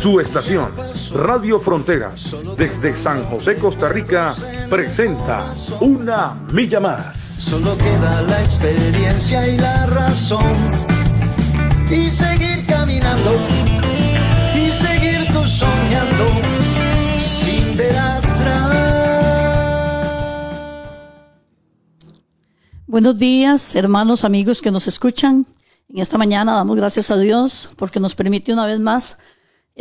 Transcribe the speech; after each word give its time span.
Su 0.00 0.18
estación, 0.18 0.70
Radio 1.12 1.60
Fronteras, 1.60 2.34
desde 2.56 2.96
San 2.96 3.22
José, 3.24 3.56
Costa 3.56 3.86
Rica, 3.90 4.34
presenta 4.70 5.52
Una 5.78 6.32
Milla 6.52 6.80
Más. 6.80 7.18
Solo 7.18 7.76
queda 7.76 8.22
la 8.22 8.42
experiencia 8.42 9.46
y 9.46 9.58
la 9.58 9.86
razón. 9.88 10.56
Y 11.90 12.08
seguir 12.08 12.64
caminando, 12.66 13.34
y 14.56 14.72
seguir 14.72 15.26
tú 15.34 15.46
soñando, 15.46 16.30
sin 17.18 17.76
ver 17.76 17.98
atrás. 17.98 18.76
Buenos 22.86 23.18
días, 23.18 23.74
hermanos, 23.74 24.24
amigos 24.24 24.62
que 24.62 24.70
nos 24.70 24.88
escuchan. 24.88 25.46
En 25.90 25.98
esta 25.98 26.16
mañana 26.16 26.54
damos 26.54 26.78
gracias 26.78 27.10
a 27.10 27.18
Dios 27.18 27.68
porque 27.76 28.00
nos 28.00 28.14
permite 28.14 28.50
una 28.50 28.64
vez 28.64 28.80
más 28.80 29.18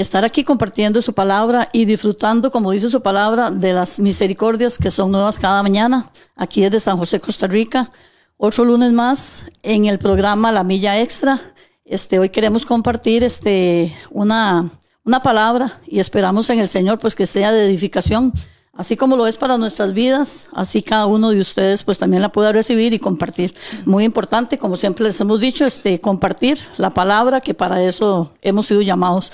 estar 0.02 0.24
aquí 0.24 0.46
compartiendo 0.46 1.02
su 1.02 1.14
palabra 1.14 1.68
y 1.74 1.84
disfrutando, 1.84 2.52
como 2.52 2.72
dice 2.72 2.90
su 2.90 3.02
palabra, 3.02 3.52
de 3.52 3.74
las 3.74 4.00
misericordias 4.00 4.78
que 4.78 4.92
son 4.92 5.12
nuevas 5.12 5.38
cada 5.38 5.62
mañana. 5.62 6.10
Aquí 6.38 6.62
desde 6.62 6.80
San 6.80 6.98
José, 6.98 7.20
Costa 7.20 7.48
Rica. 7.48 7.92
Otro 8.38 8.64
lunes 8.64 8.94
más 8.94 9.46
en 9.62 9.86
el 9.86 10.00
programa 10.00 10.54
La 10.54 10.64
Milla 10.64 11.02
Extra. 11.02 11.38
Este, 11.84 12.18
hoy 12.18 12.30
queremos 12.30 12.66
compartir 12.66 13.24
este, 13.24 13.94
una, 14.10 14.70
una 15.04 15.22
palabra 15.22 15.82
y 15.86 16.00
esperamos 16.00 16.50
en 16.50 16.60
el 16.60 16.70
Señor 16.70 16.98
pues 17.00 17.14
que 17.14 17.26
sea 17.26 17.52
de 17.52 17.66
edificación. 17.66 18.32
Así 18.80 18.96
como 18.96 19.18
lo 19.18 19.28
es 19.28 19.36
para 19.36 19.58
nuestras 19.58 19.92
vidas, 19.94 20.48
así 20.54 20.82
cada 20.82 21.06
uno 21.08 21.32
de 21.32 21.42
ustedes 21.42 21.84
pues 21.84 22.00
también 22.00 22.22
la 22.22 22.32
pueda 22.32 22.54
recibir 22.54 22.94
y 22.94 23.00
compartir. 23.00 23.54
Muy 23.84 24.06
importante, 24.06 24.58
como 24.58 24.78
siempre 24.78 25.04
les 25.04 25.20
hemos 25.20 25.42
dicho, 25.42 25.66
este, 25.66 26.00
compartir 26.00 26.60
la 26.78 26.90
palabra, 26.90 27.42
que 27.42 27.54
para 27.54 27.84
eso 27.84 28.32
hemos 28.42 28.68
sido 28.68 28.82
llamados. 28.82 29.34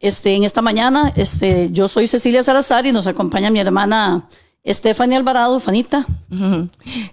Este, 0.00 0.34
en 0.34 0.44
esta 0.44 0.62
mañana, 0.62 1.12
este, 1.16 1.70
yo 1.72 1.88
soy 1.88 2.06
Cecilia 2.06 2.42
Salazar 2.42 2.86
y 2.86 2.92
nos 2.92 3.06
acompaña 3.06 3.50
mi 3.50 3.60
hermana 3.60 4.28
Stephanie 4.66 5.16
Alvarado, 5.16 5.58
Fanita. 5.58 6.04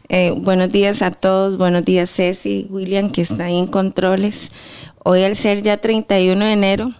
Eh, 0.09 0.33
buenos 0.35 0.71
días 0.71 1.01
a 1.01 1.11
todos, 1.11 1.57
buenos 1.57 1.85
días 1.85 2.09
Ceci, 2.09 2.67
William, 2.69 3.11
que 3.11 3.21
está 3.21 3.45
ahí 3.45 3.57
en 3.57 3.67
controles. 3.67 4.51
Hoy 5.03 5.23
al 5.23 5.35
ser 5.35 5.61
ya 5.61 5.77
31 5.77 6.43
de 6.43 6.51
enero 6.51 6.93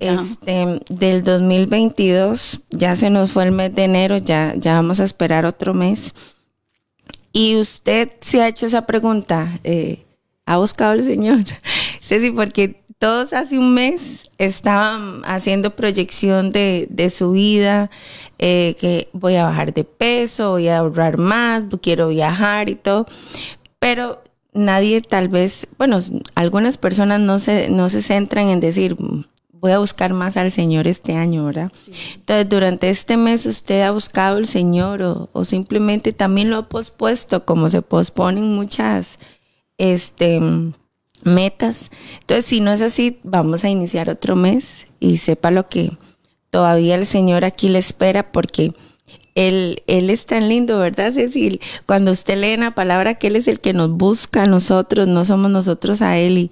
este, 0.00 0.80
del 0.90 1.24
2022, 1.24 2.60
ya 2.70 2.96
se 2.96 3.10
nos 3.10 3.30
fue 3.30 3.44
el 3.44 3.52
mes 3.52 3.74
de 3.74 3.84
enero, 3.84 4.18
ya, 4.18 4.54
ya 4.56 4.74
vamos 4.74 5.00
a 5.00 5.04
esperar 5.04 5.46
otro 5.46 5.74
mes. 5.74 6.14
Y 7.32 7.56
usted 7.56 8.10
se 8.20 8.42
ha 8.42 8.48
hecho 8.48 8.66
esa 8.66 8.84
pregunta, 8.84 9.60
eh, 9.62 10.04
¿ha 10.44 10.58
buscado 10.58 10.92
al 10.92 11.04
Señor? 11.04 11.44
Ceci, 12.00 12.30
porque 12.30 12.77
todos 12.98 13.32
hace 13.32 13.58
un 13.58 13.74
mes 13.74 14.28
estaban 14.38 15.22
haciendo 15.24 15.76
proyección 15.76 16.50
de, 16.50 17.12
su 17.14 17.32
vida, 17.32 17.90
eh, 18.38 18.76
que 18.80 19.08
voy 19.12 19.36
a 19.36 19.44
bajar 19.44 19.72
de 19.72 19.84
peso, 19.84 20.50
voy 20.52 20.68
a 20.68 20.78
ahorrar 20.78 21.18
más, 21.18 21.64
quiero 21.80 22.08
viajar 22.08 22.68
y 22.68 22.74
todo, 22.74 23.06
pero 23.78 24.22
nadie 24.52 25.00
tal 25.00 25.28
vez, 25.28 25.68
bueno, 25.78 25.98
algunas 26.34 26.76
personas 26.76 27.20
no 27.20 27.38
se, 27.38 27.70
no 27.70 27.88
se 27.88 28.02
centran 28.02 28.48
en 28.48 28.60
decir, 28.60 28.96
voy 29.52 29.72
a 29.72 29.78
buscar 29.78 30.12
más 30.12 30.36
al 30.36 30.50
Señor 30.50 30.88
este 30.88 31.14
año, 31.14 31.44
¿verdad? 31.44 31.70
Entonces, 32.14 32.48
durante 32.48 32.90
este 32.90 33.16
mes 33.16 33.46
usted 33.46 33.82
ha 33.82 33.92
buscado 33.92 34.38
al 34.38 34.46
Señor 34.46 35.02
o, 35.02 35.30
o 35.32 35.44
simplemente 35.44 36.12
también 36.12 36.50
lo 36.50 36.56
ha 36.56 36.68
pospuesto, 36.68 37.44
como 37.44 37.68
se 37.68 37.82
posponen 37.82 38.54
muchas, 38.54 39.18
este 39.78 40.40
metas. 41.24 41.90
Entonces, 42.20 42.46
si 42.46 42.60
no 42.60 42.72
es 42.72 42.82
así, 42.82 43.18
vamos 43.22 43.64
a 43.64 43.68
iniciar 43.68 44.10
otro 44.10 44.36
mes 44.36 44.86
y 45.00 45.18
sepa 45.18 45.50
lo 45.50 45.68
que 45.68 45.96
todavía 46.50 46.94
el 46.94 47.06
Señor 47.06 47.44
aquí 47.44 47.68
le 47.68 47.78
espera 47.78 48.32
porque 48.32 48.72
él, 49.38 49.84
él 49.86 50.10
es 50.10 50.26
tan 50.26 50.48
lindo, 50.48 50.80
¿verdad, 50.80 51.12
Cecil? 51.12 51.60
Cuando 51.86 52.10
usted 52.10 52.36
lee 52.38 52.56
la 52.56 52.72
palabra 52.72 53.14
que 53.14 53.28
Él 53.28 53.36
es 53.36 53.46
el 53.46 53.60
que 53.60 53.72
nos 53.72 53.90
busca 53.90 54.42
a 54.42 54.46
nosotros, 54.46 55.06
no 55.06 55.24
somos 55.24 55.48
nosotros 55.48 56.02
a 56.02 56.18
Él 56.18 56.38
y, 56.38 56.50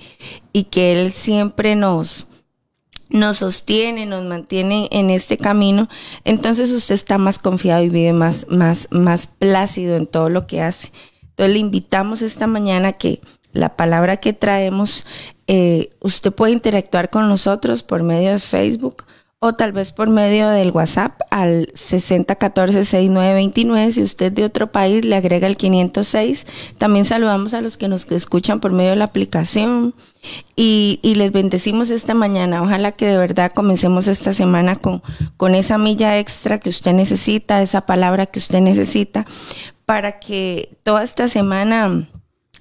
y 0.52 0.64
que 0.64 0.92
Él 0.92 1.12
siempre 1.12 1.74
nos, 1.74 2.28
nos 3.08 3.38
sostiene, 3.38 4.06
nos 4.06 4.24
mantiene 4.24 4.88
en 4.92 5.10
este 5.10 5.36
camino, 5.36 5.88
entonces 6.24 6.70
usted 6.70 6.94
está 6.94 7.18
más 7.18 7.40
confiado 7.40 7.82
y 7.82 7.88
vive 7.88 8.12
más, 8.12 8.46
más, 8.48 8.86
más 8.92 9.26
plácido 9.26 9.96
en 9.96 10.06
todo 10.06 10.28
lo 10.28 10.46
que 10.46 10.60
hace. 10.60 10.92
Entonces 11.22 11.54
le 11.54 11.58
invitamos 11.58 12.22
esta 12.22 12.46
mañana 12.46 12.92
que 12.92 13.20
la 13.56 13.76
palabra 13.76 14.18
que 14.18 14.32
traemos, 14.32 15.06
eh, 15.46 15.90
usted 16.00 16.32
puede 16.32 16.52
interactuar 16.52 17.10
con 17.10 17.28
nosotros 17.28 17.82
por 17.82 18.02
medio 18.02 18.32
de 18.32 18.38
Facebook 18.38 19.04
o 19.38 19.54
tal 19.54 19.72
vez 19.72 19.92
por 19.92 20.08
medio 20.08 20.48
del 20.48 20.70
WhatsApp 20.70 21.20
al 21.30 21.66
6014-6929. 21.74 23.90
Si 23.90 24.00
usted 24.02 24.32
de 24.32 24.44
otro 24.44 24.72
país 24.72 25.04
le 25.04 25.14
agrega 25.14 25.46
el 25.46 25.58
506. 25.58 26.46
También 26.78 27.04
saludamos 27.04 27.52
a 27.52 27.60
los 27.60 27.76
que 27.76 27.88
nos 27.88 28.10
escuchan 28.10 28.60
por 28.60 28.72
medio 28.72 28.88
de 28.90 28.96
la 28.96 29.04
aplicación 29.04 29.94
y, 30.56 31.00
les 31.02 31.32
bendecimos 31.32 31.90
esta 31.90 32.14
mañana. 32.14 32.62
Ojalá 32.62 32.92
que 32.92 33.06
de 33.06 33.18
verdad 33.18 33.52
comencemos 33.52 34.08
esta 34.08 34.32
semana 34.32 34.76
con, 34.76 35.02
con 35.36 35.54
esa 35.54 35.76
milla 35.78 36.18
extra 36.18 36.58
que 36.58 36.70
usted 36.70 36.92
necesita, 36.92 37.62
esa 37.62 37.82
palabra 37.82 38.26
que 38.26 38.38
usted 38.38 38.60
necesita, 38.60 39.26
para 39.84 40.18
que 40.18 40.78
toda 40.82 41.04
esta 41.04 41.28
semana 41.28 42.08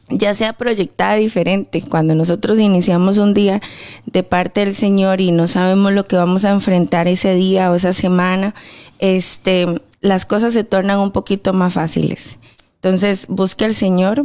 ya 0.10 0.34
sea 0.34 0.54
proyectada 0.54 1.16
diferente. 1.16 1.82
Cuando 1.82 2.16
nosotros 2.16 2.60
iniciamos 2.60 3.18
un 3.18 3.34
día 3.34 3.62
de 4.06 4.24
parte 4.24 4.62
del 4.62 4.76
Señor 4.76 5.22
y 5.22 5.32
no 5.32 5.48
sabemos 5.48 5.94
lo 5.94 6.06
que 6.06 6.16
vamos 6.16 6.46
a 6.46 6.52
enfrentar 6.52 7.08
ese 7.08 7.36
día 7.36 7.72
o 7.72 7.76
esa 7.76 7.94
semana, 7.94 8.56
este, 9.00 9.82
las 10.02 10.26
cosas 10.26 10.54
se 10.54 10.64
tornan 10.64 11.00
un 11.00 11.12
poquito 11.12 11.54
más 11.54 11.74
fáciles. 11.74 12.38
Entonces, 12.86 13.26
busque 13.28 13.66
al 13.66 13.74
Señor. 13.74 14.24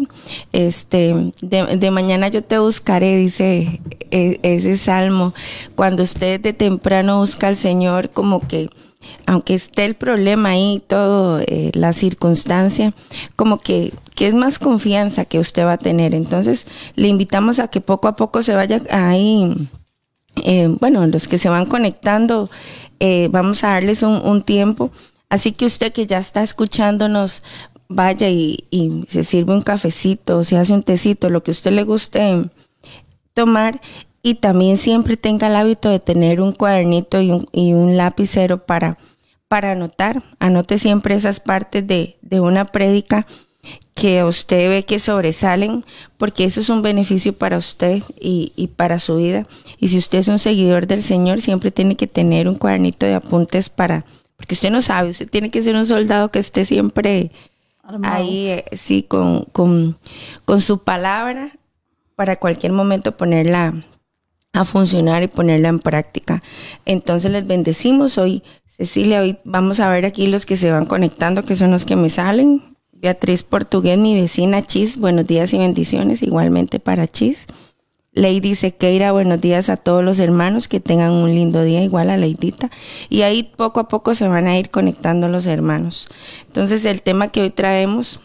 Este, 0.53 1.33
de, 1.41 1.91
mañana 1.91 2.29
yo 2.29 2.45
te 2.45 2.59
buscaré, 2.59 3.17
dice 3.17 3.81
e, 4.11 4.39
ese 4.43 4.77
salmo. 4.77 5.33
Cuando 5.77 6.03
usted 6.03 6.39
de 6.41 6.53
temprano 6.53 7.21
busca 7.21 7.49
al 7.49 7.57
Señor, 7.57 8.11
como 8.11 8.47
que 8.47 8.69
aunque 9.27 9.55
esté 9.55 9.85
el 9.85 9.95
problema 9.95 10.51
ahí, 10.51 10.83
todo, 10.87 11.41
eh, 11.41 11.71
la 11.75 11.93
circunstancia, 11.93 12.95
como 13.37 13.59
que, 13.59 13.93
que, 14.15 14.27
es 14.27 14.35
más 14.35 14.59
confianza 14.59 15.25
que 15.25 15.39
usted 15.39 15.65
va 15.65 15.75
a 15.75 15.79
tener. 15.79 16.15
Entonces, 16.15 16.67
le 16.97 17.09
invitamos 17.09 17.59
a 17.59 17.69
que 17.69 17.81
poco 17.81 18.09
a 18.09 18.17
poco 18.17 18.43
se 18.43 18.55
vaya 18.55 18.81
ahí, 18.91 19.69
eh, 20.45 20.69
bueno, 20.81 21.07
los 21.07 21.29
que 21.29 21.39
se 21.39 21.49
van 21.49 21.67
conectando, 21.67 22.51
eh, 22.99 23.29
vamos 23.31 23.65
a 23.65 23.71
darles 23.71 24.03
un, 24.03 24.43
tiempo. 24.43 24.91
Así 25.29 25.53
que 25.53 25.67
usted 25.67 25.93
que 25.93 26.07
ya 26.07 26.19
está 26.19 26.43
escuchándonos, 26.43 27.43
vaya 27.89 28.29
y, 28.29 28.65
se 29.09 29.25
sirve 29.25 29.55
un 29.55 29.63
cafecito, 29.63 30.45
se 30.45 30.57
hace 30.57 30.73
un 30.73 30.83
tecito, 30.83 31.31
lo 31.31 31.43
que 31.43 31.51
usted 31.51 31.73
le 31.73 31.85
guste 31.85 32.51
tomar 33.35 33.81
y 34.23 34.35
también 34.35 34.77
siempre 34.77 35.17
tenga 35.17 35.47
el 35.47 35.57
hábito 35.57 35.89
de 35.89 36.01
tener 36.01 36.43
un 36.43 36.53
cuadernito 36.53 37.21
y 37.21 37.31
un, 37.31 37.47
y 37.53 37.73
un 37.73 37.97
lapicero 37.97 38.65
para, 38.67 38.99
para 39.49 39.73
anotar. 39.73 40.23
Anote 40.39 40.79
siempre 40.79 41.15
esas 41.15 41.41
partes 41.41 41.87
de, 41.87 42.19
de 42.21 42.41
una 42.41 42.67
prédica 42.67 43.27
que 43.95 44.25
usted 44.25 44.69
ve 44.69 44.85
que 44.85 44.99
sobresalen, 44.99 45.85
porque 46.17 46.45
eso 46.45 46.61
es 46.61 46.69
un 46.69 46.83
beneficio 46.83 47.35
para 47.35 47.59
usted 47.59 48.03
y, 48.19 48.53
y, 48.57 48.69
para 48.69 48.99
su 48.99 49.17
vida. 49.17 49.47
Y 49.79 49.89
si 49.89 49.99
usted 49.99 50.19
es 50.19 50.29
un 50.29 50.39
seguidor 50.39 50.87
del 50.87 51.03
Señor, 51.03 51.41
siempre 51.43 51.71
tiene 51.71 51.97
que 51.97 52.07
tener 52.07 52.49
un 52.49 52.57
cuadernito 52.57 53.05
de 53.05 53.15
apuntes 53.15 53.69
para, 53.69 54.07
porque 54.37 54.55
usted 54.55 54.71
no 54.71 54.81
sabe, 54.81 55.11
usted 55.11 55.29
tiene 55.29 55.51
que 55.51 55.63
ser 55.63 55.77
un 55.77 55.85
soldado 55.85 56.31
que 56.31 56.39
esté 56.39 56.65
siempre 56.65 57.31
ahí, 58.03 58.47
eh, 58.49 58.65
sí, 58.73 59.03
con, 59.03 59.45
con, 59.53 59.99
con 60.45 60.61
su 60.61 60.83
palabra 60.83 61.53
para 62.17 62.37
cualquier 62.37 62.73
momento 62.73 63.17
ponerla 63.17 63.75
a 64.53 64.65
funcionar 64.65 65.23
y 65.23 65.29
ponerla 65.29 65.69
en 65.69 65.79
práctica. 65.79 66.43
Entonces 66.85 67.31
les 67.31 67.47
bendecimos 67.47 68.19
hoy. 68.19 68.43
Cecilia, 68.67 69.21
hoy 69.21 69.39
vamos 69.45 69.81
a 69.81 69.91
ver 69.91 70.07
aquí 70.07 70.27
los 70.27 70.47
que 70.47 70.57
se 70.57 70.71
van 70.71 70.87
conectando, 70.87 71.43
que 71.43 71.57
son 71.57 71.71
los 71.71 71.85
que 71.85 71.97
me 71.97 72.11
salen. 72.11 72.63
Beatriz 72.93 73.43
Portugués, 73.43 73.99
mi 73.99 74.21
vecina 74.21 74.63
Chis, 74.67 74.99
buenos 74.99 75.27
días 75.27 75.53
y 75.55 75.59
bendiciones, 75.59 76.23
igualmente 76.23 76.81
para 76.81 77.09
Chis. 77.09 77.47
Lady 78.13 78.57
Sequeira, 78.57 79.13
buenos 79.13 79.41
días 79.41 79.69
a 79.69 79.77
todos 79.77 80.03
los 80.03 80.19
hermanos, 80.19 80.67
que 80.67 80.81
tengan 80.81 81.13
un 81.13 81.31
lindo 81.31 81.63
día, 81.63 81.83
igual 81.83 82.11
a 82.11 82.17
Leidita. 82.17 82.71
Y 83.09 83.23
ahí 83.23 83.45
poco 83.45 83.81
a 83.81 83.89
poco 83.89 84.15
se 84.15 84.27
van 84.27 84.49
a 84.49 84.59
ir 84.59 84.71
conectando 84.71 85.29
los 85.29 85.47
hermanos. 85.47 86.09
Entonces 86.49 86.85
el 86.85 87.03
tema 87.03 87.29
que 87.29 87.43
hoy 87.43 87.51
traemos 87.51 88.21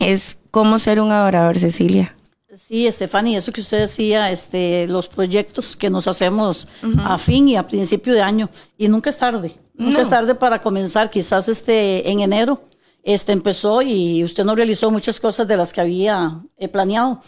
es 0.00 0.38
cómo 0.50 0.78
ser 0.78 1.00
un 1.00 1.12
adorador, 1.12 1.58
Cecilia. 1.58 2.16
Sí, 2.56 2.86
Estefany, 2.86 3.36
eso 3.36 3.52
que 3.52 3.60
usted 3.60 3.80
decía, 3.80 4.30
este, 4.30 4.86
los 4.86 5.08
proyectos 5.08 5.76
que 5.76 5.90
nos 5.90 6.08
hacemos 6.08 6.66
a 7.04 7.18
fin 7.18 7.48
y 7.48 7.56
a 7.56 7.66
principio 7.66 8.14
de 8.14 8.22
año, 8.22 8.48
y 8.78 8.88
nunca 8.88 9.10
es 9.10 9.18
tarde, 9.18 9.54
nunca 9.74 10.00
es 10.00 10.08
tarde 10.08 10.34
para 10.34 10.62
comenzar, 10.62 11.10
quizás 11.10 11.48
este, 11.50 12.10
en 12.10 12.20
enero 12.20 12.62
este, 13.02 13.32
empezó 13.32 13.82
y 13.82 14.24
usted 14.24 14.44
no 14.44 14.56
realizó 14.56 14.90
muchas 14.90 15.20
cosas 15.20 15.46
de 15.46 15.58
las 15.58 15.70
que 15.70 15.82
había 15.82 16.40
eh, 16.56 16.68
planeado, 16.68 17.20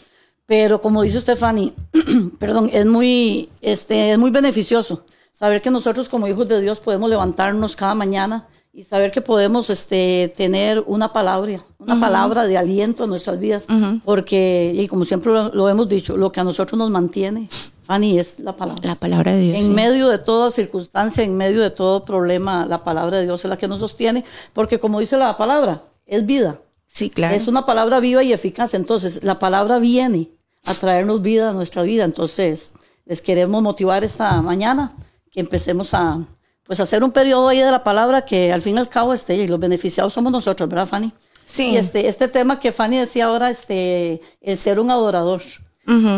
pero 0.46 0.80
como 0.80 1.02
dice 1.02 1.20
Stephanie, 1.20 1.74
perdón, 2.38 2.70
es 2.72 2.86
muy, 2.86 3.50
este, 3.60 4.12
es 4.12 4.18
muy 4.18 4.30
beneficioso 4.30 5.04
saber 5.30 5.60
que 5.60 5.70
nosotros 5.70 6.08
como 6.08 6.26
hijos 6.26 6.48
de 6.48 6.62
Dios 6.62 6.80
podemos 6.80 7.10
levantarnos 7.10 7.76
cada 7.76 7.94
mañana 7.94 8.48
y 8.78 8.84
saber 8.84 9.10
que 9.10 9.20
podemos 9.20 9.70
este, 9.70 10.32
tener 10.36 10.84
una 10.86 11.12
palabra, 11.12 11.64
una 11.80 11.98
palabra 11.98 12.44
de 12.46 12.56
aliento 12.56 13.02
en 13.02 13.10
nuestras 13.10 13.40
vidas, 13.40 13.66
porque, 14.04 14.72
y 14.72 14.86
como 14.86 15.04
siempre 15.04 15.32
lo, 15.32 15.68
hemos 15.68 15.88
dicho, 15.88 16.16
lo 16.16 16.30
que 16.30 16.38
a 16.38 16.44
nosotros 16.44 16.78
nos 16.78 16.88
mantiene, 16.88 17.48
Fanny, 17.82 18.20
es 18.20 18.38
la 18.38 18.52
palabra. 18.52 18.80
La 18.86 18.94
palabra 18.94 19.32
de 19.32 19.40
Dios. 19.40 19.58
En 19.58 19.74
medio 19.74 20.06
de 20.06 20.18
toda 20.18 20.52
circunstancia, 20.52 21.24
en 21.24 21.36
medio 21.36 21.60
de 21.60 21.70
todo 21.70 22.04
problema, 22.04 22.66
la 22.66 22.84
palabra 22.84 23.16
de 23.18 23.24
Dios 23.24 23.44
es 23.44 23.50
la 23.50 23.58
que 23.58 23.66
nos 23.66 23.80
sostiene, 23.80 24.24
porque 24.52 24.78
como 24.78 25.00
dice 25.00 25.16
la 25.16 25.36
palabra, 25.36 25.82
es 26.06 26.24
vida. 26.24 26.60
Sí, 26.86 27.10
claro. 27.10 27.34
Es 27.34 27.48
una 27.48 27.66
palabra 27.66 27.98
viva 27.98 28.22
y 28.22 28.32
eficaz. 28.32 28.74
Entonces, 28.74 29.24
la 29.24 29.40
palabra 29.40 29.80
viene 29.80 30.30
a 30.64 30.74
traernos 30.74 31.20
vida 31.20 31.50
a 31.50 31.52
nuestra 31.52 31.82
vida. 31.82 32.04
Entonces, 32.04 32.74
les 33.06 33.22
queremos 33.22 33.60
motivar 33.60 34.04
esta 34.04 34.40
mañana 34.40 34.94
que 35.32 35.40
empecemos 35.40 35.94
a 35.94 36.20
pues 36.68 36.80
hacer 36.80 37.02
un 37.02 37.10
periodo 37.10 37.48
ahí 37.48 37.60
de 37.60 37.70
la 37.70 37.82
palabra 37.82 38.26
que 38.26 38.52
al 38.52 38.60
fin 38.60 38.76
y 38.76 38.78
al 38.78 38.90
cabo 38.90 39.14
este 39.14 39.34
y 39.34 39.48
los 39.48 39.58
beneficiados 39.58 40.12
somos 40.12 40.30
nosotros, 40.30 40.68
¿verdad, 40.68 40.86
Fanny? 40.86 41.10
Sí. 41.46 41.70
Y 41.70 41.76
este 41.78 42.06
este 42.06 42.28
tema 42.28 42.60
que 42.60 42.72
Fanny 42.72 42.98
decía 42.98 43.24
ahora 43.24 43.48
este 43.48 44.20
el 44.42 44.58
ser 44.58 44.78
un 44.78 44.90
adorador. 44.90 45.42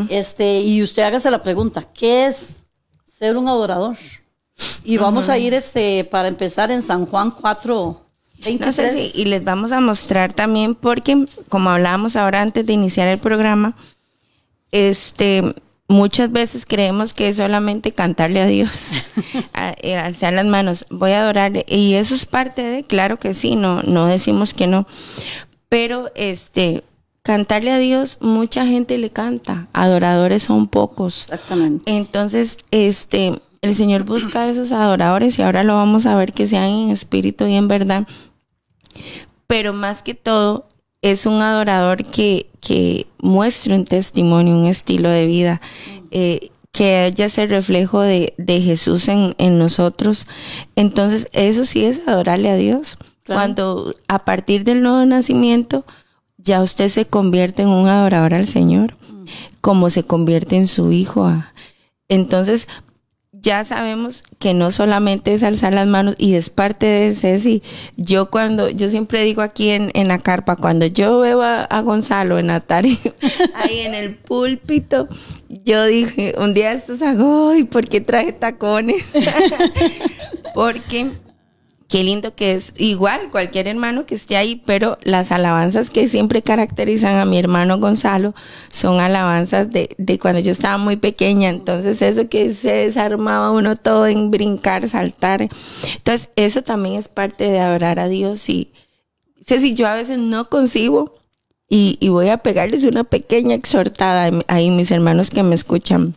Este 0.09 0.63
y 0.63 0.83
usted 0.83 1.05
hágase 1.05 1.31
la 1.31 1.45
pregunta, 1.45 1.87
¿qué 1.95 2.27
es 2.27 2.57
ser 3.05 3.39
un 3.39 3.47
adorador? 3.47 3.97
Y 4.83 4.97
vamos 4.99 5.29
a 5.29 5.39
ir 5.39 5.55
este 5.55 6.03
para 6.05 6.27
empezar 6.27 6.73
en 6.73 6.83
San 6.83 7.07
Juan 7.07 7.31
4 7.31 8.05
23. 8.45 9.15
y 9.15 9.25
les 9.27 9.45
vamos 9.45 9.71
a 9.71 9.81
mostrar 9.81 10.33
también 10.33 10.75
porque 10.75 11.27
como 11.49 11.71
hablábamos 11.71 12.17
ahora 12.17 12.43
antes 12.43 12.67
de 12.67 12.73
iniciar 12.73 13.07
el 13.07 13.19
programa, 13.19 13.77
este, 14.73 15.55
muchas 15.91 16.31
veces 16.31 16.65
creemos 16.67 17.13
que 17.13 17.29
es 17.29 17.37
solamente 17.37 17.91
cantarle 17.91 18.41
a 18.41 18.47
Dios, 18.47 18.93
eh, 19.83 19.97
alzar 19.97 20.33
las 20.33 20.47
manos, 20.47 20.87
voy 20.89 21.11
a 21.11 21.23
adorar 21.23 21.65
y 21.69 21.95
eso 21.95 22.15
es 22.15 22.27
parte 22.27 22.63
de, 22.63 22.85
claro 22.85 23.19
que 23.19 23.35
sí, 23.35 23.57
no, 23.57 23.83
no 23.83 24.07
decimos 24.07 24.55
que 24.55 24.69
no, 24.69 24.87
pero 25.69 26.11
este, 26.15 26.85
cantarle 27.23 27.73
a 27.73 27.79
Dios, 27.79 28.19
mucha 28.21 28.65
gente 28.67 28.99
le 28.99 29.11
canta, 29.11 29.67
adoradores 29.73 30.45
son 30.45 30.69
pocos. 30.69 31.25
Exactamente. 31.25 31.91
Entonces, 31.91 32.59
este, 32.71 33.41
el 33.61 33.75
Señor 33.75 34.05
busca 34.05 34.43
a 34.43 34.49
esos 34.49 34.71
adoradores 34.71 35.39
y 35.39 35.43
ahora 35.43 35.65
lo 35.65 35.75
vamos 35.75 36.07
a 36.07 36.15
ver 36.15 36.33
que 36.33 36.47
sean 36.47 36.69
en 36.69 36.91
espíritu 36.91 37.47
y 37.47 37.57
en 37.57 37.67
verdad. 37.67 38.07
Pero 39.49 39.73
más 39.73 40.05
que 40.05 40.15
todo, 40.15 40.65
es 41.03 41.27
un 41.27 41.41
adorador 41.41 42.05
que, 42.05 42.51
que 42.61 43.07
muestra 43.19 43.75
un 43.75 43.85
testimonio, 43.85 44.57
un 44.57 44.67
estilo 44.67 45.09
de 45.09 45.27
vida, 45.27 45.61
eh, 46.11 46.51
que 46.73 46.97
haya 46.97 47.27
ese 47.27 47.47
reflejo 47.47 48.01
de, 48.01 48.35
Jesús 48.39 49.09
en, 49.09 49.59
nosotros. 49.59 50.27
Entonces, 50.77 51.29
eso 51.33 51.65
sí 51.65 51.85
es 51.85 52.07
adorarle 52.07 52.51
a 52.51 52.57
Dios. 52.57 52.97
Cuando 53.27 53.95
a 54.09 54.21
partir 54.21 54.65
del 54.65 54.83
nuevo 54.83 55.05
nacimiento, 55.05 55.85
ya 56.39 56.63
usted 56.63 56.89
se 56.89 57.07
convierte 57.07 57.63
en 57.63 57.69
un 57.69 57.89
adorador 57.89 58.35
al 58.35 58.47
Señor, 58.47 58.95
mm. 58.95 59.25
como 59.61 59.91
se 59.91 60.05
convierte 60.05 60.57
en 60.57 60.67
su 60.67 60.93
hijo. 60.93 61.33
Entonces, 62.09 62.69
ya 63.43 63.65
sabemos 63.65 64.25
que 64.39 64.55
no 64.55 64.71
solamente 64.71 65.35
es 65.35 65.43
alzar 65.43 65.73
las 65.73 65.87
manos 65.87 66.15
y 66.19 66.35
es 66.35 66.51
parte 66.51 66.87
de 66.87 67.13
Ceci. 67.13 67.63
Yo 67.97 68.31
cuando, 68.31 68.69
yo 68.69 68.91
siempre 68.91 69.25
digo 69.25 69.43
aquí 69.43 69.71
en, 69.71 69.91
en 69.95 70.09
la 70.09 70.19
carpa, 70.19 70.57
cuando 70.57 70.87
yo 70.87 71.21
veo 71.21 71.43
a, 71.43 71.81
Gonzalo 71.81 72.39
en 72.39 72.51
Atari, 72.51 72.99
ahí 73.55 73.81
en 73.81 73.95
el 73.95 74.15
púlpito, 74.15 75.09
yo 75.49 75.85
dije, 75.85 76.35
un 76.39 76.55
día 76.55 76.73
estos 76.73 77.03
hago, 77.03 77.55
¿y 77.55 77.65
por 77.65 77.89
qué 77.89 78.01
traje 78.01 78.33
tacones? 78.33 79.05
Porque 80.55 81.11
qué 81.91 82.05
lindo 82.05 82.35
que 82.37 82.53
es 82.53 82.73
igual 82.79 83.31
cualquier 83.33 83.67
hermano 83.67 84.07
que 84.07 84.15
esté 84.15 84.37
ahí, 84.37 84.63
pero 84.65 84.97
las 85.03 85.33
alabanzas 85.33 85.91
que 85.91 86.09
siempre 86.09 86.41
caracterizan 86.41 87.17
a 87.17 87.25
mi 87.25 87.37
hermano 87.37 87.79
Gonzalo 87.79 88.33
son 88.69 89.01
alabanzas 89.01 89.71
de, 89.71 90.19
cuando 90.23 90.41
yo 90.41 90.53
estaba 90.53 90.79
muy 90.79 90.97
pequeña, 90.97 91.49
entonces 91.49 92.01
eso 92.01 92.29
que 92.29 92.55
se 92.55 92.71
desarmaba 92.71 93.51
uno 93.51 93.75
todo 93.75 94.07
en 94.07 94.31
brincar, 94.31 94.89
saltar. 94.89 95.49
Entonces 95.97 96.31
eso 96.37 96.63
también 96.63 96.95
es 96.95 97.09
parte 97.09 97.51
de 97.51 97.59
adorar 97.59 97.99
a 97.99 98.09
Dios. 98.09 98.49
Y 98.49 98.73
sé 99.45 99.61
si 99.61 99.75
yo 99.75 99.89
a 99.89 99.95
veces 99.95 100.19
no 100.19 100.49
concibo 100.49 101.17
y, 101.69 101.99
y 102.01 102.09
voy 102.09 102.29
a 102.29 102.39
pegarles 102.39 102.85
una 102.85 103.03
pequeña 103.03 103.57
exhortada 103.57 104.31
ahí 104.47 104.71
mis 104.71 104.93
hermanos 104.93 105.31
que 105.31 105.43
me 105.43 105.57
escuchan 105.57 106.15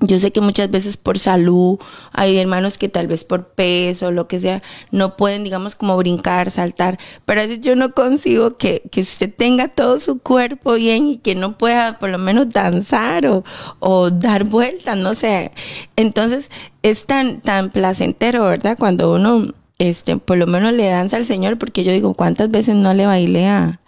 yo 0.00 0.18
sé 0.18 0.32
que 0.32 0.40
muchas 0.40 0.70
veces 0.70 0.96
por 0.96 1.18
salud 1.18 1.78
hay 2.12 2.36
hermanos 2.36 2.78
que 2.78 2.88
tal 2.88 3.06
vez 3.06 3.24
por 3.24 3.48
peso 3.48 4.08
o 4.08 4.10
lo 4.10 4.26
que 4.28 4.40
sea 4.40 4.62
no 4.90 5.16
pueden, 5.16 5.44
digamos, 5.44 5.74
como 5.74 5.96
brincar, 5.96 6.50
saltar, 6.50 6.98
pero 7.24 7.40
a 7.40 7.44
veces 7.44 7.60
yo 7.60 7.76
no 7.76 7.92
consigo 7.92 8.56
que, 8.56 8.82
que 8.90 9.00
usted 9.00 9.32
tenga 9.34 9.68
todo 9.68 9.98
su 9.98 10.18
cuerpo 10.18 10.74
bien 10.74 11.06
y 11.08 11.18
que 11.18 11.34
no 11.34 11.56
pueda 11.56 11.98
por 11.98 12.10
lo 12.10 12.18
menos 12.18 12.50
danzar 12.50 13.26
o, 13.26 13.44
o 13.78 14.10
dar 14.10 14.44
vueltas, 14.44 14.98
no 14.98 15.14
sé. 15.14 15.52
Entonces 15.96 16.50
es 16.82 17.06
tan, 17.06 17.40
tan 17.40 17.70
placentero, 17.70 18.44
¿verdad? 18.44 18.76
Cuando 18.78 19.12
uno, 19.14 19.52
este, 19.78 20.16
por 20.16 20.36
lo 20.36 20.46
menos 20.46 20.72
le 20.72 20.86
danza 20.86 21.16
al 21.16 21.24
Señor, 21.24 21.56
porque 21.58 21.84
yo 21.84 21.92
digo, 21.92 22.14
¿cuántas 22.14 22.50
veces 22.50 22.74
no 22.74 22.92
le 22.94 23.06
bailé 23.06 23.46
a... 23.46 23.80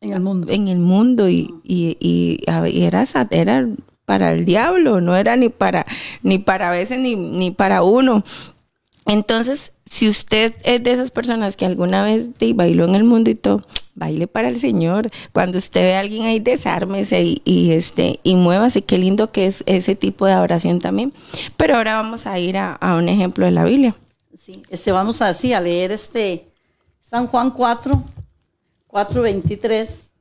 En 0.00 0.12
el 0.12 0.20
mundo. 0.20 0.52
En 0.52 0.68
el 0.68 0.78
mundo 0.78 1.28
y, 1.28 1.52
y, 1.64 1.96
y, 1.98 2.38
y 2.70 2.82
era, 2.84 3.04
era 3.30 3.68
para 4.08 4.32
el 4.32 4.46
diablo, 4.46 5.02
no 5.02 5.16
era 5.16 5.36
ni 5.36 5.50
para, 5.50 5.84
ni 6.22 6.38
para 6.38 6.68
a 6.68 6.70
veces 6.70 6.98
ni, 6.98 7.14
ni 7.14 7.50
para 7.50 7.82
uno. 7.82 8.24
Entonces, 9.04 9.72
si 9.84 10.08
usted 10.08 10.54
es 10.64 10.82
de 10.82 10.92
esas 10.92 11.10
personas 11.10 11.58
que 11.58 11.66
alguna 11.66 12.02
vez 12.02 12.28
bailó 12.54 12.86
en 12.86 12.94
el 12.94 13.04
mundo 13.04 13.28
y 13.28 13.34
todo, 13.34 13.66
baile 13.94 14.26
para 14.26 14.48
el 14.48 14.58
Señor. 14.58 15.10
Cuando 15.34 15.58
usted 15.58 15.82
ve 15.82 15.94
a 15.94 16.00
alguien 16.00 16.22
ahí, 16.22 16.40
desármese 16.40 17.22
y, 17.22 17.42
y, 17.44 17.72
este, 17.72 18.18
y 18.22 18.34
muévase. 18.34 18.80
Qué 18.80 18.96
lindo 18.96 19.30
que 19.30 19.44
es 19.44 19.62
ese 19.66 19.94
tipo 19.94 20.24
de 20.24 20.36
oración 20.36 20.78
también. 20.78 21.12
Pero 21.58 21.76
ahora 21.76 21.96
vamos 21.96 22.26
a 22.26 22.38
ir 22.38 22.56
a, 22.56 22.78
un 22.96 23.10
ejemplo 23.10 23.44
de 23.44 23.50
la 23.50 23.64
Biblia. 23.64 23.94
Sí, 24.34 24.62
este, 24.70 24.90
vamos 24.90 25.20
así 25.20 25.52
a 25.52 25.60
leer 25.60 25.92
este 25.92 26.48
San 27.02 27.26
Juan 27.26 27.50
4, 27.50 28.02
4, 28.86 29.20
23 29.20 30.12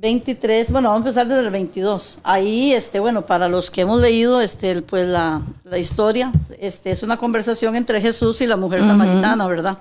23, 0.00 0.72
bueno, 0.72 0.88
vamos 0.88 1.04
a 1.04 1.08
empezar 1.08 1.28
desde 1.28 1.44
el 1.44 1.50
22. 1.50 2.20
Ahí, 2.22 2.72
este, 2.72 3.00
bueno, 3.00 3.26
para 3.26 3.50
los 3.50 3.70
que 3.70 3.82
hemos 3.82 4.00
leído, 4.00 4.40
este, 4.40 4.80
pues 4.80 5.06
la, 5.06 5.42
la 5.62 5.76
historia, 5.76 6.32
este, 6.58 6.90
es 6.90 7.02
una 7.02 7.18
conversación 7.18 7.76
entre 7.76 8.00
Jesús 8.00 8.40
y 8.40 8.46
la 8.46 8.56
mujer 8.56 8.82
samaritana, 8.82 9.46
¿verdad? 9.46 9.76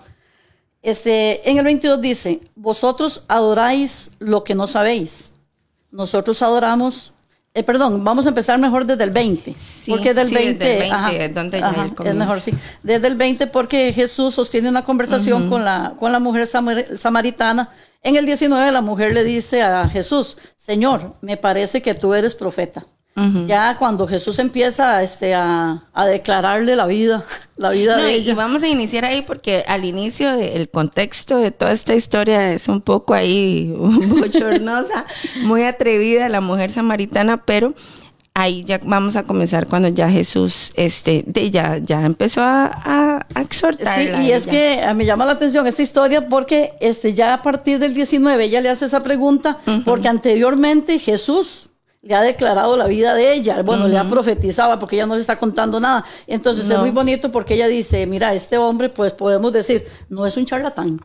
Este, 0.81 1.49
en 1.49 1.57
el 1.57 1.63
22 1.63 2.01
dice, 2.01 2.41
vosotros 2.53 3.23
adoráis 3.29 4.11
lo 4.19 4.43
que 4.43 4.55
no 4.55 4.67
sabéis. 4.67 5.35
Nosotros 5.89 6.41
adoramos, 6.41 7.13
eh, 7.59 7.63
perdón, 7.63 8.03
vamos 8.03 8.25
a 8.25 8.29
empezar 8.29 8.57
mejor 8.59 8.85
desde 8.85 9.03
el 9.03 9.11
20. 9.11 9.55
Sí, 9.57 9.91
porque 9.91 10.13
del 10.13 10.29
20, 10.29 10.87
es 11.25 11.33
donde 11.33 11.59
es 11.59 12.15
mejor, 12.15 12.39
sí. 12.39 12.51
Desde 12.83 13.07
el 13.07 13.15
20 13.15 13.47
porque 13.47 13.93
Jesús 13.93 14.35
sostiene 14.35 14.69
una 14.69 14.83
conversación 14.83 15.49
con, 15.49 15.65
la, 15.65 15.93
con 15.99 16.11
la 16.11 16.19
mujer 16.19 16.47
samaritana 16.47 17.69
en 18.01 18.15
el 18.15 18.25
19 18.25 18.71
la 18.71 18.81
mujer 18.81 19.13
le 19.13 19.23
dice 19.23 19.61
a 19.61 19.87
Jesús, 19.87 20.37
Señor, 20.55 21.15
me 21.21 21.35
parece 21.35 21.81
que 21.81 21.93
tú 21.93 22.13
eres 22.13 22.33
profeta. 22.33 22.85
Ya 23.47 23.77
cuando 23.77 24.07
Jesús 24.07 24.39
empieza 24.39 25.03
este, 25.03 25.33
a, 25.33 25.83
declararle 26.07 26.75
la 26.75 26.85
vida, 26.85 27.23
la 27.57 27.71
vida 27.71 27.97
de 27.97 28.13
ella. 28.13 28.31
Y 28.31 28.35
vamos 28.35 28.63
a 28.63 28.67
iniciar 28.67 29.05
ahí 29.05 29.21
porque 29.21 29.63
al 29.67 29.85
inicio 29.85 30.35
del 30.38 30.69
contexto 30.69 31.38
de 31.38 31.51
toda 31.51 31.71
esta 31.71 31.95
historia 31.95 32.53
es 32.53 32.67
un 32.67 32.81
poco 32.81 33.13
ahí 33.13 33.73
bochornosa, 33.75 35.05
muy 35.43 35.63
atrevida 35.63 36.29
la 36.29 36.41
mujer 36.41 36.71
samaritana, 36.71 37.43
pero 37.43 37.73
ahí 38.33 38.63
ya 38.63 38.79
vamos 38.85 39.15
a 39.15 39.23
comenzar 39.23 39.67
cuando 39.67 39.89
ya 39.89 40.09
Jesús 40.09 40.71
este 40.75 41.23
de, 41.27 41.51
ya 41.51 41.77
ya 41.77 42.05
empezó 42.05 42.41
a, 42.41 43.25
a, 43.35 43.41
exhortar 43.41 43.99
sí 43.99 44.09
y 44.21 44.31
es 44.31 44.47
que 44.47 44.81
me 44.95 45.05
llama 45.05 45.25
la 45.25 45.33
atención 45.33 45.67
esta 45.67 45.81
historia 45.81 46.29
porque 46.29 46.73
este 46.79 47.13
ya 47.13 47.33
a 47.33 47.43
partir 47.43 47.79
del 47.79 47.93
19 47.93 48.45
ella 48.45 48.61
le 48.61 48.69
hace 48.69 48.85
esa 48.85 49.03
pregunta 49.03 49.57
porque 49.83 50.07
anteriormente 50.07 50.99
Jesús 50.99 51.68
le 52.01 52.15
ha 52.15 52.21
declarado 52.21 52.77
la 52.77 52.87
vida 52.87 53.13
de 53.13 53.33
ella, 53.33 53.61
bueno, 53.61 53.87
le 53.87 53.97
ha 53.97 54.07
profetizado 54.09 54.79
porque 54.79 54.95
ella 54.95 55.05
no 55.05 55.15
se 55.15 55.21
está 55.21 55.37
contando 55.37 55.79
nada. 55.79 56.05
Entonces 56.27 56.69
es 56.69 56.77
muy 56.79 56.91
bonito 56.91 57.29
porque 57.31 57.55
ella 57.55 57.67
dice, 57.67 58.05
mira, 58.05 58.33
este 58.33 58.57
hombre, 58.57 58.87
pues 58.87 59.13
podemos 59.13 59.51
decir, 59.51 59.85
no 60.07 60.25
es 60.25 60.37
un 60.37 60.45
charlatán. 60.45 61.01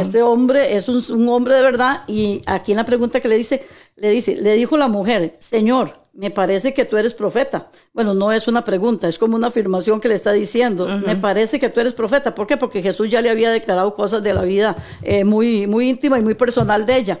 Este 0.00 0.22
hombre 0.22 0.74
es 0.74 0.88
un, 0.88 1.02
un, 1.10 1.28
hombre 1.28 1.54
de 1.54 1.62
verdad 1.62 2.02
y 2.06 2.40
aquí 2.46 2.72
en 2.72 2.78
la 2.78 2.84
pregunta 2.84 3.20
que 3.20 3.28
le 3.28 3.36
dice, 3.36 3.62
le 3.96 4.08
dice, 4.10 4.36
le 4.36 4.54
dijo 4.54 4.76
la 4.78 4.88
mujer, 4.88 5.36
Señor, 5.38 5.94
me 6.18 6.32
parece 6.32 6.74
que 6.74 6.84
tú 6.84 6.96
eres 6.96 7.14
profeta. 7.14 7.70
Bueno, 7.92 8.12
no 8.12 8.32
es 8.32 8.48
una 8.48 8.64
pregunta, 8.64 9.06
es 9.06 9.18
como 9.18 9.36
una 9.36 9.46
afirmación 9.46 10.00
que 10.00 10.08
le 10.08 10.16
está 10.16 10.32
diciendo, 10.32 10.88
me 11.06 11.14
parece 11.14 11.60
que 11.60 11.68
tú 11.68 11.78
eres 11.78 11.94
profeta. 11.94 12.34
¿Por 12.34 12.48
qué? 12.48 12.56
Porque 12.56 12.82
Jesús 12.82 13.08
ya 13.08 13.22
le 13.22 13.30
había 13.30 13.52
declarado 13.52 13.94
cosas 13.94 14.20
de 14.22 14.34
la 14.34 14.42
vida 14.42 14.74
eh, 15.02 15.24
muy, 15.24 15.68
muy 15.68 15.90
íntima 15.90 16.18
y 16.18 16.22
muy 16.22 16.34
personal 16.34 16.84
de 16.84 16.96
ella. 16.96 17.20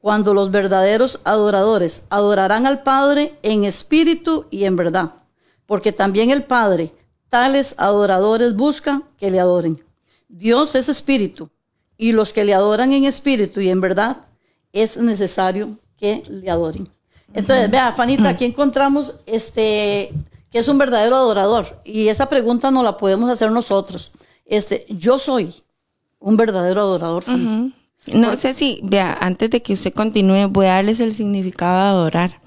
cuando 0.00 0.34
los 0.34 0.50
verdaderos 0.50 1.20
adoradores 1.24 2.04
adorarán 2.08 2.66
al 2.66 2.82
Padre 2.82 3.38
en 3.42 3.64
espíritu 3.64 4.46
y 4.50 4.64
en 4.64 4.76
verdad, 4.76 5.12
porque 5.66 5.92
también 5.92 6.30
el 6.30 6.44
Padre 6.44 6.92
tales 7.28 7.74
adoradores 7.78 8.54
busca 8.54 9.02
que 9.18 9.30
le 9.30 9.40
adoren. 9.40 9.78
Dios 10.28 10.74
es 10.74 10.88
espíritu, 10.88 11.50
y 11.98 12.12
los 12.12 12.32
que 12.32 12.44
le 12.44 12.54
adoran 12.54 12.92
en 12.92 13.04
espíritu 13.04 13.60
y 13.60 13.68
en 13.68 13.80
verdad 13.80 14.18
es 14.72 14.96
necesario 14.96 15.76
que 15.98 16.22
le 16.28 16.48
adoren. 16.48 16.88
Entonces, 17.34 17.70
vea, 17.70 17.92
Fanita, 17.92 18.30
aquí 18.30 18.44
encontramos 18.44 19.14
este 19.26 20.12
que 20.50 20.58
es 20.60 20.68
un 20.68 20.78
verdadero 20.78 21.16
adorador 21.16 21.78
y 21.84 22.08
esa 22.08 22.26
pregunta 22.26 22.70
no 22.70 22.82
la 22.82 22.96
podemos 22.96 23.28
hacer 23.30 23.50
nosotros. 23.50 24.12
Este, 24.46 24.86
yo 24.88 25.18
soy 25.18 25.54
un 26.20 26.38
verdadero 26.38 26.80
adorador. 26.80 27.24
No 28.14 28.36
sé 28.36 28.54
si, 28.54 28.80
vea, 28.82 29.16
antes 29.20 29.50
de 29.50 29.62
que 29.62 29.74
usted 29.74 29.92
continúe, 29.92 30.48
voy 30.48 30.66
a 30.66 30.74
darles 30.74 31.00
el 31.00 31.14
significado 31.14 31.76
de 31.76 31.82
adorar. 31.82 32.40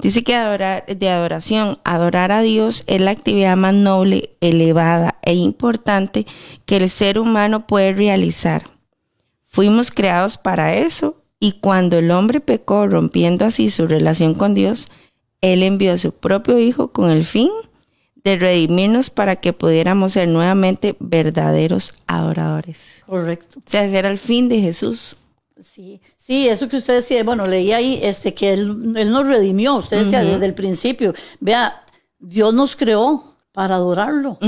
Dice 0.00 0.22
que 0.22 0.34
adorar, 0.34 0.84
de 0.86 1.08
adoración, 1.08 1.78
adorar 1.84 2.32
a 2.32 2.42
Dios 2.42 2.84
es 2.86 3.00
la 3.00 3.12
actividad 3.12 3.56
más 3.56 3.74
noble, 3.74 4.36
elevada 4.40 5.18
e 5.22 5.34
importante 5.34 6.26
que 6.66 6.76
el 6.76 6.90
ser 6.90 7.18
humano 7.18 7.66
puede 7.66 7.94
realizar. 7.94 8.64
Fuimos 9.46 9.90
creados 9.90 10.36
para 10.36 10.74
eso 10.74 11.22
y 11.40 11.52
cuando 11.60 11.98
el 11.98 12.10
hombre 12.10 12.40
pecó, 12.40 12.86
rompiendo 12.86 13.44
así 13.44 13.70
su 13.70 13.86
relación 13.86 14.34
con 14.34 14.54
Dios, 14.54 14.88
Él 15.40 15.62
envió 15.62 15.92
a 15.94 15.98
su 15.98 16.12
propio 16.12 16.58
Hijo 16.58 16.92
con 16.92 17.10
el 17.10 17.24
fin 17.24 17.50
de 17.50 17.73
redimirnos 18.24 19.10
para 19.10 19.36
que 19.36 19.52
pudiéramos 19.52 20.12
ser 20.12 20.28
nuevamente 20.28 20.96
verdaderos 20.98 21.92
adoradores. 22.06 23.02
Correcto. 23.06 23.58
O 23.58 23.62
sea, 23.70 23.84
ese 23.84 23.98
era 23.98 24.08
el 24.08 24.18
fin 24.18 24.48
de 24.48 24.60
Jesús. 24.60 25.16
Sí, 25.60 26.00
sí, 26.16 26.48
eso 26.48 26.68
que 26.68 26.76
usted 26.76 26.94
decía, 26.94 27.22
bueno, 27.22 27.46
leí 27.46 27.72
ahí 27.72 28.00
este, 28.02 28.34
que 28.34 28.52
él, 28.52 28.94
él 28.96 29.12
nos 29.12 29.26
redimió, 29.26 29.76
usted 29.76 30.04
decía 30.04 30.22
desde 30.22 30.46
el 30.46 30.54
principio, 30.54 31.14
vea, 31.38 31.84
Dios 32.18 32.52
nos 32.52 32.74
creó 32.74 33.22
para 33.52 33.76
adorarlo. 33.76 34.38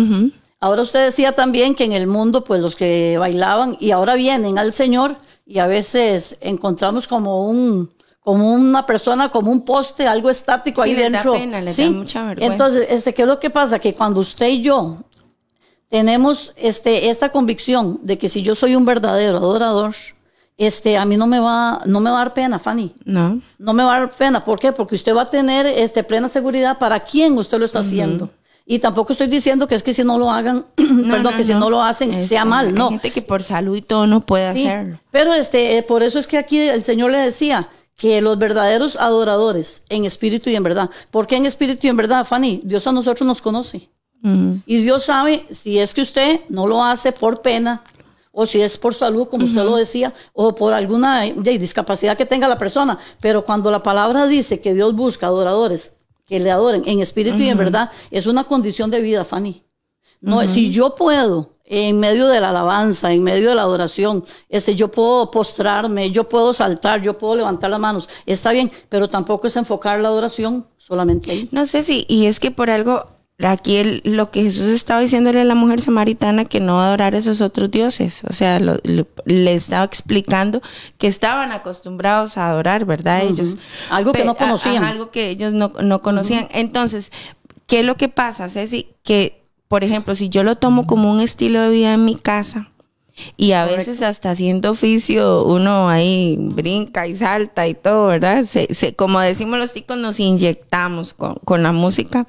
Ahora 0.59 0.83
usted 0.83 1.05
decía 1.05 1.33
también 1.33 1.75
que 1.75 1.85
en 1.85 1.93
el 1.93 2.07
mundo, 2.07 2.43
pues 2.43 2.61
los 2.61 2.75
que 2.75 3.19
bailaban 3.19 3.77
y 3.79 3.93
ahora 3.93 4.15
vienen 4.15 4.59
al 4.59 4.73
Señor 4.73 5.17
y 5.45 5.61
a 5.61 5.67
veces 5.67 6.39
encontramos 6.41 7.07
como 7.07 7.47
un, 7.47 7.91
como 8.27 8.53
una 8.53 8.85
persona, 8.85 9.29
como 9.29 9.53
un 9.53 9.65
poste, 9.65 10.05
algo 10.09 10.31
estático 10.31 10.83
ahí 10.83 10.97
dentro. 10.97 11.35
Da 11.35 11.39
pena, 11.39 11.61
le 11.61 11.73
da 11.73 11.91
mucha 11.91 12.25
vergüenza. 12.25 12.53
Entonces, 12.53 12.87
este, 12.91 13.15
¿qué 13.15 13.23
es 13.23 13.29
lo 13.29 13.39
que 13.39 13.51
pasa? 13.51 13.79
Que 13.79 13.95
cuando 13.95 14.19
usted 14.19 14.49
y 14.49 14.63
yo 14.63 14.97
tenemos 15.89 16.53
este, 16.57 17.09
esta 17.09 17.31
convicción 17.31 18.01
de 18.03 18.19
que 18.19 18.29
si 18.29 18.43
yo 18.43 18.57
soy 18.57 18.75
un 18.75 18.85
verdadero 18.85 19.39
adorador, 19.39 19.95
este, 20.57 20.97
a 20.99 21.05
mí 21.05 21.17
no 21.17 21.29
me 21.29 21.39
va, 21.39 21.81
no 21.87 22.01
me 22.01 22.11
va 22.11 22.17
a 22.17 22.25
dar 22.25 22.35
pena, 22.35 22.59
Fanny. 22.59 22.93
No. 23.05 23.41
No 23.61 23.73
me 23.73 23.85
va 23.85 23.95
a 23.95 24.01
dar 24.01 24.11
pena. 24.11 24.45
¿Por 24.45 24.59
qué? 24.59 24.73
Porque 24.73 24.97
usted 24.97 25.15
va 25.15 25.23
a 25.23 25.31
tener 25.31 25.65
este, 25.65 26.03
plena 26.03 26.29
seguridad 26.29 26.79
para 26.81 26.99
quién 26.99 27.39
usted 27.39 27.61
lo 27.61 27.65
está 27.65 27.79
haciendo. 27.79 28.29
Y 28.67 28.81
tampoco 28.81 29.13
estoy 29.13 29.29
diciendo 29.29 29.69
que 29.69 29.77
es 29.77 29.85
que 29.85 29.95
si 29.95 30.03
no 30.03 30.19
lo 30.19 30.33
hagan, 30.33 30.67
perdón, 30.75 31.35
que 31.37 31.45
si 31.45 31.55
no 31.55 31.71
lo 31.71 31.81
hacen 31.81 32.21
sea 32.23 32.45
mal, 32.45 32.75
no. 32.75 32.87
Hay 32.87 32.91
gente 32.95 33.13
que 33.13 33.23
por 33.23 33.45
salud 33.45 33.77
y 33.77 33.83
todo 33.83 34.09
no 34.09 34.27
puede 34.27 34.47
hacerlo. 34.47 34.99
Pero 35.13 35.33
este, 35.33 35.81
por 35.85 36.03
eso 36.03 36.19
es 36.19 36.27
que 36.27 36.39
aquí 36.39 36.59
el 36.59 36.83
Señor 36.83 37.13
le 37.13 37.19
decía, 37.19 37.69
que 37.97 38.21
los 38.21 38.39
verdaderos 38.39 38.97
adoradores 38.97 39.85
en 39.89 40.05
espíritu 40.05 40.51
y 40.51 40.57
en 40.57 40.63
verdad. 40.63 40.91
¿Por 41.11 41.27
qué 41.27 41.37
en 41.37 41.47
espíritu 41.47 41.87
y 41.87 41.91
en 41.91 41.97
verdad, 41.97 42.27
Fanny? 42.27 42.61
Dios 42.65 42.87
a 42.87 42.93
nosotros 42.93 43.27
nos 43.27 43.41
conoce. 43.41 43.91
Y 44.67 44.83
Dios 44.83 45.05
sabe 45.05 45.47
si 45.51 45.79
es 45.79 45.95
que 45.95 46.01
usted 46.03 46.41
no 46.49 46.67
lo 46.67 46.83
hace 46.83 47.13
por 47.13 47.43
pena 47.43 47.85
o 48.33 48.45
si 48.45 48.61
es 48.61 48.77
por 48.77 48.93
salud, 48.93 49.29
como 49.29 49.45
usted 49.45 49.63
lo 49.63 49.77
decía, 49.77 50.13
o 50.33 50.55
por 50.55 50.75
alguna 50.75 51.23
discapacidad 51.23 52.17
que 52.17 52.27
tenga 52.27 52.49
la 52.49 52.59
persona. 52.59 52.99
Pero 53.21 53.45
cuando 53.45 53.71
la 53.71 53.83
palabra 53.83 54.27
dice 54.27 54.61
que 54.61 54.75
Dios 54.75 54.95
busca 54.97 55.29
adoradores 55.29 55.97
que 56.27 56.41
le 56.41 56.51
adoren 56.51 56.83
en 56.87 57.01
espíritu 57.01 57.39
y 57.39 57.49
en 57.49 57.57
verdad, 57.57 57.91
es 58.11 58.27
una 58.27 58.45
condición 58.45 58.91
de 58.91 59.01
vida, 59.01 59.25
Fanny. 59.25 59.63
No, 60.21 60.47
Si 60.49 60.71
yo 60.71 60.95
puedo 60.97 61.56
en 61.67 61.99
medio 61.99 62.29
de 62.29 62.41
la 62.41 62.51
alabanza, 62.51 63.13
en 63.13 63.23
medio 63.23 63.49
de 63.51 63.57
la 63.57 63.63
adoración, 63.63 64.25
este, 64.49 64.75
yo 64.75 64.91
puedo 64.91 65.31
postrarme, 65.31 66.11
yo 66.11 66.29
puedo 66.29 66.53
saltar, 66.53 67.03
yo 67.03 67.19
puedo 67.19 67.37
levantar 67.37 67.71
las 67.71 67.81
manos, 67.81 68.09
está 68.25 68.53
bien, 68.53 68.71
pero 68.89 69.09
tampoco 69.09 69.49
es 69.49 69.57
enfocar 69.57 69.99
la 70.01 70.09
adoración 70.09 70.67
solamente 70.79 71.31
ahí. 71.33 71.49
No 71.51 71.67
sé 71.67 71.83
si, 71.83 72.07
y 72.09 72.27
es 72.27 72.39
que 72.39 72.53
por 72.53 72.71
algo, 72.71 73.07
aquí 73.43 74.01
lo 74.05 74.31
que 74.31 74.45
Jesús 74.45 74.69
estaba 74.69 75.01
diciéndole 75.01 75.41
a 75.41 75.45
la 75.45 75.57
mujer 75.57 75.81
samaritana 75.81 76.45
que 76.45 76.61
no 76.61 76.81
adorar 76.81 77.17
a 77.17 77.19
esos 77.19 77.41
otros 77.41 77.71
dioses, 77.71 78.23
o 78.31 78.33
sea, 78.33 78.61
le 78.61 79.55
estaba 79.55 79.85
explicando 79.85 80.63
que 80.99 81.09
estaban 81.09 81.51
acostumbrados 81.51 82.39
a 82.39 82.49
adorar, 82.51 82.85
¿verdad? 82.85 83.25
Ellos. 83.25 83.57
Algo 83.91 84.13
que 84.13 84.25
no 84.25 84.37
conocían. 84.37 84.85
algo 84.85 85.11
que 85.11 85.31
ellos 85.31 85.53
no, 85.53 86.01
conocían. 86.01 86.49
Entonces, 86.53 87.11
¿qué 87.67 87.81
es 87.81 87.85
lo 87.85 87.97
que 87.97 88.09
pasa, 88.09 88.49
Ceci? 88.49 88.89
Que 89.03 89.46
por 89.69 89.85
ejemplo, 89.85 90.15
si 90.15 90.29
yo 90.29 90.43
lo 90.43 90.57
tomo 90.57 90.87
como 90.87 91.11
un 91.11 91.21
estilo 91.21 91.61
de 91.63 91.71
vida 91.71 91.95
en 91.95 92.05
mi 92.05 92.17
casa, 92.17 92.71
y 93.37 93.53
a 93.53 93.65
veces 93.65 94.03
hasta 94.03 94.31
haciendo 94.31 94.73
oficio 94.73 95.45
uno 95.45 95.89
ahí 95.89 96.37
brinca 96.39 97.07
y 97.07 97.17
salta 97.17 97.67
y 97.67 97.75
todo, 97.75 98.09
¿verdad? 98.09 98.45
Se, 98.45 98.95
como 98.95 99.21
decimos 99.21 99.59
los 99.59 99.73
chicos, 99.73 99.97
nos 99.97 100.21
inyectamos 100.21 101.15
con, 101.15 101.63
la 101.63 101.73
música. 101.73 102.27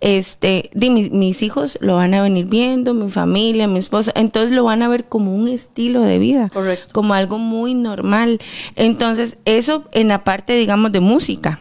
Este, 0.00 0.70
mis 0.74 1.42
hijos 1.42 1.76
lo 1.80 1.96
van 1.96 2.14
a 2.14 2.22
venir 2.22 2.46
viendo, 2.46 2.94
mi 2.94 3.10
familia, 3.10 3.66
mi 3.66 3.80
esposa, 3.80 4.12
entonces 4.14 4.52
lo 4.52 4.64
van 4.64 4.82
a 4.82 4.88
ver 4.88 5.08
como 5.08 5.34
un 5.34 5.48
estilo 5.48 6.02
de 6.02 6.18
vida, 6.18 6.50
Correcto. 6.50 6.86
como 6.92 7.14
algo 7.14 7.38
muy 7.38 7.74
normal. 7.74 8.40
Entonces, 8.76 9.38
eso 9.44 9.84
en 9.92 10.08
la 10.08 10.22
parte, 10.22 10.54
digamos, 10.54 10.92
de 10.92 11.00
música. 11.00 11.58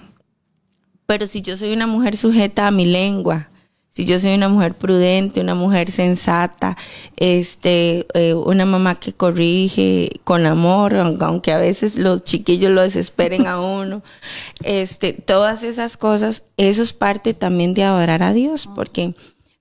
Pero 1.07 1.25
si 1.25 1.41
yo 1.41 1.57
soy 1.57 1.73
una 1.73 1.87
mujer 1.87 2.15
sujeta 2.15 2.67
a 2.67 2.71
mi 2.71 2.85
lengua, 2.85 3.50
si 3.91 4.05
yo 4.05 4.19
soy 4.21 4.33
una 4.33 4.47
mujer 4.47 4.73
prudente, 4.73 5.41
una 5.41 5.53
mujer 5.53 5.91
sensata, 5.91 6.77
este, 7.17 8.07
eh, 8.13 8.33
una 8.33 8.65
mamá 8.65 8.95
que 8.95 9.11
corrige 9.11 10.09
con 10.23 10.45
amor, 10.45 10.95
aunque 10.95 11.51
a 11.51 11.57
veces 11.57 11.97
los 11.97 12.23
chiquillos 12.23 12.71
lo 12.71 12.81
desesperen 12.81 13.47
a 13.47 13.59
uno, 13.59 14.01
este, 14.63 15.11
todas 15.11 15.63
esas 15.63 15.97
cosas, 15.97 16.43
eso 16.55 16.81
es 16.81 16.93
parte 16.93 17.33
también 17.33 17.73
de 17.73 17.83
adorar 17.83 18.23
a 18.23 18.31
Dios, 18.31 18.69
porque 18.75 19.13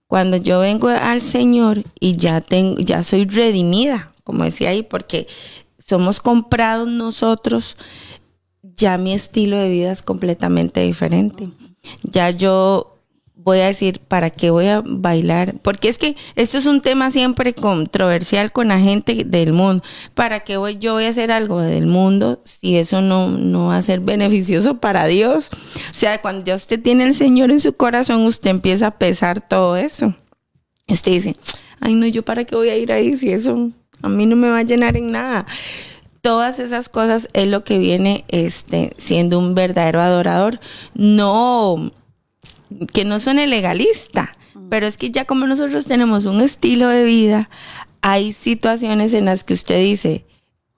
cuando 0.06 0.36
yo 0.36 0.60
vengo 0.60 0.88
al 0.88 1.22
Señor 1.22 1.82
y 1.98 2.16
ya 2.16 2.40
tengo, 2.40 2.80
ya 2.80 3.02
soy 3.02 3.24
redimida, 3.24 4.12
como 4.22 4.44
decía 4.44 4.70
ahí, 4.70 4.84
porque 4.84 5.26
somos 5.78 6.20
comprados 6.20 6.88
nosotros, 6.88 7.76
ya 8.76 8.96
mi 8.96 9.12
estilo 9.12 9.56
de 9.56 9.70
vida 9.70 9.90
es 9.90 10.02
completamente 10.02 10.80
diferente. 10.82 11.48
Ya 12.04 12.30
yo 12.30 12.99
voy 13.42 13.60
a 13.60 13.66
decir, 13.66 14.00
¿para 14.00 14.30
qué 14.30 14.50
voy 14.50 14.66
a 14.66 14.82
bailar? 14.84 15.54
Porque 15.62 15.88
es 15.88 15.98
que 15.98 16.16
esto 16.34 16.58
es 16.58 16.66
un 16.66 16.80
tema 16.80 17.10
siempre 17.10 17.54
controversial 17.54 18.52
con 18.52 18.68
la 18.68 18.78
gente 18.78 19.24
del 19.24 19.52
mundo. 19.52 19.82
¿Para 20.14 20.40
qué 20.40 20.56
voy, 20.56 20.78
yo 20.78 20.94
voy 20.94 21.04
a 21.04 21.10
hacer 21.10 21.32
algo 21.32 21.60
del 21.60 21.86
mundo 21.86 22.40
si 22.44 22.76
eso 22.76 23.00
no, 23.00 23.28
no 23.28 23.68
va 23.68 23.76
a 23.76 23.82
ser 23.82 24.00
beneficioso 24.00 24.78
para 24.78 25.06
Dios? 25.06 25.50
O 25.90 25.94
sea, 25.94 26.20
cuando 26.20 26.44
ya 26.44 26.54
usted 26.54 26.80
tiene 26.80 27.04
el 27.04 27.14
Señor 27.14 27.50
en 27.50 27.60
su 27.60 27.74
corazón, 27.74 28.26
usted 28.26 28.50
empieza 28.50 28.88
a 28.88 28.98
pesar 28.98 29.40
todo 29.46 29.76
eso. 29.76 30.14
Usted 30.88 31.12
dice, 31.12 31.36
ay 31.80 31.94
no, 31.94 32.06
yo 32.06 32.24
para 32.24 32.44
qué 32.44 32.56
voy 32.56 32.68
a 32.68 32.76
ir 32.76 32.92
ahí 32.92 33.16
si 33.16 33.30
eso 33.30 33.70
a 34.02 34.08
mí 34.08 34.26
no 34.26 34.36
me 34.36 34.50
va 34.50 34.58
a 34.58 34.62
llenar 34.62 34.96
en 34.96 35.12
nada 35.12 35.46
todas 36.22 36.58
esas 36.58 36.88
cosas 36.88 37.28
es 37.32 37.48
lo 37.48 37.64
que 37.64 37.78
viene 37.78 38.24
este 38.28 38.94
siendo 38.98 39.38
un 39.38 39.54
verdadero 39.54 40.00
adorador 40.00 40.60
no 40.94 41.92
que 42.92 43.04
no 43.04 43.18
suene 43.20 43.46
legalista, 43.46 44.36
pero 44.68 44.86
es 44.86 44.96
que 44.98 45.10
ya 45.10 45.24
como 45.24 45.46
nosotros 45.46 45.86
tenemos 45.86 46.26
un 46.26 46.40
estilo 46.40 46.88
de 46.88 47.04
vida, 47.04 47.50
hay 48.02 48.32
situaciones 48.32 49.12
en 49.14 49.24
las 49.26 49.44
que 49.44 49.54
usted 49.54 49.80
dice, 49.82 50.24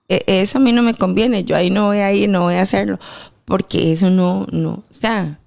"E- 0.08 0.25
eso 0.26 0.58
a 0.58 0.61
mí 0.61 0.72
no 0.72 0.82
me 0.82 0.94
conviene, 0.94 1.44
yo 1.44 1.56
ahí 1.56 1.70
no 1.70 1.87
voy 1.87 1.99
a 1.99 2.12
ir, 2.12 2.28
no 2.28 2.42
voy 2.42 2.54
a 2.54 2.62
hacerlo, 2.62 2.99
porque 3.44 3.92
eso 3.92 4.11
no, 4.11 4.46
no, 4.50 4.70
o 4.90 4.94
sea, 4.94 5.38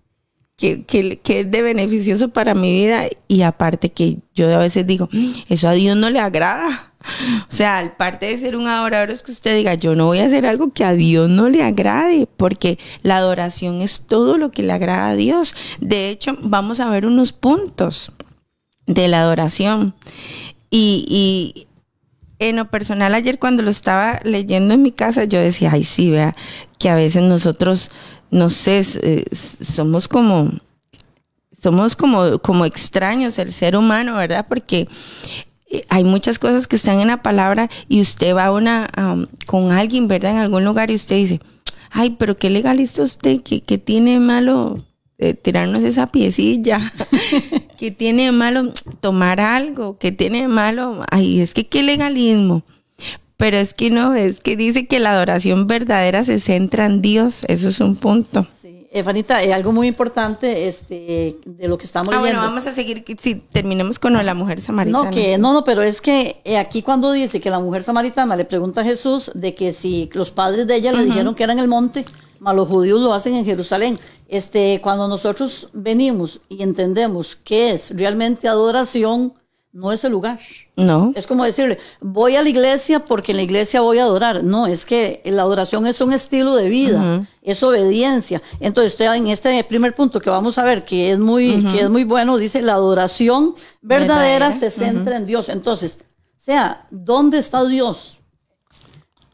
que, 0.58 0.84
que, 0.84 1.18
que 1.20 1.42
es 1.42 1.52
de 1.52 1.62
beneficioso 1.62 2.30
para 2.30 2.54
mi 2.56 2.72
vida 2.72 3.08
y 3.28 3.42
aparte 3.42 3.90
que 3.92 4.20
yo 4.36 4.54
a 4.56 4.60
veces 4.60 4.88
digo, 4.88 5.10
"Mm, 5.12 5.32
eso 5.50 5.68
a 5.68 5.74
Dios 5.74 5.98
no 5.98 6.10
le 6.10 6.20
agrada. 6.20 6.94
O 7.50 7.56
sea, 7.56 7.80
aparte 7.80 8.26
de 8.26 8.38
ser 8.38 8.56
un 8.56 8.68
adorador 8.68 9.12
es 9.12 9.24
que 9.24 9.32
usted 9.32 9.56
diga, 9.56 9.76
yo 9.76 9.96
no 9.96 10.08
voy 10.08 10.20
a 10.20 10.26
hacer 10.26 10.46
algo 10.46 10.74
que 10.74 10.84
a 10.84 10.94
Dios 10.94 11.30
no 11.30 11.50
le 11.50 11.64
agrade, 11.64 12.28
porque 12.38 12.78
la 13.02 13.18
adoración 13.18 13.82
es 13.82 14.02
todo 14.02 14.38
lo 14.38 14.52
que 14.52 14.64
le 14.64 14.74
agrada 14.74 15.10
a 15.10 15.16
Dios. 15.16 15.56
De 15.80 16.10
hecho, 16.10 16.38
vamos 16.42 16.80
a 16.80 16.90
ver 16.90 17.06
unos 17.06 17.32
puntos 17.32 18.12
de 18.88 19.08
la 19.08 19.22
adoración. 19.22 19.96
Y, 20.70 21.06
y 21.08 21.68
en 22.40 22.58
lo 22.58 22.66
personal, 22.66 23.14
ayer 23.16 23.40
cuando 23.40 23.64
lo 23.64 23.72
estaba 23.72 24.20
leyendo 24.24 24.74
en 24.74 24.82
mi 24.82 24.92
casa, 24.92 25.24
yo 25.24 25.40
decía, 25.40 25.72
ay, 25.74 25.84
sí, 25.84 26.10
vea, 26.10 26.36
que 26.80 26.90
a 26.90 26.96
veces 26.96 27.24
nosotros, 27.24 27.92
no 28.32 28.50
sé, 28.50 28.86
eh, 29.02 29.26
somos 29.34 30.08
como, 30.08 30.52
somos 31.62 31.96
como, 31.96 32.40
como 32.40 32.66
extraños, 32.66 33.40
el 33.40 33.52
ser 33.52 33.78
humano, 33.78 34.16
¿verdad? 34.18 34.46
Porque 34.48 34.88
hay 35.90 36.04
muchas 36.04 36.40
cosas 36.40 36.68
que 36.68 36.76
están 36.76 37.00
en 37.00 37.08
la 37.08 37.22
palabra 37.22 37.70
y 37.88 38.02
usted 38.02 38.36
va 38.36 38.52
una, 38.52 38.88
am, 38.96 39.28
con 39.46 39.72
alguien, 39.72 40.08
¿verdad? 40.08 40.32
En 40.32 40.38
algún 40.38 40.64
lugar 40.64 40.92
y 40.92 40.96
usted 40.96 41.16
dice, 41.16 41.40
ay, 41.92 42.16
pero 42.20 42.36
qué 42.36 42.50
legalista 42.50 43.02
usted, 43.04 43.42
que, 43.42 43.62
que 43.62 43.78
tiene 43.78 44.20
malo 44.20 44.84
eh, 45.18 45.34
tirarnos 45.34 45.84
esa 45.84 46.08
piecilla, 46.08 46.94
que 47.78 47.90
tiene 47.92 48.32
malo 48.32 48.74
tomar 49.00 49.40
algo, 49.40 49.98
que 49.98 50.12
tiene 50.12 50.48
malo, 50.48 51.06
ay, 51.10 51.40
es 51.40 51.54
que 51.54 51.68
qué 51.68 51.84
legalismo. 51.84 52.64
Pero 53.38 53.58
es 53.58 53.74
que 53.74 53.90
no, 53.90 54.14
es 54.14 54.40
que 54.40 54.56
dice 54.56 54.88
que 54.88 55.00
la 55.00 55.12
adoración 55.12 55.68
verdadera 55.68 56.24
se 56.24 56.40
centra 56.40 56.86
en 56.86 57.02
Dios, 57.02 57.46
eso 57.48 57.70
es 57.70 57.80
un 57.80 57.96
punto. 57.96 58.48
Eh, 58.96 59.04
Fanita, 59.04 59.44
eh, 59.44 59.54
algo 59.54 59.74
muy 59.74 59.88
importante 59.90 60.68
este, 60.70 61.38
de 61.46 61.68
lo 61.68 61.78
que 61.78 61.84
estamos 61.84 62.08
Ah, 62.08 62.18
leyendo. 62.22 62.40
bueno, 62.40 62.48
vamos 62.50 62.66
a 62.66 62.74
seguir, 62.74 63.04
si 63.20 63.36
terminemos 63.36 64.00
con 64.00 64.14
lo 64.14 64.20
de 64.20 64.24
la 64.24 64.34
mujer 64.34 64.62
samaritana. 64.62 65.04
No, 65.04 65.12
que 65.12 65.38
no, 65.38 65.52
no, 65.52 65.66
pero 65.66 65.82
es 65.82 66.00
que 66.00 66.40
eh, 66.46 66.58
aquí 66.58 66.82
cuando 66.82 67.12
dice 67.12 67.42
que 67.42 67.50
la 67.50 67.60
mujer 67.60 67.84
samaritana 67.84 68.38
le 68.38 68.46
pregunta 68.46 68.80
a 68.80 68.84
Jesús 68.86 69.32
de 69.34 69.54
que 69.54 69.74
si 69.74 70.10
los 70.14 70.32
padres 70.32 70.66
de 70.66 70.76
ella 70.78 70.94
le 70.94 71.04
dijeron 71.04 71.36
que 71.36 71.44
era 71.44 71.52
en 71.52 71.60
el 71.60 71.68
monte, 71.68 72.06
mas 72.40 72.56
los 72.56 72.70
judíos 72.70 73.02
lo 73.02 73.14
hacen 73.14 73.36
en 73.36 73.44
Jerusalén. 73.44 74.00
Este, 74.30 74.80
cuando 74.82 75.10
nosotros 75.10 75.68
venimos 75.74 76.40
y 76.48 76.64
entendemos 76.64 77.36
qué 77.36 77.72
es 77.72 77.92
realmente 77.98 78.48
adoración, 78.48 79.34
no 79.76 79.92
es 79.92 80.06
el 80.06 80.14
lugar. 80.14 80.40
No. 80.78 81.12
Es 81.16 81.28
como 81.28 81.44
decirle, 81.44 81.78
voy 82.00 82.38
a 82.38 82.42
la 82.42 82.48
iglesia 82.48 83.04
porque 83.04 83.34
en 83.34 83.38
la 83.38 83.44
iglesia 83.44 83.82
voy 83.82 84.00
a 84.00 84.04
adorar. 84.04 84.42
No, 84.42 84.68
es 84.68 84.86
que 84.86 85.22
la 85.26 85.42
adoración 85.42 85.86
es 85.86 86.00
un 86.00 86.14
estilo 86.14 86.56
de 86.56 86.70
vida, 86.70 87.28
es 87.42 87.62
obediencia. 87.62 88.42
Entonces, 88.62 88.94
usted 88.94 89.14
en 89.14 89.28
este 89.28 89.62
primer 89.66 89.94
punto 89.94 90.22
que 90.22 90.30
vamos 90.30 90.58
a 90.58 90.64
ver, 90.64 90.86
que 90.86 91.12
es 91.12 91.20
muy, 91.20 91.62
que 91.74 91.82
es 91.82 91.90
muy 91.90 92.06
bueno, 92.06 92.38
dice, 92.38 92.62
la 92.62 92.74
adoración 92.74 93.54
verdadera, 93.82 94.48
Verdadera. 94.48 94.54
se 94.54 94.70
centra 94.70 95.18
en 95.18 95.26
Dios. 95.26 95.50
Entonces, 95.50 96.06
sea, 96.38 96.88
¿dónde 96.90 97.40
está 97.40 97.66
Dios? 97.66 98.18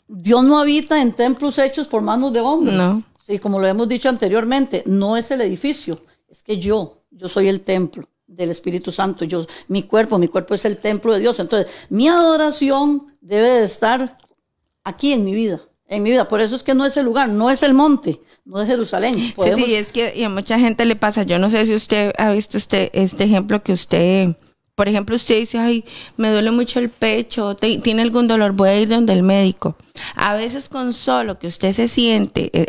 Dios 0.08 0.44
no 0.44 0.60
habita 0.60 1.04
en 1.04 1.14
templos 1.14 1.60
hechos 1.60 1.88
por 1.88 2.02
manos 2.02 2.34
de 2.34 2.40
hombres. 2.40 2.76
No. 2.76 3.04
Sí, 3.24 3.38
como 3.38 3.60
lo 3.60 3.68
hemos 3.68 3.88
dicho 3.88 4.10
anteriormente, 4.10 4.82
no 4.88 5.16
es 5.18 5.30
el 5.30 5.42
edificio, 5.42 6.02
es 6.28 6.42
que 6.42 6.58
yo, 6.58 7.04
yo 7.12 7.28
soy 7.28 7.48
el 7.48 7.62
templo 7.62 8.11
del 8.32 8.50
Espíritu 8.50 8.92
Santo. 8.92 9.26
Yo, 9.26 9.46
mi 9.68 9.84
cuerpo, 9.84 10.18
mi 10.18 10.28
cuerpo 10.28 10.54
es 10.54 10.66
el 10.66 10.78
templo 10.78 11.14
de 11.14 11.20
Dios. 11.20 11.40
Entonces, 11.40 11.72
mi 11.90 12.08
adoración 12.08 13.08
debe 13.20 13.50
de 13.50 13.64
estar 13.64 14.18
aquí 14.84 15.14
en 15.14 15.24
mi 15.24 15.34
vida, 15.34 15.62
en 15.88 16.04
mi 16.04 16.12
vida. 16.12 16.28
Por 16.28 16.42
eso 16.42 16.56
es 16.56 16.64
que 16.64 16.74
no 16.74 16.86
es 16.86 16.96
el 16.98 17.06
lugar, 17.06 17.30
no 17.30 17.50
es 17.50 17.62
el 17.64 17.74
monte, 17.74 18.20
no 18.46 18.62
es 18.62 18.68
Jerusalén. 18.68 19.16
Sí, 19.16 19.34
sí, 19.56 19.76
es 19.76 19.92
que 19.92 20.14
y 20.16 20.24
a 20.24 20.30
mucha 20.30 20.58
gente 20.58 20.86
le 20.86 20.96
pasa. 20.96 21.24
Yo 21.24 21.40
no 21.40 21.50
sé 21.50 21.66
si 21.66 21.76
usted 21.76 22.14
ha 22.18 22.32
visto 22.32 22.58
este, 22.58 22.90
este 22.94 23.24
ejemplo 23.26 23.62
que 23.62 23.74
usted, 23.74 24.36
por 24.82 24.90
ejemplo, 24.90 25.16
usted 25.16 25.38
dice, 25.38 25.60
ay, 25.60 25.86
me 26.18 26.32
duele 26.32 26.50
mucho 26.50 26.80
el 26.80 26.90
pecho, 26.90 27.56
tiene 27.56 28.02
algún 28.02 28.28
dolor, 28.28 28.54
voy 28.54 28.70
a 28.70 28.80
ir 28.80 28.90
donde 28.90 29.14
el 29.14 29.22
médico. 29.22 29.76
A 30.16 30.34
veces 30.34 30.70
con 30.70 30.92
solo 30.92 31.38
que 31.38 31.46
usted 31.46 31.72
se 31.72 31.88
siente, 31.88 32.50
eh, 32.52 32.66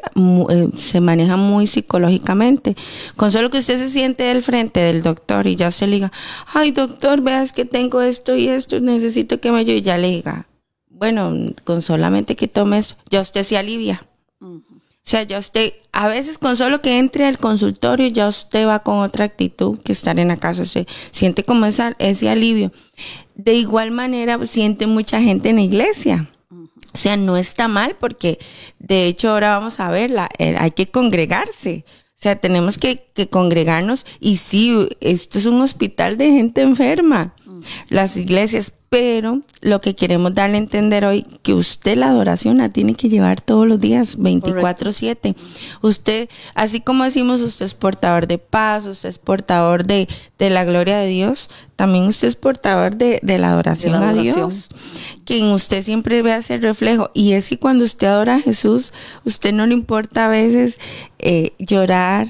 eh, 0.50 0.68
se 0.76 1.00
maneja 1.00 1.38
muy 1.38 1.66
psicológicamente, 1.66 2.76
con 3.16 3.32
solo 3.32 3.48
que 3.48 3.60
usted 3.60 3.78
se 3.78 3.88
siente 3.88 4.24
del 4.24 4.42
frente 4.42 4.80
del 4.80 5.02
doctor 5.02 5.46
y 5.46 5.56
ya 5.56 5.70
se 5.70 5.86
le 5.86 5.94
diga, 5.94 6.12
ay 6.52 6.72
doctor, 6.72 7.22
veas 7.22 7.54
que 7.54 7.64
tengo 7.64 8.02
esto 8.02 8.36
y 8.36 8.48
esto, 8.48 8.78
necesito 8.78 9.40
que 9.40 9.50
me 9.50 9.60
ayude, 9.60 9.76
y 9.76 9.80
ya 9.80 9.96
le 9.96 10.08
diga, 10.08 10.46
bueno, 10.90 11.32
con 11.64 11.80
solamente 11.80 12.36
que 12.36 12.46
tomes, 12.46 12.98
ya 13.08 13.22
usted 13.22 13.42
se 13.42 13.56
alivia. 13.56 14.06
O 15.04 15.10
sea, 15.12 15.24
ya 15.24 15.38
usted, 15.38 15.72
a 15.90 16.06
veces 16.06 16.38
con 16.38 16.56
solo 16.56 16.80
que 16.80 16.98
entre 16.98 17.26
al 17.26 17.36
consultorio, 17.38 18.06
ya 18.06 18.28
usted 18.28 18.66
va 18.68 18.78
con 18.84 18.98
otra 19.00 19.24
actitud 19.24 19.78
que 19.80 19.90
estar 19.92 20.18
en 20.20 20.28
la 20.28 20.36
casa. 20.36 20.62
Usted 20.62 20.86
siente 21.10 21.42
como 21.44 21.66
esa, 21.66 21.96
ese 21.98 22.30
alivio. 22.30 22.72
De 23.34 23.54
igual 23.54 23.90
manera, 23.90 24.38
siente 24.46 24.86
mucha 24.86 25.20
gente 25.20 25.48
en 25.50 25.56
la 25.56 25.62
iglesia. 25.62 26.30
O 26.94 26.96
sea, 26.98 27.16
no 27.16 27.36
está 27.36 27.66
mal 27.68 27.96
porque, 27.98 28.38
de 28.78 29.06
hecho, 29.06 29.30
ahora 29.30 29.58
vamos 29.58 29.80
a 29.80 29.90
ver, 29.90 30.10
la- 30.10 30.28
eh, 30.38 30.54
hay 30.58 30.70
que 30.70 30.86
congregarse. 30.86 31.84
O 31.88 32.22
sea, 32.22 32.36
tenemos 32.36 32.78
que, 32.78 33.08
que 33.14 33.28
congregarnos. 33.28 34.06
Y 34.20 34.36
sí, 34.36 34.88
esto 35.00 35.38
es 35.40 35.46
un 35.46 35.60
hospital 35.62 36.16
de 36.16 36.26
gente 36.30 36.60
enferma, 36.62 37.34
las 37.88 38.16
iglesias. 38.16 38.72
Pero 38.88 39.40
lo 39.62 39.80
que 39.80 39.94
queremos 39.94 40.34
darle 40.34 40.56
a 40.56 40.60
entender 40.60 41.06
hoy, 41.06 41.24
que 41.42 41.54
usted 41.54 41.96
la 41.96 42.08
adoración 42.08 42.58
la 42.58 42.68
tiene 42.68 42.94
que 42.94 43.08
llevar 43.08 43.40
todos 43.40 43.66
los 43.66 43.80
días, 43.80 44.18
24/7. 44.18 45.34
Usted, 45.80 46.28
así 46.54 46.82
como 46.82 47.04
decimos, 47.04 47.40
usted 47.40 47.64
es 47.64 47.72
portador 47.72 48.26
de 48.26 48.36
paz, 48.36 48.84
usted 48.84 49.08
es 49.08 49.18
portador 49.18 49.86
de, 49.86 50.08
de 50.38 50.50
la 50.50 50.66
gloria 50.66 50.98
de 50.98 51.06
Dios, 51.06 51.48
también 51.74 52.04
usted 52.04 52.28
es 52.28 52.36
portador 52.36 52.96
de, 52.96 53.18
de 53.22 53.38
la 53.38 53.52
adoración 53.52 53.94
De 53.94 53.98
la 53.98 54.10
a. 54.10 54.12
Dios 54.12 54.68
que 55.24 55.38
en 55.38 55.46
usted 55.46 55.82
siempre 55.82 56.22
vea 56.22 56.38
ese 56.38 56.58
reflejo. 56.58 57.10
Y 57.14 57.32
es 57.32 57.48
que 57.48 57.58
cuando 57.58 57.84
usted 57.84 58.06
adora 58.06 58.36
a 58.36 58.40
Jesús, 58.40 58.92
usted 59.24 59.52
no 59.52 59.66
le 59.66 59.74
importa 59.74 60.26
a 60.26 60.28
veces 60.28 60.78
eh, 61.18 61.52
llorar, 61.58 62.28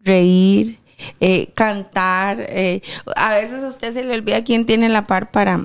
reír, 0.00 0.77
eh, 1.20 1.48
cantar. 1.54 2.40
eh, 2.48 2.82
a 3.16 3.34
veces 3.34 3.64
a 3.64 3.68
usted 3.68 3.92
se 3.92 4.04
le 4.04 4.14
olvida 4.14 4.44
quién 4.44 4.66
tiene 4.66 4.88
la 4.88 5.04
par 5.04 5.30
para, 5.30 5.64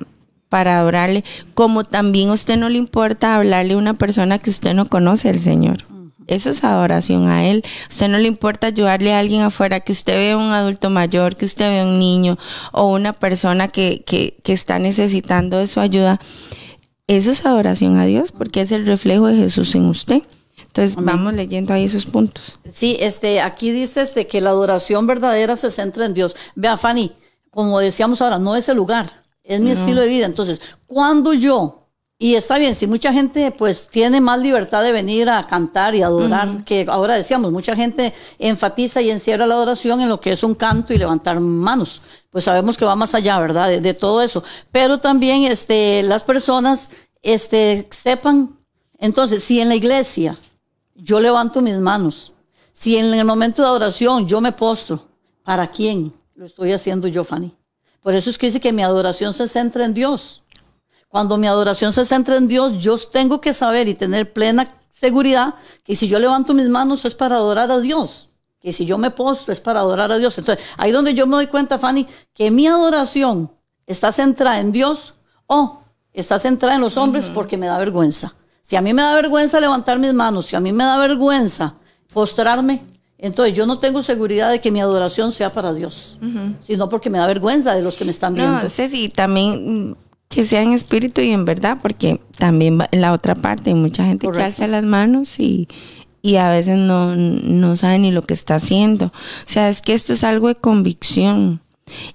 para 0.49 0.79
adorarle. 0.79 1.23
Como 1.53 1.83
también 1.83 2.29
a 2.29 2.33
usted 2.33 2.57
no 2.57 2.69
le 2.69 2.77
importa 2.77 3.35
hablarle 3.35 3.73
a 3.73 3.77
una 3.77 3.93
persona 3.93 4.39
que 4.39 4.49
usted 4.49 4.73
no 4.73 4.85
conoce 4.87 5.29
al 5.29 5.39
Señor. 5.39 5.85
Eso 6.27 6.51
es 6.51 6.63
adoración 6.63 7.27
a 7.29 7.45
Él. 7.45 7.63
A 7.65 7.87
usted 7.89 8.07
no 8.07 8.17
le 8.17 8.27
importa 8.27 8.67
ayudarle 8.67 9.13
a 9.13 9.19
alguien 9.19 9.41
afuera, 9.41 9.81
que 9.81 9.91
usted 9.91 10.15
vea 10.15 10.37
un 10.37 10.51
adulto 10.51 10.89
mayor, 10.89 11.35
que 11.35 11.45
usted 11.45 11.69
vea 11.69 11.83
un 11.83 11.99
niño 11.99 12.37
o 12.71 12.91
una 12.91 13.13
persona 13.13 13.67
que, 13.67 14.03
que, 14.05 14.37
que 14.43 14.53
está 14.53 14.79
necesitando 14.79 15.57
de 15.57 15.67
su 15.67 15.79
ayuda. 15.79 16.19
Eso 17.07 17.31
es 17.31 17.45
adoración 17.45 17.97
a 17.97 18.05
Dios 18.05 18.31
porque 18.31 18.61
es 18.61 18.71
el 18.71 18.85
reflejo 18.85 19.27
de 19.27 19.35
Jesús 19.35 19.75
en 19.75 19.85
usted. 19.85 20.21
Entonces 20.75 20.95
vamos 20.95 21.33
leyendo 21.35 21.71
ahí 21.71 21.83
esos 21.83 22.05
puntos. 22.05 22.57
Sí, 22.67 22.97
este, 22.99 23.41
aquí 23.41 23.69
dice 23.69 24.01
este, 24.01 24.25
que 24.25 24.41
la 24.41 24.49
adoración 24.49 25.05
verdadera 25.05 25.55
se 25.55 25.69
centra 25.69 26.07
en 26.07 26.15
Dios. 26.15 26.35
Vea, 26.55 26.77
Fanny, 26.77 27.13
como 27.51 27.79
decíamos 27.79 28.23
ahora, 28.23 28.39
no 28.39 28.55
es 28.55 28.67
el 28.69 28.77
lugar, 28.77 29.21
es 29.43 29.61
mi 29.61 29.69
estilo 29.69 30.01
de 30.01 30.07
vida. 30.07 30.25
Entonces, 30.25 30.59
cuando 30.87 31.31
yo, 31.33 31.89
y 32.17 32.33
está 32.33 32.57
bien, 32.57 32.73
si 32.73 32.87
mucha 32.87 33.13
gente 33.13 33.51
pues 33.51 33.87
tiene 33.87 34.19
más 34.19 34.39
libertad 34.39 34.81
de 34.81 34.91
venir 34.91 35.29
a 35.29 35.45
cantar 35.45 35.93
y 35.93 36.01
adorar, 36.01 36.63
que 36.65 36.87
ahora 36.89 37.13
decíamos, 37.13 37.51
mucha 37.51 37.75
gente 37.75 38.11
enfatiza 38.39 38.99
y 39.03 39.11
encierra 39.11 39.45
la 39.45 39.53
adoración 39.53 40.01
en 40.01 40.09
lo 40.09 40.19
que 40.19 40.31
es 40.31 40.43
un 40.43 40.55
canto 40.55 40.91
y 40.91 40.97
levantar 40.97 41.39
manos. 41.39 42.01
Pues 42.31 42.45
sabemos 42.45 42.79
que 42.79 42.85
va 42.85 42.95
más 42.95 43.13
allá, 43.13 43.37
¿verdad? 43.37 43.69
De, 43.69 43.79
de 43.79 43.93
todo 43.93 44.23
eso. 44.23 44.43
Pero 44.71 44.97
también 44.97 45.43
este, 45.43 46.01
las 46.01 46.23
personas 46.23 46.89
este, 47.21 47.87
sepan, 47.91 48.57
entonces, 48.97 49.43
si 49.43 49.59
en 49.59 49.69
la 49.69 49.75
iglesia 49.75 50.35
yo 51.03 51.19
levanto 51.19 51.61
mis 51.61 51.77
manos. 51.77 52.31
Si 52.71 52.97
en 52.97 53.13
el 53.13 53.25
momento 53.25 53.61
de 53.61 53.67
adoración 53.67 54.25
yo 54.25 54.39
me 54.39 54.53
postro, 54.53 55.05
¿para 55.43 55.69
quién 55.69 56.13
lo 56.33 56.45
estoy 56.45 56.71
haciendo 56.71 57.07
yo, 57.07 57.23
Fanny? 57.25 57.53
Por 58.01 58.15
eso 58.15 58.29
es 58.29 58.37
que 58.37 58.47
dice 58.47 58.61
que 58.61 58.71
mi 58.71 58.83
adoración 58.83 59.33
se 59.33 59.47
centra 59.47 59.83
en 59.85 59.93
Dios. 59.93 60.43
Cuando 61.09 61.37
mi 61.37 61.45
adoración 61.45 61.93
se 61.93 62.05
centra 62.05 62.37
en 62.37 62.47
Dios, 62.47 62.79
yo 62.79 62.97
tengo 62.97 63.41
que 63.41 63.53
saber 63.53 63.87
y 63.87 63.93
tener 63.93 64.31
plena 64.31 64.81
seguridad 64.89 65.55
que 65.83 65.95
si 65.95 66.07
yo 66.07 66.19
levanto 66.19 66.53
mis 66.53 66.69
manos 66.69 67.03
es 67.05 67.15
para 67.15 67.35
adorar 67.35 67.69
a 67.69 67.79
Dios. 67.79 68.29
Que 68.61 68.71
si 68.71 68.85
yo 68.85 68.97
me 68.97 69.11
postro 69.11 69.51
es 69.51 69.59
para 69.59 69.81
adorar 69.81 70.11
a 70.11 70.17
Dios. 70.17 70.37
Entonces, 70.37 70.65
ahí 70.77 70.91
donde 70.91 71.13
yo 71.13 71.27
me 71.27 71.35
doy 71.35 71.47
cuenta, 71.47 71.77
Fanny, 71.77 72.07
que 72.33 72.49
mi 72.49 72.65
adoración 72.65 73.51
está 73.85 74.13
centrada 74.13 74.59
en 74.59 74.71
Dios 74.71 75.13
o 75.47 75.81
está 76.13 76.39
centrada 76.39 76.75
en 76.75 76.81
los 76.81 76.95
hombres 76.95 77.27
porque 77.27 77.57
me 77.57 77.67
da 77.67 77.77
vergüenza. 77.77 78.33
Si 78.63 78.75
a 78.75 78.81
mí 78.81 78.93
me 78.93 79.01
da 79.03 79.13
vergüenza 79.15 79.59
levantar 79.59 79.99
mis 79.99 80.13
manos, 80.13 80.47
si 80.47 80.55
a 80.55 80.59
mí 80.59 80.71
me 80.71 80.83
da 80.83 80.97
vergüenza 80.97 81.75
postrarme, 82.13 82.81
Entonces 83.17 83.53
yo 83.55 83.65
no 83.65 83.79
tengo 83.79 84.01
seguridad 84.01 84.49
de 84.51 84.59
que 84.59 84.69
mi 84.71 84.81
adoración 84.81 85.31
sea 85.31 85.53
para 85.53 85.73
Dios, 85.73 86.17
sino 86.59 86.89
porque 86.89 87.09
me 87.09 87.19
da 87.19 87.27
vergüenza 87.27 87.73
de 87.73 87.81
los 87.81 87.95
que 87.95 88.03
me 88.03 88.11
están 88.11 88.33
viendo. 88.33 88.61
No, 88.63 88.69
Ceci, 88.69 89.07
también 89.07 89.91
mm, 89.91 89.95
que 90.27 90.43
sea 90.45 90.61
en 90.61 90.73
espíritu 90.73 91.21
y 91.21 91.31
en 91.31 91.45
verdad, 91.45 91.77
porque 91.81 92.19
también 92.37 92.79
va- 92.81 92.89
la 92.91 93.13
otra 93.13 93.33
parte 93.35 93.69
hay 93.69 93.75
mucha 93.75 94.03
gente 94.03 94.25
Correcto. 94.25 94.39
que 94.41 94.45
alza 94.45 94.67
las 94.67 94.83
manos 94.83 95.39
y, 95.39 95.69
y 96.21 96.35
a 96.35 96.49
veces 96.49 96.77
no, 96.77 97.15
no 97.15 97.75
sabe 97.77 97.99
ni 97.99 98.11
lo 98.11 98.23
que 98.23 98.33
está 98.33 98.55
haciendo. 98.55 99.05
O 99.07 99.11
sea, 99.45 99.69
es 99.69 99.81
que 99.81 99.93
esto 99.93 100.11
es 100.13 100.23
algo 100.25 100.49
de 100.49 100.55
convicción. 100.55 101.61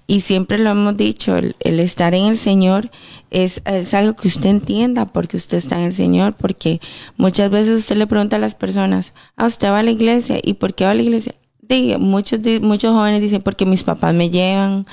Y 0.06 0.20
siempre 0.20 0.58
lo 0.58 0.70
hemos 0.70 0.96
dicho, 0.96 1.36
el, 1.36 1.54
estar 1.60 2.14
en 2.14 2.24
el 2.26 2.36
Señor 2.36 2.90
es, 3.30 3.60
es 3.66 3.92
algo 3.94 4.14
que 4.16 4.28
usted 4.28 4.48
entienda 4.48 5.04
porque 5.06 5.36
usted 5.36 5.58
está 5.58 5.78
en 5.78 5.84
el 5.86 5.92
Señor, 5.92 6.34
porque 6.34 6.80
muchas 7.16 7.50
veces 7.50 7.80
usted 7.80 7.96
le 7.96 8.06
pregunta 8.06 8.36
a 8.36 8.38
las 8.40 8.54
personas, 8.54 9.12
ah, 9.36 9.46
usted 9.46 9.68
va 9.68 9.80
a 9.80 9.82
la 9.82 9.90
iglesia, 9.90 10.38
¿y 10.42 10.54
por 10.54 10.74
qué 10.74 10.84
va 10.84 10.92
a 10.92 10.94
la 10.94 11.02
iglesia? 11.02 11.34
Sí, 11.68 11.94
muchos, 11.98 12.40
muchos 12.62 12.94
jóvenes 12.94 13.20
dicen 13.20 13.42
porque 13.42 13.66
mis 13.66 13.84
papás 13.84 14.14
me 14.14 14.30
llevan, 14.30 14.86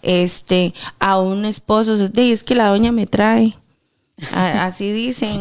este, 0.00 0.72
a 0.98 1.18
un 1.20 1.44
esposo, 1.44 2.08
"Di, 2.08 2.32
es 2.32 2.42
que 2.42 2.54
la 2.54 2.68
doña 2.68 2.90
me 2.90 3.06
trae. 3.06 3.54
A- 4.34 4.64
Así 4.66 4.92
dicen, 4.92 5.40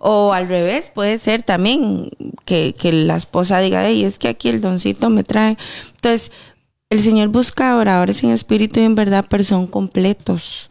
o, 0.00 0.32
al 0.32 0.48
revés, 0.48 0.90
puede 0.94 1.18
ser 1.18 1.42
también 1.42 2.10
que, 2.44 2.74
que 2.76 2.92
la 2.92 3.16
esposa 3.16 3.60
diga, 3.60 3.86
hey, 3.86 4.04
es 4.04 4.18
que 4.18 4.28
aquí 4.28 4.48
el 4.48 4.60
doncito 4.60 5.08
me 5.08 5.22
trae. 5.24 5.56
Entonces, 5.94 6.32
el 6.90 7.00
Señor 7.00 7.28
busca 7.28 7.76
oradores 7.76 8.22
en 8.22 8.30
espíritu 8.30 8.80
y 8.80 8.84
en 8.84 8.94
verdad, 8.94 9.26
pero 9.28 9.44
son 9.44 9.66
completos, 9.66 10.68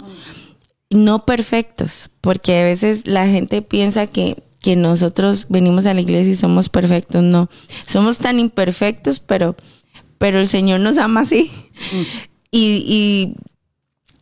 no 0.89 1.25
perfectos, 1.25 2.09
porque 2.21 2.59
a 2.59 2.63
veces 2.63 3.05
la 3.05 3.27
gente 3.27 3.61
piensa 3.61 4.07
que, 4.07 4.43
que 4.61 4.75
nosotros 4.75 5.47
venimos 5.49 5.85
a 5.85 5.93
la 5.93 6.01
iglesia 6.01 6.33
y 6.33 6.35
somos 6.35 6.69
perfectos. 6.69 7.23
No, 7.23 7.49
somos 7.85 8.17
tan 8.17 8.39
imperfectos, 8.39 9.19
pero, 9.19 9.55
pero 10.17 10.39
el 10.39 10.47
Señor 10.47 10.79
nos 10.79 10.97
ama 10.97 11.21
así. 11.21 11.51
Y, 12.49 13.35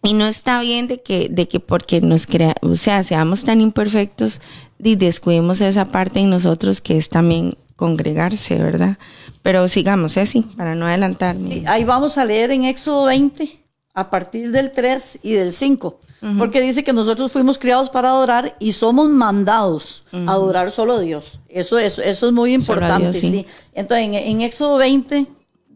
y, 0.04 0.10
y 0.10 0.14
no 0.14 0.26
está 0.26 0.60
bien 0.60 0.88
de 0.88 0.98
que, 0.98 1.30
de 1.30 1.48
que 1.48 1.60
porque 1.60 2.02
nos 2.02 2.26
crea, 2.26 2.56
o 2.64 2.76
sea, 2.76 3.04
seamos 3.04 3.46
tan 3.46 3.62
imperfectos 3.62 4.42
y 4.80 4.96
descuidemos 4.96 5.62
esa 5.62 5.86
parte 5.86 6.20
en 6.20 6.32
nosotros 6.32 6.82
que 6.82 6.98
es 6.98 7.08
también 7.08 7.52
congregarse, 7.76 8.56
¿verdad? 8.56 8.98
Pero 9.42 9.68
sigamos, 9.68 10.18
así, 10.18 10.42
para 10.42 10.76
no 10.76 10.86
adelantarme. 10.88 11.48
Sí, 11.48 11.64
ahí 11.68 11.84
vamos 11.84 12.18
a 12.18 12.26
leer 12.26 12.52
en 12.52 12.64
Éxodo 12.66 13.06
20, 13.06 13.62
a 13.94 14.10
partir 14.10 14.52
del 14.52 14.72
3 14.72 15.20
y 15.24 15.34
del 15.34 15.54
5, 15.54 16.00
porque 16.38 16.60
dice 16.60 16.84
que 16.84 16.92
nosotros 16.92 17.32
fuimos 17.32 17.58
criados 17.58 17.90
para 17.90 18.10
adorar 18.10 18.56
y 18.60 18.72
somos 18.74 19.08
mandados 19.10 20.04
a 20.12 20.32
adorar 20.32 20.72
solo 20.72 20.94
a 20.94 21.00
Dios. 21.00 21.40
Eso, 21.48 21.78
eso, 21.78 22.02
eso 22.02 22.28
es 22.28 22.34
muy 22.34 22.54
importante. 22.54 23.12
Dios, 23.12 23.18
sí. 23.18 23.30
sí. 23.30 23.46
Entonces, 23.74 24.08
en, 24.08 24.14
en 24.16 24.42
Éxodo 24.42 24.78
20, 24.78 25.28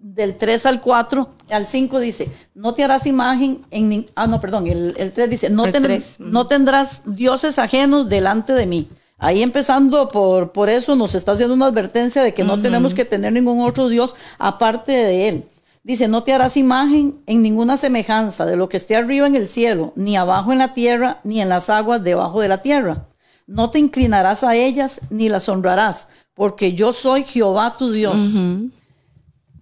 del 0.01 0.37
3 0.37 0.65
al 0.65 0.81
4, 0.81 1.29
al 1.51 1.67
5 1.67 1.99
dice, 1.99 2.29
no 2.55 2.73
te 2.73 2.83
harás 2.83 3.05
imagen 3.05 3.65
en... 3.69 4.07
Ah, 4.15 4.27
no, 4.27 4.41
perdón, 4.41 4.67
el, 4.67 4.95
el 4.97 5.11
3 5.11 5.29
dice, 5.29 5.49
no, 5.49 5.65
El 5.65 5.71
ten- 5.71 5.83
tres, 5.83 6.15
ujú. 6.19 6.29
no 6.29 6.47
tendrás 6.47 7.03
dioses 7.05 7.59
ajenos 7.59 8.09
delante 8.09 8.53
de 8.53 8.65
mí. 8.65 8.89
Ahí 9.19 9.43
empezando 9.43 10.09
por, 10.09 10.51
por 10.53 10.69
eso 10.69 10.95
nos 10.95 11.13
está 11.13 11.33
haciendo 11.33 11.53
una 11.53 11.67
advertencia 11.67 12.23
de 12.23 12.33
que 12.33 12.43
no 12.43 12.61
tenemos 12.61 12.93
que 12.93 13.05
tener 13.05 13.33
ningún 13.33 13.61
otro 13.61 13.89
Dios 13.89 14.15
aparte 14.37 14.93
de 14.93 15.27
Él. 15.27 15.43
Dice, 15.83 16.07
no 16.07 16.23
te 16.23 16.33
harás 16.33 16.57
imagen 16.57 17.21
en 17.25 17.41
ninguna 17.41 17.77
semejanza 17.77 18.45
de 18.45 18.55
lo 18.55 18.69
que 18.69 18.77
esté 18.77 18.95
arriba 18.95 19.27
en 19.27 19.35
el 19.35 19.49
cielo, 19.49 19.93
ni 19.95 20.15
abajo 20.17 20.51
en 20.51 20.59
la 20.59 20.73
tierra, 20.73 21.19
ni 21.23 21.41
en 21.41 21.49
las 21.49 21.69
aguas 21.69 22.03
debajo 22.03 22.41
de 22.41 22.47
la 22.47 22.61
tierra. 22.61 23.07
No 23.45 23.69
te 23.71 23.79
inclinarás 23.79 24.43
a 24.43 24.55
ellas, 24.55 25.01
ni 25.09 25.29
las 25.29 25.49
honrarás, 25.49 26.09
porque 26.33 26.73
yo 26.73 26.93
soy 26.93 27.23
Jehová 27.23 27.75
tu 27.77 27.91
Dios 27.91 28.17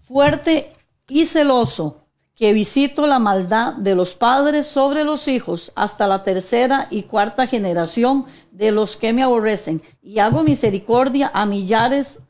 fuerte 0.08 0.72
y 1.08 1.26
celoso, 1.26 2.06
que 2.36 2.54
visito 2.54 3.08
la 3.08 3.20
maldad 3.20 3.74
de 3.74 3.96
los 3.96 4.16
padres 4.16 4.68
sobre 4.68 5.04
los 5.04 5.28
hijos 5.28 5.72
hasta 5.76 6.08
la 6.08 6.24
tercera 6.24 6.88
y 6.90 7.04
cuarta 7.04 7.48
generación 7.48 8.26
de 8.58 8.72
los 8.72 8.98
que 8.98 9.14
me 9.14 9.22
aborrecen, 9.22 9.82
y 10.02 10.20
hago 10.20 10.42
misericordia 10.44 11.30
a 11.34 11.46
millares 11.46 12.24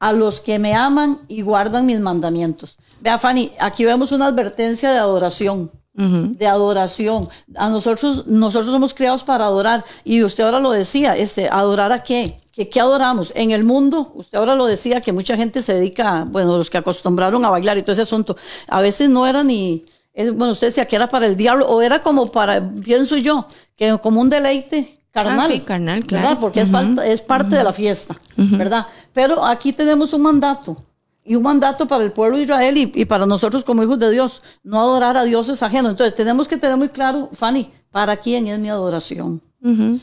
a 0.00 0.12
los 0.12 0.40
que 0.40 0.58
me 0.58 0.74
aman 0.74 1.20
y 1.28 1.42
guardan 1.42 1.86
mis 1.86 2.00
mandamientos. 2.00 2.78
Vea, 3.00 3.18
Fanny, 3.18 3.52
aquí 3.58 3.84
vemos 3.84 4.10
una 4.12 4.26
advertencia 4.26 4.90
de 4.90 4.98
adoración. 4.98 5.70
De 5.92 6.46
adoración. 6.46 7.28
A 7.56 7.68
nosotros, 7.68 8.26
nosotros 8.26 8.72
somos 8.72 8.94
criados 8.94 9.22
para 9.22 9.44
adorar. 9.44 9.84
Y 10.02 10.22
usted 10.24 10.44
ahora 10.44 10.58
lo 10.58 10.70
decía, 10.70 11.14
este, 11.14 11.46
¿adorar 11.50 11.92
a 11.92 12.02
qué? 12.02 12.40
¿Qué, 12.52 12.70
qué 12.70 12.80
adoramos? 12.80 13.34
En 13.36 13.50
el 13.50 13.64
mundo, 13.64 14.10
usted 14.14 14.38
ahora 14.38 14.54
lo 14.54 14.64
decía, 14.64 15.02
que 15.02 15.12
mucha 15.12 15.36
gente 15.36 15.60
se 15.60 15.74
dedica, 15.74 16.24
bueno, 16.26 16.56
los 16.56 16.70
que 16.70 16.78
acostumbraron 16.78 17.44
a 17.44 17.50
bailar 17.50 17.76
y 17.76 17.82
todo 17.82 17.92
ese 17.92 18.02
asunto, 18.02 18.34
a 18.66 18.80
veces 18.80 19.10
no 19.10 19.26
era 19.26 19.44
ni, 19.44 19.84
bueno, 20.14 20.52
usted 20.52 20.68
decía 20.68 20.86
que 20.86 20.96
era 20.96 21.10
para 21.10 21.26
el 21.26 21.36
diablo, 21.36 21.68
o 21.68 21.82
era 21.82 22.02
como 22.02 22.32
para, 22.32 22.66
pienso 22.82 23.18
yo, 23.18 23.46
que 23.76 23.98
como 23.98 24.22
un 24.22 24.30
deleite 24.30 24.99
carnal. 25.12 25.40
Ah, 25.40 25.46
sí, 25.48 25.60
carnal, 25.60 26.04
claro. 26.06 26.24
¿verdad? 26.26 26.40
Porque 26.40 26.60
es, 26.60 26.70
falta- 26.70 27.06
es 27.06 27.22
parte 27.22 27.56
de 27.56 27.64
la 27.64 27.72
fiesta, 27.72 28.16
¿verdad? 28.36 28.86
Pero 29.12 29.44
aquí 29.44 29.72
tenemos 29.72 30.12
un 30.12 30.22
mandato. 30.22 30.84
Y 31.24 31.34
un 31.36 31.42
mandato 31.42 31.86
para 31.86 32.02
el 32.02 32.12
pueblo 32.12 32.38
de 32.38 32.44
Israel 32.44 32.76
y, 32.76 32.90
y 32.94 33.04
para 33.04 33.26
nosotros 33.26 33.62
como 33.62 33.82
hijos 33.82 33.98
de 33.98 34.10
Dios, 34.10 34.42
no 34.64 34.80
adorar 34.80 35.16
a 35.16 35.22
dioses 35.24 35.62
ajenos. 35.62 35.90
Entonces 35.90 36.14
tenemos 36.14 36.48
que 36.48 36.56
tener 36.56 36.76
muy 36.76 36.88
claro, 36.88 37.28
Fanny, 37.32 37.70
¿para 37.90 38.16
quién 38.16 38.46
es 38.48 38.58
mi 38.58 38.68
adoración? 38.68 39.40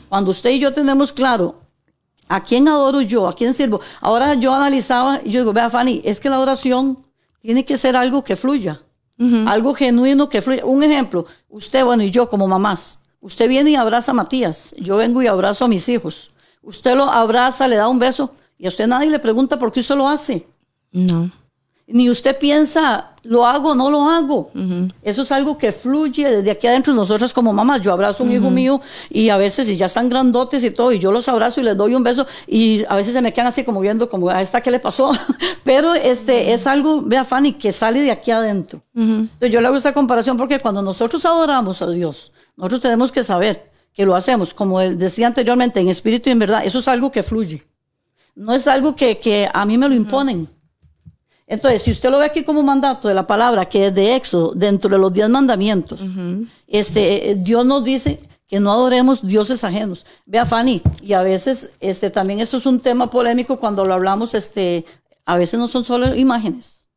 Cuando 0.08 0.30
usted 0.30 0.50
y 0.50 0.58
yo 0.60 0.72
tenemos 0.72 1.12
claro 1.12 1.60
¿A 2.30 2.42
quién 2.44 2.68
adoro 2.68 3.00
yo? 3.00 3.26
¿A 3.26 3.34
quién 3.34 3.54
sirvo? 3.54 3.80
Ahora 4.02 4.34
yo 4.34 4.54
analizaba 4.54 5.20
y 5.24 5.30
yo 5.30 5.40
digo, 5.40 5.52
vea 5.54 5.70
Fanny, 5.70 6.02
es 6.04 6.20
que 6.20 6.28
la 6.28 6.38
oración 6.38 6.98
tiene 7.40 7.64
que 7.64 7.78
ser 7.78 7.96
algo 7.96 8.22
que 8.22 8.36
fluya, 8.36 8.78
algo 9.46 9.74
genuino 9.74 10.28
que 10.28 10.42
fluya. 10.42 10.64
Un 10.66 10.82
ejemplo, 10.82 11.24
usted, 11.48 11.84
bueno, 11.86 12.02
y 12.02 12.10
yo 12.10 12.28
como 12.28 12.46
mamás, 12.46 13.00
usted 13.20 13.48
viene 13.48 13.70
y 13.70 13.76
abraza 13.76 14.12
a 14.12 14.14
Matías, 14.14 14.74
yo 14.78 14.96
vengo 14.96 15.22
y 15.22 15.26
abrazo 15.26 15.64
a 15.64 15.68
mis 15.68 15.88
hijos. 15.88 16.30
Usted 16.62 16.96
lo 16.96 17.04
abraza, 17.04 17.68
le 17.68 17.76
da 17.76 17.88
un 17.88 17.98
beso 17.98 18.32
y 18.58 18.66
a 18.66 18.68
usted 18.68 18.86
nadie 18.86 19.10
le 19.10 19.18
pregunta 19.18 19.58
por 19.58 19.72
qué 19.72 19.80
usted 19.80 19.96
lo 19.96 20.08
hace. 20.08 20.46
No. 20.92 21.30
Ni 21.90 22.10
usted 22.10 22.38
piensa, 22.38 23.12
lo 23.22 23.46
hago 23.46 23.70
o 23.70 23.74
no 23.74 23.90
lo 23.90 24.10
hago. 24.10 24.50
Eso 25.02 25.22
es 25.22 25.32
algo 25.32 25.56
que 25.56 25.72
fluye 25.72 26.28
desde 26.28 26.50
aquí 26.50 26.66
adentro. 26.66 26.92
Nosotros 26.92 27.32
como 27.32 27.50
mamás, 27.54 27.80
yo 27.80 27.92
abrazo 27.92 28.22
a 28.22 28.26
un 28.26 28.32
hijo 28.32 28.50
mío 28.50 28.78
y 29.08 29.30
a 29.30 29.38
veces 29.38 29.70
y 29.70 29.76
ya 29.76 29.86
están 29.86 30.10
grandotes 30.10 30.62
y 30.64 30.70
todo, 30.70 30.92
y 30.92 30.98
yo 30.98 31.10
los 31.10 31.28
abrazo 31.28 31.60
y 31.60 31.64
les 31.64 31.74
doy 31.78 31.94
un 31.94 32.02
beso 32.02 32.26
y 32.46 32.84
a 32.90 32.94
veces 32.94 33.14
se 33.14 33.22
me 33.22 33.32
quedan 33.32 33.46
así 33.46 33.64
como 33.64 33.80
viendo 33.80 34.10
como 34.10 34.28
a 34.28 34.42
esta 34.42 34.60
qué 34.60 34.70
le 34.70 34.80
pasó. 34.80 35.12
Pero 35.64 35.94
este 35.94 36.52
es 36.52 36.66
algo, 36.66 37.00
vea 37.00 37.24
Fanny, 37.24 37.54
que 37.54 37.72
sale 37.72 38.02
de 38.02 38.10
aquí 38.10 38.32
adentro. 38.32 38.82
Entonces, 38.94 39.50
yo 39.50 39.62
le 39.62 39.66
hago 39.68 39.76
esta 39.76 39.94
comparación 39.94 40.36
porque 40.36 40.58
cuando 40.58 40.82
nosotros 40.82 41.24
adoramos 41.24 41.80
a 41.80 41.88
Dios, 41.88 42.32
nosotros 42.56 42.82
tenemos 42.82 43.10
que 43.10 43.24
saber 43.24 43.70
que 43.94 44.04
lo 44.04 44.14
hacemos, 44.14 44.52
como 44.52 44.80
él 44.82 44.98
decía 44.98 45.26
anteriormente, 45.26 45.80
en 45.80 45.88
espíritu 45.88 46.28
y 46.28 46.32
en 46.32 46.38
verdad. 46.38 46.62
Eso 46.66 46.80
es 46.80 46.88
algo 46.88 47.10
que 47.10 47.22
fluye. 47.22 47.64
No 48.34 48.52
es 48.52 48.68
algo 48.68 48.94
que, 48.94 49.18
que 49.18 49.48
a 49.52 49.64
mí 49.64 49.78
me 49.78 49.88
lo 49.88 49.94
imponen. 49.94 50.48
Entonces, 51.48 51.82
si 51.82 51.90
usted 51.90 52.10
lo 52.10 52.18
ve 52.18 52.26
aquí 52.26 52.44
como 52.44 52.62
mandato 52.62 53.08
de 53.08 53.14
la 53.14 53.26
palabra, 53.26 53.66
que 53.66 53.86
es 53.86 53.94
de 53.94 54.14
Éxodo, 54.14 54.52
dentro 54.54 54.90
de 54.90 54.98
los 54.98 55.10
diez 55.12 55.28
mandamientos, 55.30 56.04
este, 56.66 57.36
Dios 57.40 57.64
nos 57.64 57.82
dice 57.82 58.20
que 58.46 58.60
no 58.60 58.70
adoremos 58.70 59.26
dioses 59.26 59.64
ajenos. 59.64 60.04
Vea, 60.26 60.44
Fanny, 60.44 60.82
y 61.02 61.14
a 61.14 61.22
veces 61.22 61.72
este, 61.80 62.10
también 62.10 62.40
eso 62.40 62.58
es 62.58 62.66
un 62.66 62.80
tema 62.80 63.10
polémico 63.10 63.58
cuando 63.58 63.86
lo 63.86 63.94
hablamos, 63.94 64.34
este, 64.34 64.84
a 65.24 65.36
veces 65.38 65.58
no 65.58 65.68
son 65.68 65.84
solo 65.84 66.14
imágenes. 66.14 66.90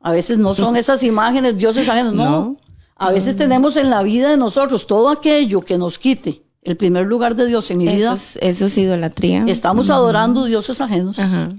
A 0.00 0.12
veces 0.12 0.38
no 0.38 0.54
son 0.54 0.76
esas 0.76 1.02
imágenes, 1.02 1.58
dioses 1.58 1.86
ajenos, 1.86 2.14
no. 2.14 2.24
No. 2.24 2.56
A 2.96 3.10
veces 3.10 3.36
tenemos 3.36 3.76
en 3.76 3.90
la 3.90 4.02
vida 4.02 4.30
de 4.30 4.38
nosotros 4.38 4.86
todo 4.86 5.10
aquello 5.10 5.62
que 5.62 5.76
nos 5.76 5.98
quite 5.98 6.42
el 6.62 6.76
primer 6.76 7.06
lugar 7.06 7.36
de 7.36 7.46
Dios 7.46 7.70
en 7.70 7.78
mi 7.78 7.88
vida. 7.88 8.14
Es, 8.14 8.38
eso 8.40 8.66
es 8.66 8.78
idolatría. 8.78 9.44
Estamos 9.46 9.90
adorando 9.90 10.44
dioses 10.46 10.80
ajenos. 10.80 11.18
Ajá. 11.18 11.52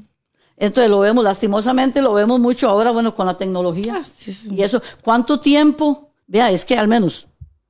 Entonces 0.62 0.92
lo 0.92 1.00
vemos, 1.00 1.24
lastimosamente 1.24 2.04
lo 2.04 2.14
vemos 2.14 2.40
mucho 2.40 2.70
ahora, 2.70 2.92
bueno, 2.92 3.16
con 3.16 3.26
la 3.26 3.36
tecnología. 3.36 3.96
Ah, 3.98 4.06
sí, 4.06 4.32
sí. 4.32 4.48
Y 4.52 4.62
eso, 4.62 4.80
¿cuánto 5.02 5.40
tiempo? 5.40 6.12
Vea, 6.28 6.52
es 6.52 6.66
que 6.66 6.78
al 6.78 6.88
menos 6.88 7.28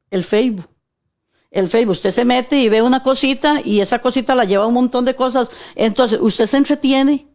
el 0.10 0.26
Facebook. 0.26 0.68
El 1.50 1.70
Facebook, 1.70 1.94
usted 1.94 2.12
se 2.12 2.26
mete 2.26 2.58
y 2.58 2.68
ve 2.68 2.82
una 2.82 3.02
cosita 3.02 3.62
y 3.64 3.80
esa 3.80 4.00
cosita 4.00 4.36
la 4.36 4.44
lleva 4.44 4.66
a 4.66 4.68
un 4.68 4.74
montón 4.74 5.06
de 5.06 5.16
cosas. 5.16 5.50
Entonces, 5.74 6.20
usted 6.22 6.46
se 6.46 6.58
entretiene. 6.58 7.30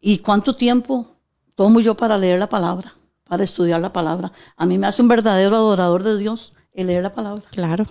¿Y 0.00 0.18
cuánto 0.18 0.54
tiempo 0.54 1.08
tomo 1.56 1.80
yo 1.80 1.96
para 1.96 2.16
leer 2.16 2.38
la 2.38 2.48
palabra, 2.48 2.94
para 3.24 3.42
estudiar 3.42 3.80
la 3.80 3.92
palabra? 3.92 4.30
A 4.56 4.64
mí 4.64 4.78
me 4.78 4.86
hace 4.86 5.02
un 5.02 5.08
verdadero 5.08 5.56
adorador 5.56 6.04
de 6.04 6.18
Dios 6.18 6.52
el 6.72 6.86
leer 6.86 7.02
la 7.02 7.12
palabra. 7.12 7.42
Claro. 7.50 7.86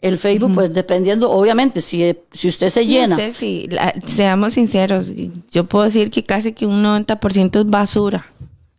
El 0.00 0.18
Facebook, 0.18 0.54
pues 0.54 0.72
dependiendo, 0.72 1.30
obviamente, 1.30 1.80
si, 1.80 2.14
si 2.32 2.46
usted 2.48 2.68
se 2.68 2.86
llena. 2.86 3.08
No 3.08 3.16
sé 3.16 3.32
si, 3.32 3.66
la- 3.68 3.94
seamos 4.06 4.54
sinceros, 4.54 5.10
yo 5.50 5.64
puedo 5.64 5.84
decir 5.86 6.10
que 6.10 6.24
casi 6.24 6.52
que 6.52 6.66
un 6.66 6.84
90% 6.84 7.58
es 7.60 7.66
basura 7.66 8.26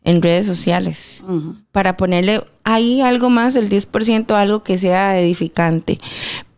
en 0.03 0.21
redes 0.21 0.45
sociales. 0.45 1.21
Para 1.73 1.97
ponerle 1.97 2.41
ahí 2.63 3.01
algo 3.01 3.29
más, 3.29 3.55
el 3.57 3.69
10% 3.69 4.31
algo 4.33 4.63
que 4.63 4.77
sea 4.77 5.19
edificante. 5.19 5.99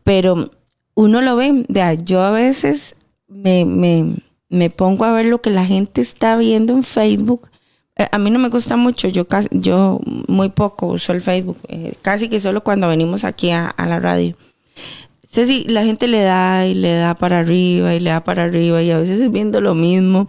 Pero 0.03 0.51
uno 0.93 1.21
lo 1.21 1.35
ve, 1.35 1.65
yo 2.03 2.21
a 2.21 2.29
veces 2.31 2.95
me, 3.27 3.65
me, 3.65 4.15
me 4.49 4.69
pongo 4.69 5.05
a 5.05 5.11
ver 5.11 5.25
lo 5.25 5.41
que 5.41 5.49
la 5.49 5.65
gente 5.65 6.01
está 6.01 6.35
viendo 6.37 6.73
en 6.73 6.83
Facebook. 6.83 7.49
Eh, 7.97 8.07
a 8.11 8.17
mí 8.19 8.29
no 8.29 8.37
me 8.39 8.49
gusta 8.49 8.77
mucho, 8.77 9.07
yo, 9.07 9.27
casi, 9.27 9.47
yo 9.51 9.99
muy 10.27 10.49
poco 10.49 10.85
uso 10.87 11.11
el 11.13 11.21
Facebook, 11.21 11.57
eh, 11.67 11.93
casi 12.03 12.29
que 12.29 12.39
solo 12.39 12.63
cuando 12.63 12.87
venimos 12.87 13.23
aquí 13.23 13.49
a, 13.49 13.67
a 13.67 13.85
la 13.87 13.99
radio. 13.99 14.35
Sí, 15.31 15.63
la 15.69 15.85
gente 15.85 16.07
le 16.09 16.23
da 16.23 16.67
y 16.67 16.73
le 16.75 16.93
da 16.95 17.15
para 17.15 17.39
arriba 17.39 17.95
y 17.95 18.01
le 18.01 18.09
da 18.09 18.21
para 18.21 18.43
arriba 18.43 18.81
y 18.81 18.91
a 18.91 18.97
veces 18.97 19.21
es 19.21 19.31
viendo 19.31 19.61
lo 19.61 19.73
mismo. 19.75 20.27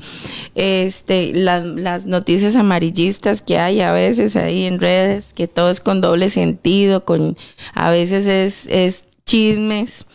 Este, 0.55 1.33
la- 1.35 1.59
las 1.61 2.07
noticias 2.07 2.55
amarillistas 2.55 3.43
que 3.43 3.59
hay 3.59 3.81
a 3.81 3.91
veces 3.93 4.37
ahí 4.37 4.65
en 4.65 4.79
redes, 4.79 5.33
que 5.35 5.49
todo 5.49 5.71
es 5.71 5.81
con 5.81 6.01
doble 6.01 6.31
sentido, 6.31 7.05
con 7.05 7.37
a 7.75 7.91
veces 7.91 8.27
es, 8.27 8.67
es 8.69 9.05
chismes. 9.27 10.07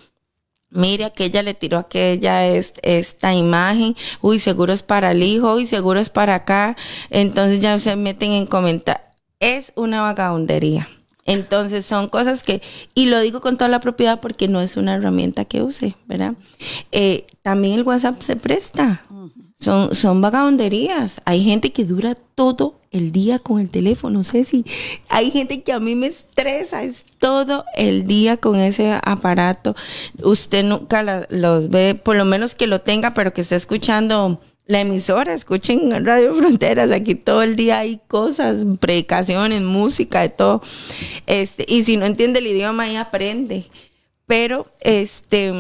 Mire, 0.70 1.04
aquella 1.04 1.44
le 1.44 1.54
tiró 1.54 1.78
a 1.78 1.82
aquella 1.82 2.48
es- 2.48 2.74
esta 2.82 3.34
imagen. 3.34 3.94
Uy, 4.22 4.40
seguro 4.40 4.72
es 4.72 4.84
para 4.84 5.12
el 5.12 5.22
hijo, 5.22 5.54
uy, 5.56 5.66
seguro 5.68 6.00
es 6.00 6.10
para 6.10 6.36
acá. 6.36 6.78
Entonces 7.10 7.60
ya 7.60 7.78
se 7.80 7.98
meten 7.98 8.32
en 8.32 8.48
comentar. 8.48 9.12
Es 9.42 9.74
una 9.76 10.02
vagabundería. 10.02 10.88
Entonces 11.28 11.86
son 11.86 12.08
cosas 12.08 12.42
que, 12.42 12.62
y 12.96 13.06
lo 13.06 13.20
digo 13.20 13.40
con 13.42 13.58
toda 13.58 13.68
la 13.70 13.80
propiedad 13.80 14.20
porque 14.20 14.48
no 14.48 14.60
es 14.62 14.76
una 14.78 14.96
herramienta 14.96 15.46
que 15.46 15.62
use, 15.62 15.96
¿verdad? 16.08 16.34
Eh, 16.92 17.28
también 17.44 17.76
el 17.78 17.84
WhatsApp 17.84 18.20
se 18.24 18.36
presta. 18.36 19.04
Son, 19.60 19.96
son 19.96 20.22
vagabunderías. 20.22 21.20
Hay 21.26 21.44
gente 21.44 21.74
que 21.74 21.84
dura 21.84 22.14
todo 22.36 22.80
el 22.92 23.12
día 23.12 23.40
con 23.40 23.60
el 23.60 23.70
teléfono. 23.70 24.24
Ceci. 24.24 24.64
hay 25.10 25.32
gente 25.32 25.64
que 25.64 25.74
a 25.74 25.80
mí 25.80 25.96
me 25.96 26.08
estresa. 26.08 26.84
Es 26.84 27.06
todo 27.18 27.66
el 27.76 28.06
día 28.06 28.38
con 28.38 28.56
ese 28.60 28.98
aparato. 29.04 29.76
Usted 30.22 30.64
nunca 30.64 31.02
la- 31.02 31.26
los 31.32 31.70
ve, 31.70 31.96
por 31.96 32.16
lo 32.16 32.24
menos 32.26 32.54
que 32.54 32.68
lo 32.68 32.82
tenga, 32.82 33.16
pero 33.16 33.34
que 33.34 33.42
esté 33.42 33.56
escuchando 33.56 34.40
la 34.68 34.82
emisora. 34.82 35.34
Escuchen 35.34 36.06
Radio 36.06 36.36
Fronteras. 36.36 36.92
Aquí 36.92 37.16
todo 37.16 37.44
el 37.44 37.56
día 37.56 37.80
hay 37.80 38.00
cosas, 38.08 38.58
predicaciones, 38.80 39.62
música, 39.62 40.22
de 40.22 40.30
todo. 40.30 40.62
Este, 41.26 41.66
y 41.68 41.84
si 41.84 41.98
no 41.98 42.06
entiende 42.06 42.40
el 42.40 42.48
idioma, 42.48 42.84
ahí 42.84 42.96
aprende. 42.96 43.66
Pero, 44.26 44.68
este 44.82 45.54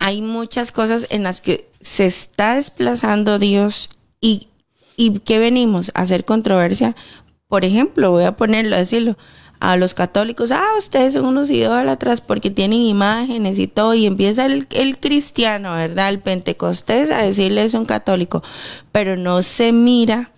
hay 0.00 0.22
muchas 0.22 0.72
cosas 0.72 1.06
en 1.10 1.22
las 1.22 1.40
que 1.40 1.68
se 1.80 2.06
está 2.06 2.56
desplazando 2.56 3.38
Dios 3.38 3.90
y, 4.20 4.48
y 4.96 5.20
¿qué 5.20 5.38
venimos? 5.38 5.92
A 5.94 6.00
hacer 6.00 6.24
controversia. 6.24 6.96
Por 7.48 7.64
ejemplo, 7.64 8.10
voy 8.10 8.24
a 8.24 8.36
ponerlo, 8.36 8.76
decirlo, 8.76 9.18
a 9.60 9.76
los 9.76 9.92
católicos, 9.92 10.50
ah, 10.50 10.64
ustedes 10.78 11.12
son 11.12 11.26
unos 11.26 11.50
idólatras 11.50 12.22
porque 12.22 12.50
tienen 12.50 12.80
imágenes 12.80 13.58
y 13.58 13.66
todo, 13.66 13.94
y 13.94 14.06
empieza 14.06 14.46
el, 14.46 14.66
el 14.70 14.98
cristiano, 14.98 15.74
¿verdad? 15.74 16.08
El 16.08 16.20
pentecostés 16.20 17.10
a 17.10 17.18
decirle 17.18 17.64
es 17.64 17.74
un 17.74 17.84
católico, 17.84 18.42
pero 18.90 19.16
no 19.16 19.42
se 19.42 19.72
mira 19.72 20.32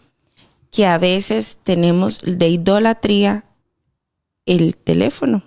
que 0.73 0.87
a 0.87 0.99
veces 0.99 1.59
tenemos 1.63 2.19
de 2.21 2.49
idolatría 2.49 3.45
el 4.45 4.77
teléfono, 4.77 5.45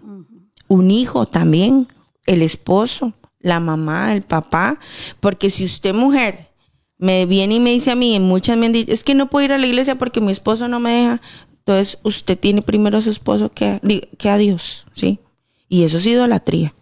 un 0.67 0.89
hijo 0.89 1.25
también, 1.25 1.87
el 2.25 2.41
esposo, 2.41 3.13
la 3.39 3.59
mamá, 3.59 4.13
el 4.13 4.21
papá, 4.21 4.79
porque 5.19 5.49
si 5.49 5.65
usted 5.65 5.93
mujer 5.93 6.49
me 6.97 7.25
viene 7.25 7.55
y 7.55 7.59
me 7.59 7.71
dice 7.71 7.91
a 7.91 7.95
mí, 7.95 8.17
muchas 8.19 8.57
me 8.57 8.67
han 8.67 8.71
dicho, 8.71 8.93
es 8.93 9.03
que 9.03 9.15
no 9.15 9.29
puedo 9.29 9.45
ir 9.45 9.53
a 9.53 9.57
la 9.57 9.67
iglesia 9.67 9.97
porque 9.97 10.21
mi 10.21 10.31
esposo 10.31 10.67
no 10.69 10.79
me 10.79 10.91
deja, 10.91 11.21
entonces 11.65 11.97
usted 12.03 12.37
tiene 12.37 12.61
primero 12.61 12.97
a 12.99 13.01
su 13.01 13.09
esposo 13.09 13.49
que, 13.49 13.79
di- 13.81 14.07
que 14.19 14.29
a 14.29 14.37
Dios, 14.37 14.85
¿sí? 14.93 15.19
Y 15.67 15.83
eso 15.83 15.97
es 15.97 16.05
idolatría. 16.05 16.75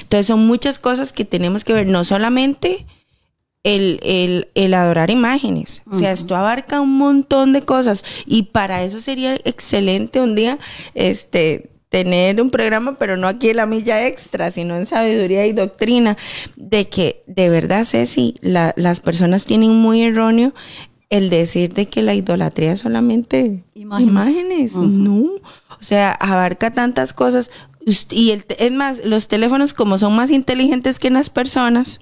Entonces 0.00 0.26
son 0.26 0.46
muchas 0.46 0.78
cosas 0.78 1.12
que 1.12 1.24
tenemos 1.26 1.64
que 1.64 1.74
ver, 1.74 1.86
no 1.86 2.02
solamente 2.04 2.86
el, 3.62 4.00
el, 4.02 4.48
el 4.54 4.72
adorar 4.74 5.10
imágenes. 5.10 5.82
O 5.90 5.96
sea, 5.96 6.12
esto 6.12 6.34
abarca 6.34 6.80
un 6.80 6.96
montón 6.96 7.52
de 7.52 7.62
cosas. 7.62 8.04
Y 8.26 8.44
para 8.44 8.82
eso 8.84 9.00
sería 9.00 9.34
excelente 9.44 10.20
un 10.20 10.34
día 10.34 10.58
este, 10.94 11.70
tener 11.90 12.40
un 12.40 12.50
programa, 12.50 12.96
pero 12.98 13.18
no 13.18 13.28
aquí 13.28 13.50
en 13.50 13.56
la 13.58 13.66
milla 13.66 14.06
extra, 14.06 14.50
sino 14.50 14.76
en 14.76 14.86
sabiduría 14.86 15.46
y 15.46 15.52
doctrina, 15.52 16.16
de 16.56 16.88
que 16.88 17.22
de 17.26 17.50
verdad, 17.50 17.84
Ceci, 17.84 18.34
la, 18.40 18.72
las 18.76 19.00
personas 19.00 19.44
tienen 19.44 19.70
muy 19.74 20.02
erróneo 20.02 20.54
el 21.12 21.28
decir 21.28 21.74
de 21.74 21.88
que 21.88 22.00
la 22.00 22.14
idolatría 22.14 22.72
es 22.72 22.80
solamente 22.80 23.62
Imágenes. 23.74 24.10
imágenes. 24.10 24.72
No. 24.74 25.18
O 25.78 25.82
sea, 25.82 26.12
abarca 26.12 26.70
tantas 26.70 27.12
cosas. 27.12 27.50
Y 28.10 28.30
el 28.30 28.46
es 28.58 28.72
más, 28.72 29.04
los 29.04 29.28
teléfonos 29.28 29.74
como 29.74 29.98
son 29.98 30.16
más 30.16 30.30
inteligentes 30.30 30.98
que 30.98 31.10
las 31.10 31.28
personas, 31.28 32.00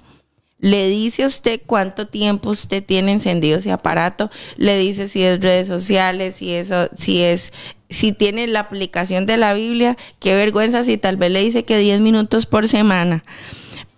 le 0.59 0.87
dice 0.87 1.23
a 1.23 1.27
usted 1.27 1.59
cuánto 1.65 2.07
tiempo 2.07 2.51
usted 2.51 2.81
tiene 2.85 3.11
encendido 3.11 3.57
ese 3.57 3.71
aparato, 3.73 4.29
le 4.55 4.77
dice 4.77 5.09
si 5.09 5.23
es 5.23 5.41
redes 5.41 5.67
sociales, 5.67 6.35
si 6.35 6.51
eso, 6.53 6.87
si 6.95 7.21
es, 7.21 7.51
si 7.89 8.13
tiene 8.13 8.47
la 8.47 8.61
aplicación 8.61 9.25
de 9.25 9.35
la 9.35 9.53
Biblia, 9.53 9.97
qué 10.19 10.35
vergüenza 10.35 10.85
si 10.85 10.97
tal 10.97 11.17
vez 11.17 11.31
le 11.31 11.41
dice 11.41 11.65
que 11.65 11.77
10 11.79 11.99
minutos 11.99 12.45
por 12.45 12.69
semana. 12.69 13.25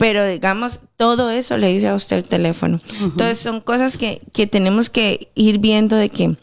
Pero 0.03 0.25
digamos, 0.27 0.81
todo 0.97 1.29
eso 1.31 1.55
le 1.55 1.69
dice 1.69 1.87
a 1.87 1.95
usted 1.95 2.17
el 2.17 2.23
teléfono. 2.25 2.77
Entonces 3.01 3.39
son 3.39 3.61
cosas 3.61 3.97
que, 3.97 4.21
que 4.33 4.47
tenemos 4.47 4.89
que 4.89 5.31
ir 5.33 5.59
viendo 5.59 5.95
de 5.95 6.09
que 6.09 6.35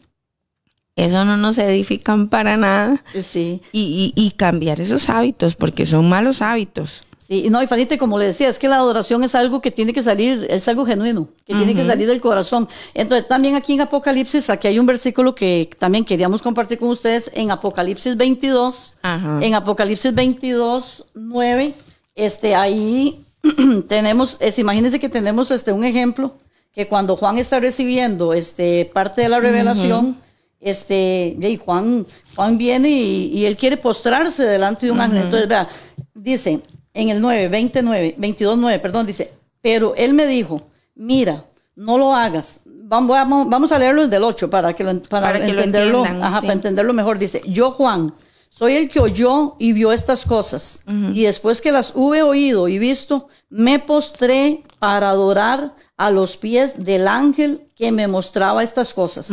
eso 0.96 1.26
no 1.26 1.36
nos 1.36 1.58
edifican 1.58 2.28
para 2.28 2.56
nada 2.56 3.04
Sí. 3.20 3.60
y, 3.72 4.12
y- 4.16 4.22
y 4.26 4.30
cambiar 4.30 4.80
esos 4.80 5.10
hábitos, 5.10 5.56
porque 5.56 5.84
son 5.84 6.08
malos 6.08 6.40
hábitos. 6.40 7.02
Sí, 7.18 7.42
y 7.46 7.50
no, 7.50 7.62
y 7.62 7.66
Fanita, 7.66 7.98
como 7.98 8.18
le 8.18 8.24
decía, 8.24 8.48
es 8.48 8.58
que 8.58 8.66
la 8.66 8.76
adoración 8.76 9.22
es 9.24 9.34
algo 9.34 9.60
que 9.60 9.70
tiene 9.70 9.92
que 9.92 10.00
salir, 10.00 10.46
es 10.48 10.66
algo 10.66 10.86
genuino, 10.86 11.28
que 11.46 11.54
tiene 11.54 11.74
que 11.74 11.84
salir 11.84 12.06
del 12.08 12.20
corazón. 12.22 12.66
Entonces, 12.94 13.28
también 13.28 13.56
aquí 13.56 13.74
en 13.74 13.82
Apocalipsis, 13.82 14.48
aquí 14.48 14.68
hay 14.68 14.78
un 14.78 14.86
versículo 14.86 15.34
que 15.34 15.68
también 15.78 16.06
queríamos 16.06 16.40
compartir 16.40 16.78
con 16.78 16.88
ustedes 16.88 17.30
en 17.34 17.50
Apocalipsis 17.50 18.16
22. 18.16 18.94
Ajá. 19.02 19.38
En 19.42 19.54
Apocalipsis 19.54 20.14
22, 20.14 21.04
9, 21.14 21.74
este, 22.14 22.54
ahí 22.56 23.20
tenemos, 23.88 24.38
imagínense 24.56 24.98
que 25.00 25.08
tenemos 25.08 25.50
este, 25.50 25.72
un 25.72 25.84
ejemplo, 25.84 26.34
que 26.72 26.86
cuando 26.86 27.16
Juan 27.16 27.38
está 27.38 27.58
recibiendo 27.60 28.32
este, 28.32 28.90
parte 28.92 29.22
de 29.22 29.28
la 29.28 29.40
revelación, 29.40 30.16
este, 30.60 31.36
y 31.40 31.56
Juan, 31.56 32.06
Juan 32.36 32.58
viene 32.58 32.90
y, 32.90 33.38
y 33.38 33.46
él 33.46 33.56
quiere 33.56 33.76
postrarse 33.76 34.44
delante 34.44 34.86
de 34.86 34.92
un 34.92 35.00
ángel. 35.00 35.22
Entonces, 35.22 35.48
vea, 35.48 35.66
dice 36.14 36.60
en 36.94 37.08
el 37.08 37.20
9, 37.20 37.48
29, 37.48 38.14
22, 38.18 38.58
9, 38.58 38.78
perdón, 38.78 39.06
dice, 39.06 39.32
pero 39.60 39.94
él 39.96 40.14
me 40.14 40.26
dijo, 40.26 40.62
mira, 40.94 41.44
no 41.76 41.98
lo 41.98 42.14
hagas. 42.14 42.60
Vamos, 42.64 43.10
vamos, 43.10 43.48
vamos 43.48 43.72
a 43.72 43.78
leerlo 43.78 44.02
desde 44.02 44.16
el 44.16 44.24
8 44.24 44.50
para, 44.50 44.74
que 44.74 44.82
lo, 44.82 45.00
para, 45.02 45.28
Para 45.28 45.40
que 45.40 45.52
lo 45.52 45.60
entenderlo, 45.60 45.98
entiendan, 46.00 46.24
ajá, 46.24 46.40
sí. 46.40 46.46
para 46.46 46.54
entenderlo 46.54 46.92
mejor. 46.92 47.18
Dice, 47.18 47.40
yo 47.46 47.70
Juan, 47.72 48.12
soy 48.50 48.74
el 48.76 48.90
que 48.90 49.00
oyó 49.00 49.54
y 49.58 49.72
vio 49.72 49.90
estas 49.92 50.26
cosas. 50.26 50.82
Y 51.14 51.22
después 51.22 51.62
que 51.62 51.72
las 51.72 51.92
hube 51.94 52.22
oído 52.22 52.68
y 52.68 52.78
visto, 52.78 53.28
me 53.48 53.78
postré 53.78 54.64
para 54.78 55.08
adorar 55.10 55.74
a 55.96 56.10
los 56.10 56.36
pies 56.36 56.84
del 56.84 57.08
ángel 57.08 57.68
que 57.76 57.92
me 57.92 58.06
mostraba 58.08 58.62
estas 58.62 58.92
cosas. 58.92 59.30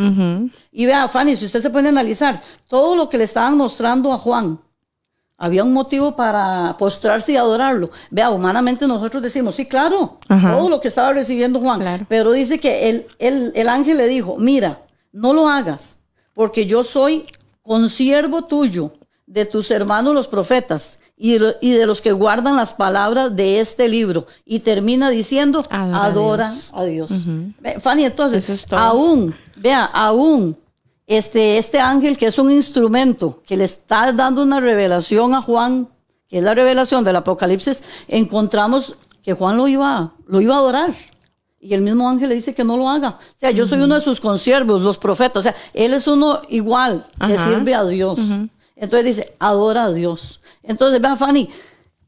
Y 0.72 0.86
vea, 0.86 1.08
Fanny, 1.08 1.36
si 1.36 1.44
usted 1.46 1.60
se 1.60 1.68
puede 1.70 1.88
analizar, 1.88 2.40
todo 2.68 2.94
lo 2.96 3.10
que 3.10 3.18
le 3.18 3.24
estaban 3.24 3.56
mostrando 3.56 4.12
a 4.12 4.18
Juan, 4.18 4.60
había 5.36 5.62
un 5.62 5.72
motivo 5.72 6.16
para 6.16 6.76
postrarse 6.78 7.32
y 7.32 7.36
adorarlo. 7.36 7.90
Vea, 8.10 8.30
humanamente 8.30 8.86
nosotros 8.86 9.22
decimos, 9.22 9.54
sí, 9.56 9.66
claro, 9.66 10.18
Ajá. 10.28 10.56
todo 10.56 10.68
lo 10.68 10.80
que 10.80 10.88
estaba 10.88 11.12
recibiendo 11.12 11.60
Juan. 11.60 11.80
Claro. 11.80 12.06
Pero 12.08 12.32
dice 12.32 12.58
que 12.58 12.88
el, 12.88 13.06
el, 13.18 13.52
el 13.54 13.68
ángel 13.68 13.98
le 13.98 14.08
dijo, 14.08 14.36
mira, 14.38 14.80
no 15.12 15.32
lo 15.32 15.48
hagas, 15.48 15.98
porque 16.34 16.66
yo 16.66 16.82
soy 16.82 17.26
consiervo 17.62 18.42
tuyo, 18.46 18.92
de 19.28 19.44
tus 19.44 19.70
hermanos 19.70 20.14
los 20.14 20.26
profetas, 20.26 20.98
y 21.16 21.32
de, 21.34 21.38
lo- 21.38 21.52
y 21.60 21.72
de 21.72 21.84
los 21.86 22.00
que 22.00 22.12
guardan 22.12 22.56
las 22.56 22.72
palabras 22.72 23.34
de 23.36 23.60
este 23.60 23.88
libro. 23.88 24.26
Y 24.46 24.60
termina 24.60 25.10
diciendo, 25.10 25.62
Adora 25.70 26.46
a 26.46 26.50
Dios. 26.50 26.70
a 26.72 26.84
Dios. 26.84 27.10
Ve, 27.60 27.78
Fanny, 27.78 28.04
entonces, 28.04 28.48
es 28.48 28.66
aún, 28.72 29.34
vea, 29.56 29.84
aún 29.84 30.56
este, 31.06 31.58
este 31.58 31.78
ángel 31.80 32.16
que 32.16 32.26
es 32.26 32.38
un 32.38 32.50
instrumento 32.50 33.42
que 33.46 33.56
le 33.56 33.64
está 33.64 34.12
dando 34.12 34.42
una 34.42 34.60
revelación 34.60 35.34
a 35.34 35.42
Juan, 35.42 35.88
que 36.28 36.38
es 36.38 36.44
la 36.44 36.54
revelación 36.54 37.04
del 37.04 37.16
Apocalipsis, 37.16 37.82
encontramos 38.08 38.94
que 39.22 39.34
Juan 39.34 39.56
lo 39.56 39.68
iba, 39.68 40.12
lo 40.26 40.40
iba 40.40 40.54
a 40.54 40.58
adorar. 40.58 40.94
Y 41.60 41.74
el 41.74 41.80
mismo 41.82 42.08
ángel 42.08 42.28
le 42.28 42.36
dice 42.36 42.54
que 42.54 42.62
no 42.64 42.76
lo 42.76 42.88
haga. 42.88 43.18
O 43.20 43.38
sea, 43.38 43.50
yo 43.50 43.66
soy 43.66 43.80
uno 43.82 43.96
de 43.96 44.00
sus 44.00 44.20
consiervos, 44.20 44.80
los 44.82 44.96
profetas. 44.96 45.38
O 45.40 45.42
sea, 45.42 45.54
él 45.74 45.92
es 45.92 46.06
uno 46.06 46.40
igual 46.48 47.04
que 47.26 47.34
Ajá. 47.34 47.44
sirve 47.44 47.74
a 47.74 47.84
Dios. 47.84 48.20
Entonces 48.78 49.16
dice, 49.16 49.34
adora 49.38 49.84
a 49.84 49.92
Dios. 49.92 50.40
Entonces, 50.62 51.00
vea, 51.00 51.16
Fanny, 51.16 51.48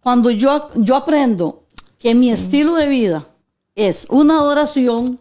cuando 0.00 0.30
yo, 0.30 0.70
yo 0.74 0.96
aprendo 0.96 1.64
que 1.98 2.14
mi 2.14 2.30
estilo 2.30 2.76
de 2.76 2.87
vida 2.87 3.26
es 3.74 4.06
una 4.09 4.38
adoración, 4.38 5.18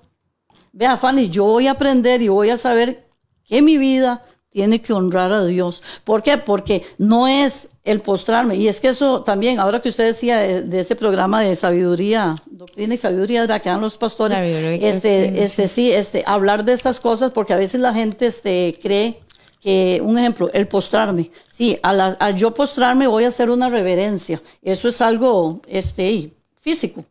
vea, 0.72 0.96
Fanny, 0.96 1.30
yo 1.30 1.46
voy 1.46 1.68
a 1.68 1.72
aprender 1.72 2.22
y 2.22 2.28
voy 2.28 2.50
a 2.50 2.58
saber 2.58 3.08
que 3.44 3.62
mi 3.62 3.78
vida 3.78 4.24
tiene 4.50 4.82
que 4.82 4.94
honrar 4.94 5.32
a 5.32 5.46
Dios. 5.46 5.84
¿Por 6.04 6.24
qué? 6.24 6.38
Porque 6.38 6.84
no 6.98 7.28
es 7.28 7.70
el 7.84 8.02
postrarme. 8.02 8.56
Y 8.56 8.68
es 8.68 8.80
que 8.80 8.90
eso 8.90 9.24
también, 9.24 9.60
ahora 9.60 9.82
que 9.82 9.90
usted 9.90 10.06
decía 10.06 10.38
de, 10.38 10.80
ese 10.80 10.96
programa 10.96 11.42
de 11.42 11.56
sabiduría, 11.56 12.42
doctrina 12.48 12.94
y 12.94 12.98
sabiduría 12.98 13.46
de 13.46 13.62
que 13.62 13.70
dan 13.70 13.82
los 13.82 13.98
pastores, 13.98 14.40
este, 14.82 15.44
este, 15.44 15.68
sí, 15.68 15.92
este, 15.92 16.24
hablar 16.26 16.64
de 16.66 16.74
estas 16.74 17.00
cosas, 17.00 17.32
porque 17.32 17.54
a 17.54 17.58
veces 17.58 17.80
la 17.82 17.94
gente 17.94 18.28
este, 18.28 18.78
cree 18.82 19.20
que, 19.60 20.02
un 20.04 20.18
ejemplo, 20.18 20.50
el 20.54 20.68
postrarme. 20.68 21.32
Sí, 21.50 21.78
al, 21.84 22.36
yo 22.36 22.54
postrarme 22.54 23.08
voy 23.08 23.26
a 23.26 23.28
hacer 23.28 23.50
una 23.50 23.70
reverencia. 23.70 24.42
Eso 24.62 24.88
es 24.88 25.02
algo 25.02 25.62
este, 25.68 26.34
físico, 26.58 27.06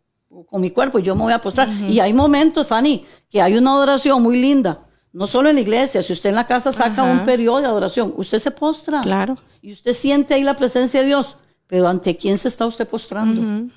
con 0.49 0.61
mi 0.61 0.71
cuerpo, 0.71 0.99
yo 0.99 1.15
me 1.15 1.23
voy 1.23 1.33
a 1.33 1.41
postrar. 1.41 1.69
Y 1.69 2.01
hay 2.01 2.13
momentos, 2.13 2.67
Fanny, 2.67 3.05
que 3.31 3.43
hay 3.43 3.57
una 3.57 3.71
adoración 3.73 4.23
muy 4.23 4.41
linda 4.41 4.85
no 5.13 5.27
solo 5.27 5.49
en 5.49 5.57
la 5.57 5.63
iglesia, 5.63 6.03
si 6.03 6.13
usted 6.13 6.31
en 6.31 6.37
la 6.37 6.47
casa 6.47 6.73
saca 6.73 7.03
un 7.03 7.25
periodo 7.25 7.61
de 7.61 7.67
adoración, 7.67 8.13
usted 8.17 8.39
se 8.39 8.51
postra. 8.51 9.01
Claro. 9.01 9.37
Y 9.63 9.73
usted 9.73 9.93
siente 9.93 10.35
ahí 10.35 10.43
la 10.43 10.55
presencia 10.55 11.01
de 11.01 11.07
Dios. 11.07 11.37
Pero 11.67 11.89
¿ante 11.89 12.17
quién 12.17 12.39
se 12.39 12.49
está 12.49 12.67
usted 12.67 12.87
postrando? 12.87 13.71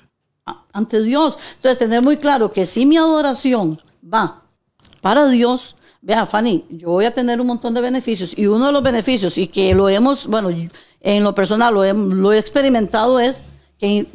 Ante 0.72 1.02
Dios. 1.02 1.38
Entonces, 1.56 1.78
tener 1.78 2.02
muy 2.02 2.18
claro 2.18 2.52
que 2.52 2.66
si 2.66 2.86
mi 2.86 2.96
adoración 2.96 3.80
va 4.02 4.42
para 5.00 5.28
Dios, 5.28 5.76
vea, 6.02 6.26
Fanny, 6.26 6.64
yo 6.68 6.90
voy 6.90 7.04
a 7.04 7.14
tener 7.14 7.40
un 7.40 7.46
montón 7.46 7.72
de 7.72 7.80
beneficios. 7.80 8.36
Y 8.36 8.46
uno 8.46 8.66
de 8.66 8.72
los 8.72 8.82
beneficios, 8.82 9.38
y 9.38 9.46
que 9.46 9.74
lo 9.74 9.88
hemos, 9.88 10.26
bueno, 10.26 10.50
en 11.00 11.24
lo 11.24 11.34
personal 11.34 11.72
lo 11.74 12.32
he, 12.32 12.38
experimentado, 12.38 13.18
es 13.20 13.44
que 13.78 14.06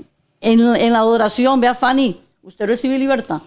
en, 0.41 0.93
la 0.93 0.99
adoración, 0.99 1.59
vea, 1.59 1.73
Fanny, 1.73 2.19
usted 2.43 2.67
recibe 2.67 2.99
libertad. 2.99 3.41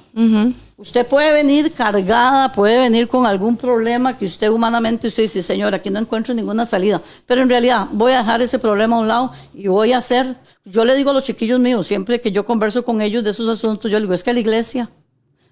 Usted 0.76 1.07
puede 1.07 1.33
venir 1.35 1.72
cargada, 1.74 2.50
puede 2.53 2.81
venir 2.81 3.07
con 3.07 3.26
algún 3.26 3.59
problema 3.59 4.16
que 4.16 4.24
usted 4.24 4.48
humanamente 4.48 5.09
usted 5.09 5.24
dice, 5.24 5.42
Señor, 5.42 5.74
aquí 5.74 5.90
no 5.90 5.98
encuentro 5.98 6.33
ninguna 6.33 6.64
salida. 6.64 7.03
Pero 7.26 7.42
en 7.42 7.50
realidad 7.50 7.88
voy 7.92 8.12
a 8.12 8.18
dejar 8.18 8.40
ese 8.40 8.59
problema 8.59 8.96
a 8.96 9.00
un 9.00 9.09
lado 9.09 9.33
y 9.53 9.68
voy 9.68 9.92
a 9.92 9.98
hacer, 9.98 10.38
yo 10.64 10.87
le 10.87 10.96
digo 10.96 11.11
a 11.11 11.12
los 11.12 11.24
chiquillos 11.24 11.61
míos, 11.61 11.87
siempre 11.87 12.22
que 12.22 12.33
yo 12.33 12.46
converso 12.46 12.83
con 12.83 13.03
ellos 13.03 13.22
de 13.22 13.31
esos 13.31 13.46
asuntos, 13.46 13.90
yo 13.90 13.98
les 13.98 14.05
digo, 14.05 14.14
es 14.14 14.24
que 14.24 14.31
a 14.31 14.33
la 14.33 14.40
iglesia, 14.40 14.90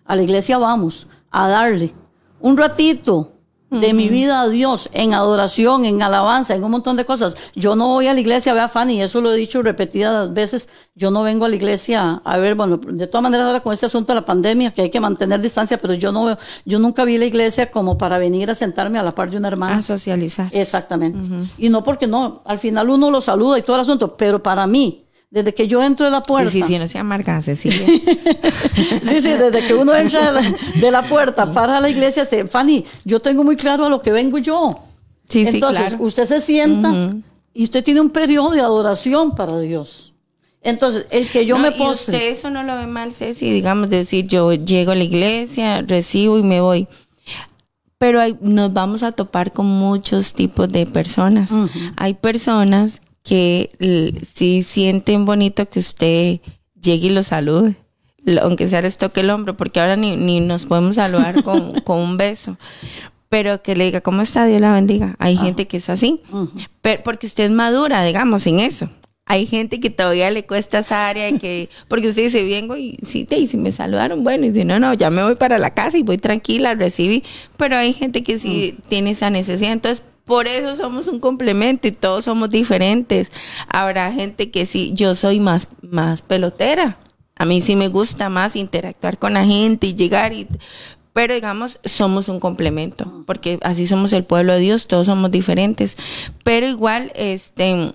a 0.06 0.16
la 0.16 0.22
iglesia 0.22 0.56
vamos 0.56 1.06
a 1.30 1.48
darle 1.48 1.92
un 2.40 2.56
ratito, 2.56 3.32
de 3.70 3.92
mi 3.92 4.08
vida 4.08 4.40
a 4.40 4.48
Dios 4.48 4.88
en 4.92 5.12
adoración, 5.12 5.84
en 5.84 6.02
alabanza, 6.02 6.54
en 6.54 6.64
un 6.64 6.70
montón 6.70 6.96
de 6.96 7.04
cosas. 7.04 7.36
Yo 7.54 7.76
no 7.76 7.88
voy 7.88 8.06
a 8.06 8.14
la 8.14 8.20
iglesia, 8.20 8.54
vea 8.54 8.68
Fanny, 8.68 9.02
eso 9.02 9.20
lo 9.20 9.32
he 9.32 9.36
dicho 9.36 9.62
repetidas 9.62 10.32
veces, 10.32 10.68
yo 10.94 11.10
no 11.10 11.22
vengo 11.22 11.44
a 11.44 11.48
la 11.48 11.56
iglesia 11.56 12.20
a 12.24 12.38
ver, 12.38 12.54
bueno, 12.54 12.78
de 12.78 13.06
todas 13.06 13.22
maneras 13.22 13.46
ahora 13.46 13.60
con 13.60 13.72
este 13.72 13.86
asunto 13.86 14.12
de 14.12 14.20
la 14.20 14.24
pandemia, 14.24 14.72
que 14.72 14.82
hay 14.82 14.90
que 14.90 15.00
mantener 15.00 15.40
distancia, 15.40 15.78
pero 15.78 15.94
yo 15.94 16.12
no 16.12 16.36
yo 16.64 16.78
nunca 16.78 17.04
vi 17.04 17.18
la 17.18 17.26
iglesia 17.26 17.70
como 17.70 17.98
para 17.98 18.18
venir 18.18 18.50
a 18.50 18.54
sentarme 18.54 18.98
a 18.98 19.02
la 19.02 19.14
par 19.14 19.30
de 19.30 19.36
una 19.36 19.48
hermana. 19.48 19.78
A 19.78 19.82
socializar. 19.82 20.48
Exactamente. 20.52 21.18
Y 21.58 21.68
no 21.68 21.84
porque 21.84 22.06
no, 22.06 22.42
al 22.44 22.58
final 22.58 22.88
uno 22.88 23.10
lo 23.10 23.20
saluda 23.20 23.58
y 23.58 23.62
todo 23.62 23.76
el 23.76 23.82
asunto, 23.82 24.16
pero 24.16 24.42
para 24.42 24.66
mí, 24.66 25.04
desde 25.30 25.54
que 25.54 25.68
yo 25.68 25.82
entro 25.82 26.06
de 26.06 26.12
la 26.12 26.22
puerta. 26.22 26.50
Sí, 26.50 26.62
sí, 26.62 26.68
sí, 26.68 26.78
no 26.78 26.88
se 26.88 26.98
amarga, 26.98 27.40
Cecilia. 27.42 27.86
sí, 29.02 29.20
sí, 29.20 29.28
desde 29.28 29.66
que 29.66 29.74
uno 29.74 29.94
entra 29.94 30.32
de 30.32 30.90
la 30.90 31.06
puerta 31.06 31.52
para 31.52 31.80
la 31.80 31.90
iglesia, 31.90 32.26
Fanny, 32.48 32.84
yo 33.04 33.20
tengo 33.20 33.44
muy 33.44 33.56
claro 33.56 33.86
a 33.86 33.88
lo 33.88 34.00
que 34.00 34.10
vengo 34.10 34.38
yo. 34.38 34.84
Sí, 35.28 35.44
Entonces, 35.46 35.90
sí, 35.90 35.96
usted 35.98 36.24
se 36.24 36.40
sienta 36.40 37.14
y 37.52 37.64
usted 37.64 37.84
tiene 37.84 38.00
un 38.00 38.10
periodo 38.10 38.50
de 38.50 38.60
adoración 38.60 39.34
para 39.34 39.58
Dios. 39.58 40.14
Entonces, 40.62 41.06
el 41.10 41.30
que 41.30 41.44
yo 41.46 41.58
me 41.58 41.70
postre. 41.70 42.16
usted 42.16 42.30
eso 42.30 42.50
no 42.50 42.62
lo 42.62 42.74
ve 42.76 42.86
mal, 42.86 43.12
Ceci, 43.12 43.50
digamos, 43.52 43.90
decir, 43.90 44.26
yo 44.26 44.52
llego 44.52 44.92
a 44.92 44.94
la 44.94 45.04
iglesia, 45.04 45.82
recibo 45.82 46.38
y 46.38 46.42
me 46.42 46.60
voy. 46.60 46.88
Pero 47.98 48.20
hay, 48.20 48.36
nos 48.40 48.72
vamos 48.72 49.02
a 49.02 49.12
topar 49.12 49.52
con 49.52 49.66
muchos 49.66 50.32
tipos 50.32 50.68
de 50.68 50.86
personas. 50.86 51.50
Hay 51.96 52.14
personas 52.14 53.00
que 53.28 53.70
si 54.34 54.62
sienten 54.62 55.26
bonito 55.26 55.68
que 55.68 55.80
usted 55.80 56.40
llegue 56.80 57.08
y 57.08 57.10
lo 57.10 57.22
salude, 57.22 57.74
aunque 58.40 58.68
sea 58.68 58.80
les 58.80 58.96
toque 58.96 59.20
el 59.20 59.28
hombro, 59.28 59.54
porque 59.54 59.80
ahora 59.80 59.96
ni, 59.96 60.40
nos 60.40 60.64
podemos 60.64 60.96
saludar 60.96 61.42
con, 61.44 61.74
un 61.86 62.16
beso. 62.16 62.56
Pero 63.28 63.62
que 63.62 63.76
le 63.76 63.84
diga, 63.84 64.00
¿cómo 64.00 64.22
está? 64.22 64.46
Dios 64.46 64.62
la 64.62 64.72
bendiga. 64.72 65.14
Hay 65.18 65.36
ah. 65.36 65.42
gente 65.42 65.66
que 65.66 65.76
es 65.76 65.90
así. 65.90 66.22
pero, 66.80 67.02
porque 67.02 67.26
usted 67.26 67.44
es 67.44 67.50
madura, 67.50 68.02
digamos, 68.02 68.46
en 68.46 68.60
eso. 68.60 68.88
Hay 69.26 69.44
gente 69.44 69.78
que 69.78 69.90
todavía 69.90 70.30
le 70.30 70.46
cuesta 70.46 70.78
esa 70.78 71.06
área 71.06 71.38
que, 71.38 71.68
porque 71.88 72.08
usted 72.08 72.22
dice, 72.24 72.42
vengo 72.44 72.78
y 72.78 72.98
sí, 73.02 73.26
te, 73.26 73.36
y 73.36 73.46
si 73.46 73.58
me 73.58 73.72
saludaron, 73.72 74.24
bueno, 74.24 74.46
y 74.46 74.54
si 74.54 74.64
no, 74.64 74.80
no, 74.80 74.94
ya 74.94 75.10
me 75.10 75.22
voy 75.22 75.34
para 75.34 75.58
la 75.58 75.74
casa 75.74 75.98
y 75.98 76.02
voy 76.02 76.16
tranquila, 76.16 76.74
recibí. 76.74 77.22
Pero 77.58 77.76
hay 77.76 77.92
gente 77.92 78.22
que 78.22 78.38
sí 78.38 78.78
tiene 78.88 79.10
esa 79.10 79.28
necesidad. 79.28 79.72
Entonces, 79.72 80.02
por 80.28 80.46
eso 80.46 80.76
somos 80.76 81.08
un 81.08 81.18
complemento 81.18 81.88
y 81.88 81.92
todos 81.92 82.26
somos 82.26 82.50
diferentes. 82.50 83.32
Habrá 83.66 84.12
gente 84.12 84.50
que 84.50 84.66
sí, 84.66 84.92
yo 84.94 85.14
soy 85.14 85.40
más, 85.40 85.68
más 85.80 86.22
pelotera. 86.22 86.98
A 87.34 87.44
mí 87.44 87.62
sí 87.62 87.74
me 87.74 87.88
gusta 87.88 88.28
más 88.28 88.54
interactuar 88.54 89.18
con 89.18 89.34
la 89.34 89.44
gente 89.44 89.88
y 89.88 89.94
llegar 89.94 90.32
y 90.32 90.46
pero 91.14 91.34
digamos, 91.34 91.80
somos 91.84 92.28
un 92.28 92.38
complemento, 92.38 93.24
porque 93.26 93.58
así 93.62 93.88
somos 93.88 94.12
el 94.12 94.22
pueblo 94.22 94.52
de 94.52 94.60
Dios, 94.60 94.86
todos 94.86 95.06
somos 95.06 95.32
diferentes. 95.32 95.96
Pero 96.44 96.68
igual, 96.68 97.10
este, 97.16 97.92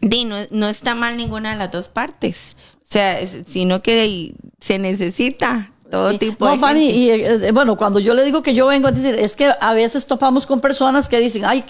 di, 0.00 0.24
no, 0.24 0.38
no 0.50 0.68
está 0.68 0.96
mal 0.96 1.16
ninguna 1.16 1.52
de 1.52 1.56
las 1.56 1.70
dos 1.70 1.86
partes. 1.86 2.56
O 2.78 2.80
sea, 2.82 3.24
sino 3.46 3.80
que 3.80 4.34
se 4.60 4.80
necesita 4.80 5.70
todo 5.90 6.18
tipo 6.18 6.44
no, 6.46 6.58
Fanny, 6.58 6.90
y 6.90 7.10
eh, 7.10 7.50
bueno, 7.52 7.76
cuando 7.76 7.98
yo 7.98 8.12
le 8.12 8.24
digo 8.24 8.42
que 8.42 8.52
yo 8.52 8.66
vengo 8.66 8.88
a 8.88 8.92
decir, 8.92 9.14
es 9.14 9.34
que 9.34 9.50
a 9.58 9.72
veces 9.72 10.06
topamos 10.06 10.46
con 10.46 10.60
personas 10.60 11.08
que 11.08 11.18
dicen, 11.18 11.44
ay, 11.46 11.64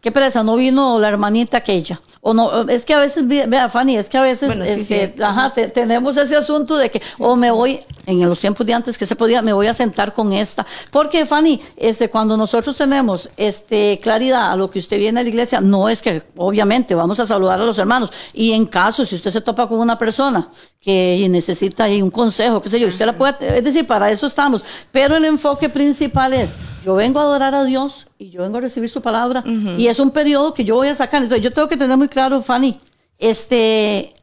qué 0.00 0.10
pereza, 0.10 0.42
no 0.42 0.56
vino 0.56 0.98
la 0.98 1.08
hermanita 1.08 1.58
aquella. 1.58 2.00
O 2.20 2.34
no, 2.34 2.68
es 2.68 2.84
que 2.84 2.94
a 2.94 2.98
veces, 2.98 3.26
vea, 3.26 3.68
Fanny, 3.68 3.96
es 3.96 4.08
que 4.08 4.18
a 4.18 4.22
veces 4.22 4.58
este, 4.60 5.14
ajá, 5.22 5.52
tenemos 5.72 6.16
ese 6.16 6.36
asunto 6.36 6.76
de 6.76 6.90
que, 6.90 7.00
o 7.18 7.36
me 7.36 7.50
voy, 7.50 7.80
en 8.06 8.28
los 8.28 8.40
tiempos 8.40 8.66
de 8.66 8.74
antes 8.74 8.98
que 8.98 9.06
se 9.06 9.16
podía, 9.16 9.42
me 9.42 9.52
voy 9.52 9.66
a 9.66 9.74
sentar 9.74 10.14
con 10.14 10.32
esta. 10.32 10.66
Porque, 10.90 11.26
Fanny, 11.26 11.60
este, 11.76 12.10
cuando 12.10 12.36
nosotros 12.36 12.76
tenemos 12.76 13.30
este, 13.36 13.98
claridad 14.02 14.52
a 14.52 14.56
lo 14.56 14.70
que 14.70 14.78
usted 14.78 14.98
viene 14.98 15.20
a 15.20 15.22
la 15.22 15.28
iglesia, 15.28 15.60
no 15.60 15.88
es 15.88 16.02
que, 16.02 16.22
obviamente, 16.36 16.94
vamos 16.94 17.20
a 17.20 17.26
saludar 17.26 17.60
a 17.60 17.64
los 17.64 17.78
hermanos. 17.78 18.12
Y 18.32 18.52
en 18.52 18.66
caso, 18.66 19.04
si 19.04 19.16
usted 19.16 19.30
se 19.30 19.40
topa 19.40 19.68
con 19.68 19.78
una 19.78 19.98
persona 19.98 20.48
que 20.80 21.26
necesita 21.30 21.86
un 21.86 22.10
consejo, 22.10 22.62
qué 22.62 22.68
sé 22.68 22.80
yo, 22.80 22.88
usted 22.88 23.06
la 23.06 23.14
puede, 23.14 23.58
es 23.58 23.64
decir, 23.64 23.86
para 23.86 24.10
eso 24.10 24.26
estamos. 24.26 24.64
Pero 24.90 25.16
el 25.16 25.24
enfoque 25.24 25.68
principal 25.68 26.32
es, 26.32 26.56
yo 26.84 26.94
vengo 26.94 27.20
a 27.20 27.24
adorar 27.24 27.54
a 27.54 27.64
Dios 27.64 28.06
y 28.18 28.30
yo 28.30 28.42
vengo 28.42 28.58
a 28.58 28.60
recibir 28.60 28.88
su 28.88 29.02
palabra. 29.02 29.44
Y 29.76 29.86
es 29.86 29.98
un 29.98 30.10
periodo 30.10 30.54
que 30.54 30.64
yo 30.64 30.76
voy 30.76 30.88
a 30.88 30.94
sacar. 30.94 31.22
Entonces, 31.22 31.44
yo 31.44 31.52
tengo 31.52 31.68
que 31.68 31.76
tener 31.76 31.96
muy 31.96 32.08
claro, 32.08 32.42
Fanny, 32.42 32.80
este, 33.18 34.14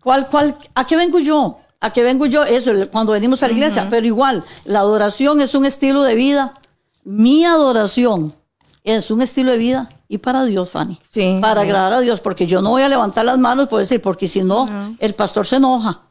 ¿cuál, 0.00 0.28
cuál, 0.28 0.56
¿a 0.74 0.86
qué 0.86 0.96
vengo 0.96 1.18
yo? 1.18 1.58
¿A 1.80 1.92
qué 1.92 2.02
vengo 2.02 2.26
yo? 2.26 2.44
Eso, 2.44 2.72
cuando 2.90 3.12
venimos 3.12 3.42
a 3.42 3.48
la 3.48 3.52
iglesia. 3.52 3.86
Pero 3.90 4.06
igual, 4.06 4.44
la 4.64 4.80
adoración 4.80 5.40
es 5.40 5.54
un 5.54 5.66
estilo 5.66 6.02
de 6.02 6.14
vida. 6.14 6.54
Mi 7.04 7.44
adoración 7.44 8.34
es 8.82 9.10
un 9.10 9.22
estilo 9.22 9.52
de 9.52 9.58
vida 9.58 9.90
y 10.08 10.18
para 10.18 10.44
Dios, 10.44 10.70
Fanny. 10.70 10.98
Sí, 11.10 11.38
para 11.40 11.62
agradar 11.62 11.92
a 11.92 12.00
Dios, 12.00 12.20
porque 12.20 12.46
yo 12.46 12.62
no 12.62 12.70
voy 12.70 12.82
a 12.82 12.88
levantar 12.88 13.24
las 13.24 13.38
manos 13.38 13.68
por 13.68 13.80
decir, 13.80 14.00
porque 14.00 14.28
si 14.28 14.42
no, 14.42 14.96
el 14.98 15.14
pastor 15.14 15.46
se 15.46 15.56
enoja. 15.56 16.02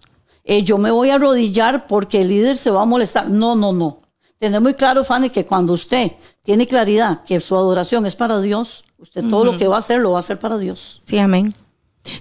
Eh, 0.43 0.63
yo 0.63 0.77
me 0.77 0.91
voy 0.91 1.09
a 1.09 1.15
arrodillar 1.15 1.87
porque 1.87 2.21
el 2.21 2.27
líder 2.27 2.57
se 2.57 2.69
va 2.69 2.83
a 2.83 2.85
molestar. 2.85 3.29
No, 3.29 3.55
no, 3.55 3.73
no. 3.73 4.01
Tener 4.37 4.61
muy 4.61 4.73
claro, 4.73 5.03
Fanny, 5.03 5.29
que 5.29 5.45
cuando 5.45 5.73
usted 5.73 6.11
tiene 6.43 6.67
claridad 6.67 7.23
que 7.23 7.39
su 7.39 7.55
adoración 7.55 8.05
es 8.05 8.15
para 8.15 8.39
Dios, 8.41 8.83
usted 8.99 9.23
todo 9.27 9.45
lo 9.45 9.57
que 9.57 9.67
va 9.67 9.77
a 9.77 9.79
hacer 9.79 10.01
lo 10.01 10.11
va 10.11 10.17
a 10.17 10.19
hacer 10.19 10.37
para 10.37 10.57
Dios. 10.57 11.01
Sí, 11.05 11.17
amén. 11.17 11.53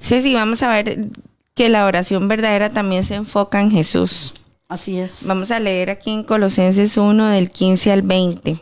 Sí, 0.00 0.22
sí, 0.22 0.32
vamos 0.32 0.62
a 0.62 0.68
ver 0.68 1.10
que 1.54 1.68
la 1.68 1.86
oración 1.86 2.28
verdadera 2.28 2.70
también 2.70 3.04
se 3.04 3.14
enfoca 3.14 3.60
en 3.60 3.70
Jesús. 3.70 4.32
Así 4.68 4.98
es. 4.98 5.26
Vamos 5.26 5.50
a 5.50 5.60
leer 5.60 5.90
aquí 5.90 6.10
en 6.10 6.24
Colosenses 6.24 6.96
1 6.96 7.28
del 7.28 7.50
15 7.50 7.92
al 7.92 8.02
20. 8.02 8.58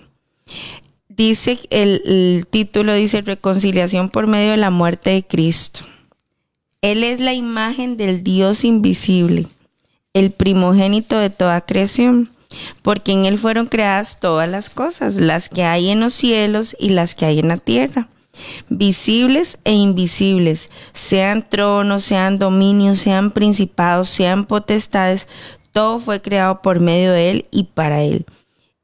Dice, 1.09 1.59
el, 1.71 2.03
el 2.05 2.47
título 2.49 2.95
dice 2.95 3.23
reconciliación 3.23 4.11
por 4.11 4.27
medio 4.27 4.53
de 4.53 4.57
la 4.57 4.71
muerte 4.71 5.11
de 5.11 5.23
Cristo. 5.23 5.81
Él 6.81 7.05
es 7.05 7.21
la 7.21 7.33
imagen 7.33 7.97
del 7.97 8.25
Dios 8.25 8.65
invisible, 8.65 9.47
el 10.15 10.33
primogénito 10.33 11.19
de 11.19 11.31
toda 11.31 11.61
creación 11.61 12.33
porque 12.83 13.13
en 13.13 13.25
Él 13.25 13.39
fueron 13.39 13.67
creadas 13.67 14.21
todas 14.21 14.49
las 14.49 14.71
cosas, 14.71 15.17
las 15.17 15.49
que 15.49 15.65
hay 15.65 15.91
en 15.91 16.01
los 16.01 16.15
cielos 16.15 16.77
y 16.79 16.91
las 16.91 17.15
que 17.15 17.25
hay 17.25 17.39
en 17.39 17.49
la 17.49 17.59
tierra, 17.59 18.09
visibles 18.69 19.59
e 19.65 19.73
invisibles, 19.73 20.71
sean 20.93 21.49
tronos, 21.49 22.05
sean 22.05 22.39
dominios, 22.39 23.01
sean 23.01 23.31
principados, 23.31 24.09
sean 24.09 24.45
potestades, 24.45 25.29
todo 25.73 26.01
fue 26.01 26.21
creado 26.21 26.63
por 26.63 26.81
medio 26.81 27.13
de 27.13 27.31
Él 27.31 27.47
y 27.51 27.65
para 27.65 28.03
Él. 28.03 28.27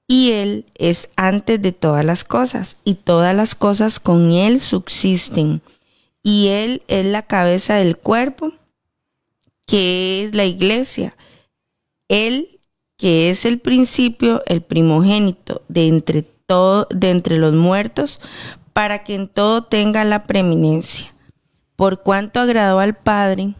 Y 0.07 0.33
Él 0.33 0.65
es 0.77 1.11
antes 1.17 1.61
de 1.61 1.73
todas 1.73 2.05
las 2.05 2.25
cosas, 2.25 2.79
y 2.85 2.95
todas 2.95 3.35
las 3.35 3.55
cosas 3.55 4.01
con 4.01 4.33
Él 4.33 4.61
subsisten. 4.61 5.61
Y 6.23 6.49
Él 6.49 6.83
es 6.89 7.05
la 7.05 7.23
cabeza 7.23 7.77
del 7.77 7.97
cuerpo, 7.97 8.53
que 9.67 10.25
es 10.25 10.35
la 10.35 10.45
iglesia. 10.45 11.15
Él 12.09 12.59
que 12.99 13.31
es 13.31 13.47
el 13.47 13.61
principio, 13.61 14.43
el 14.47 14.61
primogénito 14.61 15.63
de 15.69 15.87
entre 15.87 16.23
todo, 16.23 16.87
de 16.91 17.11
entre 17.11 17.39
los 17.39 17.55
muertos, 17.55 18.21
para 18.79 19.01
que 19.01 19.17
en 19.17 19.27
todo 19.27 19.65
tenga 19.65 20.05
la 20.05 20.23
preeminencia. 20.23 21.13
Por 21.75 22.05
cuanto 22.05 22.39
agradó 22.39 22.79
al 22.79 22.95
Padre 22.95 23.57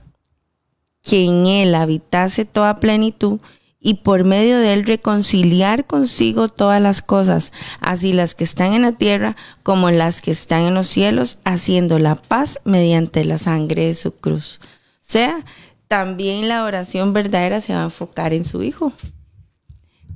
que 1.03 1.25
en 1.25 1.45
él 1.49 1.75
habitase 1.75 2.45
toda 2.45 2.77
plenitud 2.77 3.41
y 3.81 3.95
por 3.95 4.25
medio 4.25 4.59
de 4.59 4.75
él 4.75 4.87
reconciliar 4.87 5.87
consigo 5.87 6.49
todas 6.49 6.81
las 6.81 7.03
cosas, 7.03 7.53
así 7.81 8.13
las 8.13 8.37
que 8.37 8.45
están 8.45 8.75
en 8.75 8.83
la 8.83 8.93
tierra 8.93 9.35
como 9.65 9.91
las 9.91 10.23
que 10.23 10.31
están 10.31 10.61
en 10.61 10.75
los 10.75 10.87
cielos, 10.87 11.39
haciendo 11.43 11.99
la 11.99 12.15
paz 12.15 12.61
mediante 12.63 13.25
la 13.25 13.39
sangre 13.39 13.87
de 13.87 13.95
su 13.95 14.13
cruz. 14.13 14.61
O 14.63 14.67
sea, 15.01 15.45
también 15.89 16.49
la 16.49 16.63
oración 16.63 17.13
verdadera 17.13 17.61
se 17.61 17.75
va 17.75 17.81
a 17.81 17.87
enfocar 17.87 18.33
en 18.33 18.45
su 18.45 18.63
Hijo. 18.63 18.93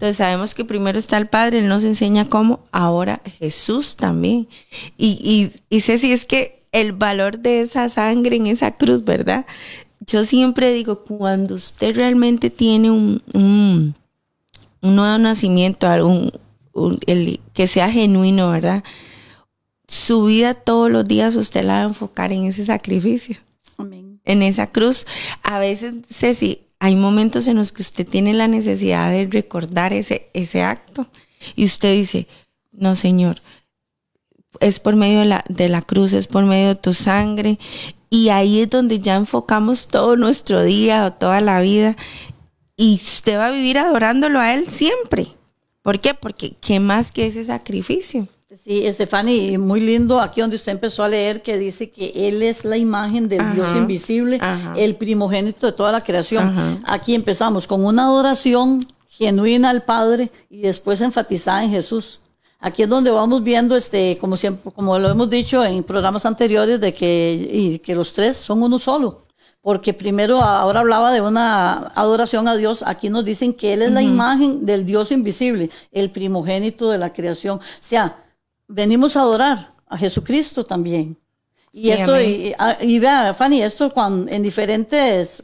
Entonces 0.03 0.17
sabemos 0.17 0.57
que 0.57 0.65
primero 0.65 0.99
está 0.99 1.17
el 1.17 1.29
Padre, 1.29 1.61
Él 1.61 1.69
nos 1.69 1.85
enseña 1.85 2.29
cómo, 2.29 2.59
ahora 2.73 3.23
Jesús 3.39 3.95
también. 3.95 4.49
Y, 4.99 5.17
y, 5.23 5.53
y 5.71 5.81
Ceci, 5.81 6.11
es 6.11 6.25
que 6.25 6.65
el 6.73 6.91
valor 6.91 7.39
de 7.39 7.61
esa 7.61 7.89
sangre 7.89 8.35
en 8.35 8.49
esa 8.49 8.73
cruz, 8.73 9.05
¿verdad? 9.05 9.47
Yo 10.01 10.25
siempre 10.25 10.73
digo, 10.73 11.05
cuando 11.05 11.55
usted 11.55 11.95
realmente 11.95 12.51
tiene 12.51 12.91
un, 12.91 13.23
un, 13.33 13.95
nuevo 14.81 15.19
nacimiento, 15.19 15.87
algún, 15.87 16.33
el, 17.07 17.39
que 17.53 17.69
sea 17.69 17.89
genuino, 17.89 18.51
¿verdad? 18.51 18.83
Su 19.87 20.25
vida 20.25 20.55
todos 20.55 20.91
los 20.91 21.05
días 21.05 21.37
usted 21.37 21.63
la 21.63 21.75
va 21.75 21.81
a 21.83 21.89
enfocar 21.91 22.33
en 22.33 22.47
ese 22.47 22.65
sacrificio. 22.65 23.37
Amén. 23.79 24.21
En 24.25 24.43
esa 24.43 24.67
cruz. 24.67 25.07
A 25.45 25.61
veces, 25.61 25.95
Ceci, 26.11 26.67
hay 26.85 26.97
momentos 26.97 27.47
en 27.47 27.59
los 27.59 27.71
que 27.71 27.83
usted 27.83 28.05
tiene 28.05 28.35
la 28.35 28.49
necesidad 28.49 29.09
de 29.13 29.25
recordar 29.27 29.93
ese, 29.93 30.31
ese 30.35 30.65
acto 30.65 31.07
y 31.55 31.65
usted 31.65 31.95
dice, 31.95 32.27
no, 32.73 32.97
Señor, 32.97 33.41
es 34.59 34.81
por 34.81 34.97
medio 34.97 35.21
de 35.21 35.27
la, 35.27 35.45
de 35.49 35.69
la 35.69 35.83
cruz, 35.83 36.13
es 36.13 36.27
por 36.27 36.43
medio 36.43 36.71
de 36.71 36.75
tu 36.75 36.93
sangre. 36.93 37.61
Y 38.11 38.31
ahí 38.31 38.63
es 38.63 38.69
donde 38.69 38.99
ya 38.99 39.15
enfocamos 39.15 39.87
todo 39.87 40.17
nuestro 40.17 40.65
día 40.65 41.07
o 41.07 41.13
toda 41.13 41.41
la 41.41 41.61
vida. 41.61 41.97
Y 42.77 42.97
usted 42.97 43.39
va 43.39 43.47
a 43.47 43.53
vivir 43.53 43.79
adorándolo 43.79 44.41
a 44.41 44.53
Él 44.53 44.69
siempre. 44.69 45.29
¿Por 45.83 46.01
qué? 46.01 46.15
Porque 46.15 46.57
¿qué 46.61 46.81
más 46.81 47.13
que 47.13 47.27
ese 47.27 47.45
sacrificio? 47.45 48.27
Sí, 48.55 48.87
Estefani, 48.87 49.57
muy 49.57 49.81
lindo 49.81 50.21
aquí 50.21 50.43
donde 50.43 50.57
usted 50.57 50.73
empezó 50.73 51.03
a 51.03 51.09
leer 51.09 51.41
que 51.41 51.57
dice 51.57 51.91
que 51.91 52.13
Él 52.29 52.43
es 52.43 52.67
la 52.67 52.77
imagen 52.77 53.27
del 53.27 53.55
Dios 53.55 53.75
invisible, 53.75 54.39
el 54.77 54.97
primogénito 54.97 55.67
de 55.67 55.73
toda 55.73 55.91
la 55.91 56.05
creación. 56.05 56.79
Aquí 56.85 57.15
empezamos 57.15 57.67
con 57.67 57.85
una 57.85 58.05
adoración 58.05 58.87
genuina 59.09 59.71
al 59.71 59.85
Padre 59.85 60.31
y 60.51 60.61
después 60.61 61.01
enfatizada 61.01 61.65
en 61.65 61.71
Jesús. 61.71 62.21
Aquí 62.61 62.83
es 62.83 62.89
donde 62.89 63.11
vamos 63.11 63.43
viendo, 63.43 63.75
este, 63.75 64.19
como 64.19 64.37
siempre, 64.37 64.71
como 64.71 64.99
lo 64.99 65.09
hemos 65.09 65.31
dicho 65.31 65.65
en 65.65 65.83
programas 65.83 66.27
anteriores, 66.27 66.79
de 66.79 66.93
que, 66.93 67.49
y 67.51 67.79
que 67.79 67.95
los 67.95 68.13
tres 68.13 68.37
son 68.37 68.63
uno 68.63 68.79
solo. 68.79 69.23
Porque 69.63 69.95
primero 69.95 70.43
ahora 70.43 70.81
hablaba 70.81 71.13
de 71.13 71.21
una 71.21 71.93
adoración 71.95 72.49
a 72.49 72.57
Dios, 72.57 72.85
aquí 72.87 73.09
nos 73.09 73.25
dicen 73.25 73.55
que 73.55 73.73
Él 73.73 73.83
es 73.83 73.93
la 73.93 74.03
imagen 74.03 74.67
del 74.67 74.85
Dios 74.85 75.11
invisible, 75.11 75.71
el 75.91 76.11
primogénito 76.11 76.91
de 76.91 76.99
la 76.99 77.13
creación. 77.13 77.59
O 77.59 77.63
sea, 77.81 78.22
venimos 78.73 79.17
a 79.17 79.21
adorar 79.21 79.75
a 79.87 79.99
Jesucristo 79.99 80.65
también. 80.65 81.19
Y 81.75 81.91
esto, 81.91 82.13
ah, 82.59 82.77
y, 82.83 82.99
vea, 82.99 83.33
Fanny, 83.33 83.63
esto 83.63 83.93
cuando, 83.93 84.31
en 84.31 84.43
diferentes 84.43 85.43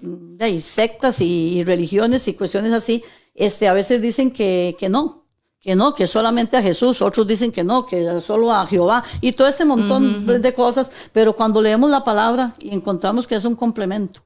sectas 0.61 1.21
y, 1.21 1.65
religiones 1.65 2.29
y 2.29 2.35
cuestiones 2.35 2.73
así, 2.73 3.03
este, 3.35 3.67
a 3.67 3.73
veces 3.73 4.03
dicen 4.03 4.31
que, 4.31 4.77
que 4.79 4.91
no, 4.91 5.25
que 5.61 5.75
no, 5.75 5.95
que 5.95 6.07
solamente 6.07 6.57
a 6.57 6.63
Jesús, 6.63 7.01
otros 7.01 7.27
dicen 7.27 7.51
que 7.51 7.65
no, 7.65 7.87
que 7.87 8.21
solo 8.21 8.53
a 8.53 8.67
Jehová, 8.67 9.05
y 9.23 9.33
todo 9.33 9.49
este 9.49 9.65
montón 9.65 10.27
de 10.27 10.55
cosas, 10.55 10.91
pero 11.13 11.35
cuando 11.35 11.63
leemos 11.63 11.89
la 11.89 12.05
palabra 12.05 12.55
y 12.59 12.75
encontramos 12.75 13.27
que 13.27 13.35
es 13.35 13.45
un 13.47 13.57
complemento, 13.57 14.21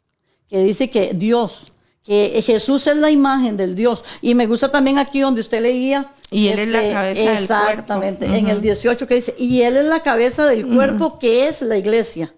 que 0.48 0.58
dice 0.58 0.90
que 0.90 1.12
Dios, 1.14 1.72
que 2.04 2.42
Jesús 2.44 2.86
es 2.86 2.96
la 2.96 3.10
imagen 3.10 3.56
del 3.56 3.74
Dios. 3.74 4.04
Y 4.20 4.34
me 4.34 4.46
gusta 4.46 4.70
también 4.70 4.98
aquí 4.98 5.20
donde 5.20 5.40
usted 5.40 5.62
leía. 5.62 6.12
Y 6.30 6.48
Él 6.48 6.58
es 6.58 6.68
la 6.68 6.82
este, 6.82 6.92
cabeza 6.92 7.32
exactamente, 7.34 8.24
en 8.24 8.48
el 8.48 8.60
18 8.60 9.06
que 9.06 9.16
dice, 9.16 9.34
y 9.38 9.62
Él 9.62 9.76
es 9.76 9.84
la 9.84 10.02
cabeza 10.02 10.46
del 10.46 10.66
cuerpo 10.66 11.18
que 11.18 11.46
es 11.48 11.60
la 11.62 11.76
iglesia. 11.76 12.34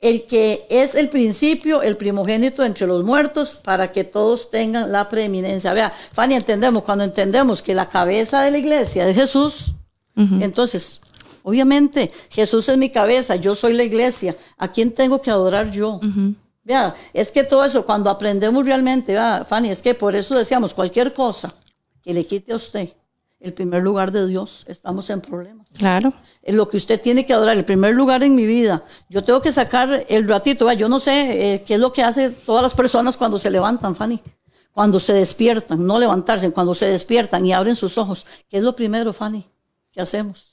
El 0.00 0.24
que 0.26 0.66
es 0.70 0.94
el 0.94 1.08
principio, 1.08 1.82
el 1.82 1.96
primogénito 1.96 2.64
entre 2.64 2.86
los 2.86 3.04
muertos, 3.04 3.54
para 3.62 3.92
que 3.92 4.04
todos 4.04 4.50
tengan 4.50 4.92
la 4.92 5.08
preeminencia. 5.08 5.74
Vea, 5.74 5.92
Fanny, 6.12 6.34
entendemos, 6.34 6.84
cuando 6.84 7.04
entendemos 7.04 7.62
que 7.62 7.74
la 7.74 7.88
cabeza 7.88 8.42
de 8.42 8.50
la 8.50 8.58
iglesia 8.58 9.08
es 9.08 9.16
Jesús, 9.16 9.74
entonces, 10.16 11.00
obviamente, 11.42 12.10
Jesús 12.28 12.68
es 12.68 12.76
mi 12.76 12.90
cabeza, 12.90 13.36
yo 13.36 13.54
soy 13.54 13.72
la 13.72 13.84
iglesia, 13.84 14.36
¿a 14.58 14.70
quién 14.70 14.92
tengo 14.92 15.22
que 15.22 15.30
adorar 15.30 15.70
yo? 15.70 15.98
Vea, 16.62 16.94
es 17.12 17.30
que 17.32 17.42
todo 17.44 17.64
eso, 17.64 17.86
cuando 17.86 18.10
aprendemos 18.10 18.64
realmente, 18.64 19.12
vea, 19.12 19.44
Fanny, 19.46 19.70
es 19.70 19.80
que 19.80 19.94
por 19.94 20.14
eso 20.14 20.36
decíamos, 20.36 20.74
cualquier 20.74 21.14
cosa 21.14 21.54
que 22.02 22.12
le 22.12 22.26
quite 22.26 22.52
a 22.52 22.56
usted 22.56 22.90
el 23.40 23.54
primer 23.54 23.82
lugar 23.82 24.12
de 24.12 24.26
Dios, 24.26 24.64
estamos 24.68 25.08
en 25.08 25.22
problemas. 25.22 25.66
Claro. 25.76 26.12
Es 26.42 26.54
lo 26.54 26.68
que 26.68 26.76
usted 26.76 27.00
tiene 27.00 27.24
que 27.24 27.32
adorar, 27.32 27.56
el 27.56 27.64
primer 27.64 27.94
lugar 27.94 28.22
en 28.22 28.34
mi 28.34 28.44
vida. 28.44 28.84
Yo 29.08 29.24
tengo 29.24 29.40
que 29.40 29.50
sacar 29.50 30.04
el 30.08 30.28
ratito, 30.28 30.66
vea, 30.66 30.74
yo 30.74 30.88
no 30.88 31.00
sé 31.00 31.54
eh, 31.54 31.64
qué 31.64 31.74
es 31.74 31.80
lo 31.80 31.92
que 31.92 32.02
hacen 32.02 32.36
todas 32.44 32.62
las 32.62 32.74
personas 32.74 33.16
cuando 33.16 33.38
se 33.38 33.50
levantan, 33.50 33.96
Fanny. 33.96 34.20
Cuando 34.72 35.00
se 35.00 35.14
despiertan, 35.14 35.84
no 35.84 35.98
levantarse, 35.98 36.50
cuando 36.52 36.74
se 36.74 36.90
despiertan 36.90 37.44
y 37.46 37.52
abren 37.52 37.74
sus 37.74 37.96
ojos. 37.98 38.26
¿Qué 38.48 38.58
es 38.58 38.62
lo 38.62 38.76
primero, 38.76 39.12
Fanny? 39.12 39.46
¿Qué 39.90 40.00
hacemos? 40.00 40.49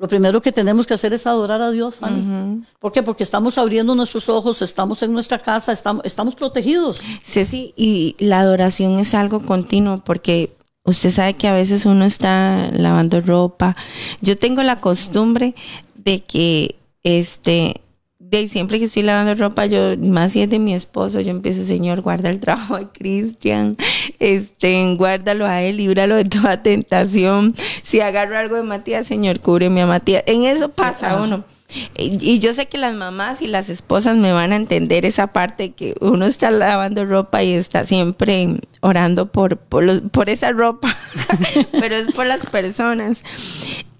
Lo 0.00 0.08
primero 0.08 0.40
que 0.40 0.50
tenemos 0.50 0.86
que 0.86 0.94
hacer 0.94 1.12
es 1.12 1.26
adorar 1.26 1.60
a 1.60 1.70
Dios, 1.70 1.96
Fanny. 1.96 2.62
¿Por 2.78 2.90
qué? 2.90 3.02
Porque 3.02 3.22
estamos 3.22 3.58
abriendo 3.58 3.94
nuestros 3.94 4.30
ojos, 4.30 4.62
estamos 4.62 5.02
en 5.02 5.12
nuestra 5.12 5.38
casa, 5.38 5.72
estamos, 5.72 6.02
estamos 6.06 6.34
protegidos. 6.34 7.02
Sí, 7.20 7.44
sí, 7.44 7.74
y 7.76 8.16
la 8.18 8.40
adoración 8.40 8.98
es 8.98 9.12
algo 9.12 9.40
continuo 9.40 10.02
porque 10.02 10.56
usted 10.84 11.10
sabe 11.10 11.34
que 11.34 11.48
a 11.48 11.52
veces 11.52 11.84
uno 11.84 12.06
está 12.06 12.70
lavando 12.72 13.20
ropa. 13.20 13.76
Yo 14.22 14.38
tengo 14.38 14.62
la 14.62 14.80
costumbre 14.80 15.54
de 15.96 16.22
que 16.22 16.76
este 17.02 17.82
de 18.30 18.48
siempre 18.48 18.78
que 18.78 18.84
estoy 18.84 19.02
lavando 19.02 19.34
ropa, 19.34 19.66
yo, 19.66 19.96
más 19.98 20.32
si 20.32 20.42
es 20.42 20.48
de 20.50 20.60
mi 20.60 20.72
esposo, 20.72 21.20
yo 21.20 21.30
empiezo, 21.30 21.64
Señor, 21.64 22.00
guarda 22.00 22.30
el 22.30 22.38
trabajo 22.38 22.78
de 22.78 22.86
Cristian, 22.86 23.76
este, 24.20 24.94
guárdalo 24.94 25.46
a 25.46 25.62
él, 25.62 25.78
líbralo 25.78 26.14
de 26.14 26.24
toda 26.26 26.62
tentación. 26.62 27.54
Si 27.82 28.00
agarro 28.00 28.38
algo 28.38 28.56
de 28.56 28.62
Matías, 28.62 29.06
Señor, 29.06 29.40
cúbreme 29.40 29.82
a 29.82 29.86
Matías. 29.86 30.22
En 30.26 30.44
eso 30.44 30.68
pasa 30.68 31.20
uno. 31.20 31.44
Y, 31.96 32.38
yo 32.40 32.54
sé 32.54 32.66
que 32.66 32.78
las 32.78 32.94
mamás 32.94 33.42
y 33.42 33.46
las 33.46 33.68
esposas 33.68 34.16
me 34.16 34.32
van 34.32 34.52
a 34.52 34.56
entender 34.56 35.04
esa 35.04 35.28
parte 35.28 35.70
que 35.70 35.94
uno 36.00 36.26
está 36.26 36.50
lavando 36.50 37.04
ropa 37.04 37.42
y 37.42 37.52
está 37.52 37.84
siempre 37.84 38.60
orando 38.80 39.26
por, 39.26 39.56
por, 39.56 40.08
por 40.10 40.30
esa 40.30 40.52
ropa, 40.52 40.96
pero 41.72 41.96
es 41.96 42.12
por 42.12 42.26
las 42.26 42.46
personas. 42.46 43.22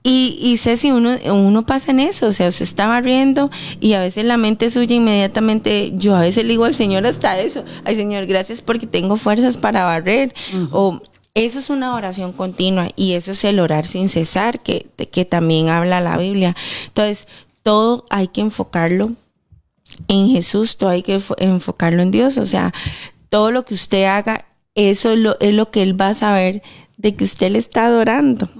Y, 0.02 0.38
y 0.40 0.56
sé 0.56 0.78
si 0.78 0.90
uno, 0.90 1.16
uno 1.26 1.66
pasa 1.66 1.90
en 1.90 2.00
eso, 2.00 2.26
o 2.26 2.32
sea, 2.32 2.50
se 2.52 2.64
está 2.64 2.86
barriendo 2.86 3.50
y 3.80 3.92
a 3.92 4.00
veces 4.00 4.24
la 4.24 4.38
mente 4.38 4.70
suya 4.70 4.96
inmediatamente, 4.96 5.92
yo 5.94 6.16
a 6.16 6.20
veces 6.20 6.44
le 6.44 6.50
digo 6.50 6.64
al 6.64 6.74
Señor 6.74 7.06
hasta 7.06 7.38
eso, 7.38 7.64
ay 7.84 7.96
Señor, 7.96 8.24
gracias 8.24 8.62
porque 8.62 8.86
tengo 8.86 9.16
fuerzas 9.16 9.58
para 9.58 9.84
barrer, 9.84 10.34
o 10.72 11.02
eso 11.34 11.58
es 11.58 11.68
una 11.68 11.94
oración 11.94 12.32
continua 12.32 12.88
y 12.96 13.12
eso 13.12 13.32
es 13.32 13.44
el 13.44 13.60
orar 13.60 13.86
sin 13.86 14.08
cesar, 14.08 14.62
que, 14.62 14.86
que 15.12 15.24
también 15.26 15.68
habla 15.68 16.00
la 16.00 16.16
Biblia. 16.16 16.56
Entonces, 16.86 17.28
todo 17.62 18.06
hay 18.08 18.28
que 18.28 18.40
enfocarlo 18.40 19.12
en 20.08 20.28
Jesús, 20.28 20.78
todo 20.78 20.90
hay 20.90 21.02
que 21.02 21.20
enfocarlo 21.38 22.00
en 22.00 22.10
Dios, 22.10 22.38
o 22.38 22.46
sea, 22.46 22.72
todo 23.28 23.50
lo 23.50 23.66
que 23.66 23.74
usted 23.74 24.04
haga, 24.04 24.46
eso 24.74 25.10
es 25.10 25.18
lo, 25.18 25.38
es 25.40 25.52
lo 25.52 25.70
que 25.70 25.82
Él 25.82 26.00
va 26.00 26.08
a 26.08 26.14
saber 26.14 26.62
de 26.96 27.14
que 27.14 27.24
usted 27.24 27.50
le 27.50 27.58
está 27.58 27.86
adorando 27.86 28.50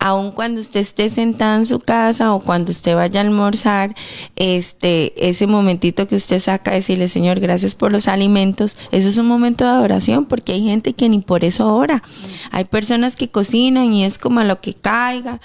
aun 0.00 0.32
cuando 0.32 0.60
usted 0.60 0.80
esté 0.80 1.10
sentada 1.10 1.56
en 1.56 1.66
su 1.66 1.78
casa 1.78 2.34
o 2.34 2.40
cuando 2.40 2.72
usted 2.72 2.96
vaya 2.96 3.20
a 3.20 3.22
almorzar, 3.22 3.94
este, 4.34 5.28
ese 5.28 5.46
momentito 5.46 6.08
que 6.08 6.16
usted 6.16 6.40
saca, 6.40 6.72
decirle, 6.72 7.06
Señor, 7.08 7.38
gracias 7.38 7.74
por 7.74 7.92
los 7.92 8.08
alimentos, 8.08 8.76
eso 8.92 9.08
es 9.08 9.18
un 9.18 9.26
momento 9.26 9.64
de 9.64 9.70
adoración, 9.70 10.24
porque 10.24 10.54
hay 10.54 10.64
gente 10.64 10.94
que 10.94 11.08
ni 11.08 11.20
por 11.20 11.44
eso 11.44 11.72
ora. 11.74 12.02
Hay 12.50 12.64
personas 12.64 13.14
que 13.14 13.28
cocinan 13.28 13.92
y 13.92 14.04
es 14.04 14.18
como 14.18 14.40
a 14.40 14.44
lo 14.44 14.60
que 14.60 14.74
caiga. 14.74 15.40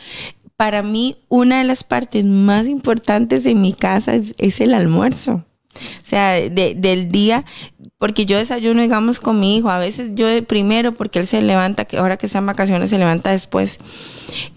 Para 0.56 0.84
mí, 0.84 1.18
una 1.28 1.58
de 1.58 1.66
las 1.66 1.84
partes 1.84 2.24
más 2.24 2.68
importantes 2.68 3.44
de 3.44 3.56
mi 3.56 3.74
casa 3.74 4.16
es, 4.16 4.62
el 4.62 4.74
almuerzo. 4.74 5.44
O 5.76 6.08
sea, 6.08 6.34
del 6.34 7.10
día, 7.10 7.46
porque 7.98 8.26
yo 8.26 8.38
desayuno, 8.38 8.82
digamos, 8.82 9.20
con 9.20 9.40
mi 9.40 9.58
hijo. 9.58 9.70
A 9.70 9.80
veces 9.80 10.12
yo 10.16 10.28
primero, 10.46 10.94
porque 10.94 11.20
él 11.20 11.28
se 11.28 11.42
levanta, 11.42 11.86
que 11.86 11.98
ahora 11.98 12.18
que 12.18 12.28
sean 12.28 12.46
vacaciones, 12.46 12.90
se 12.90 12.98
levanta 12.98 13.32
después. 13.32 13.80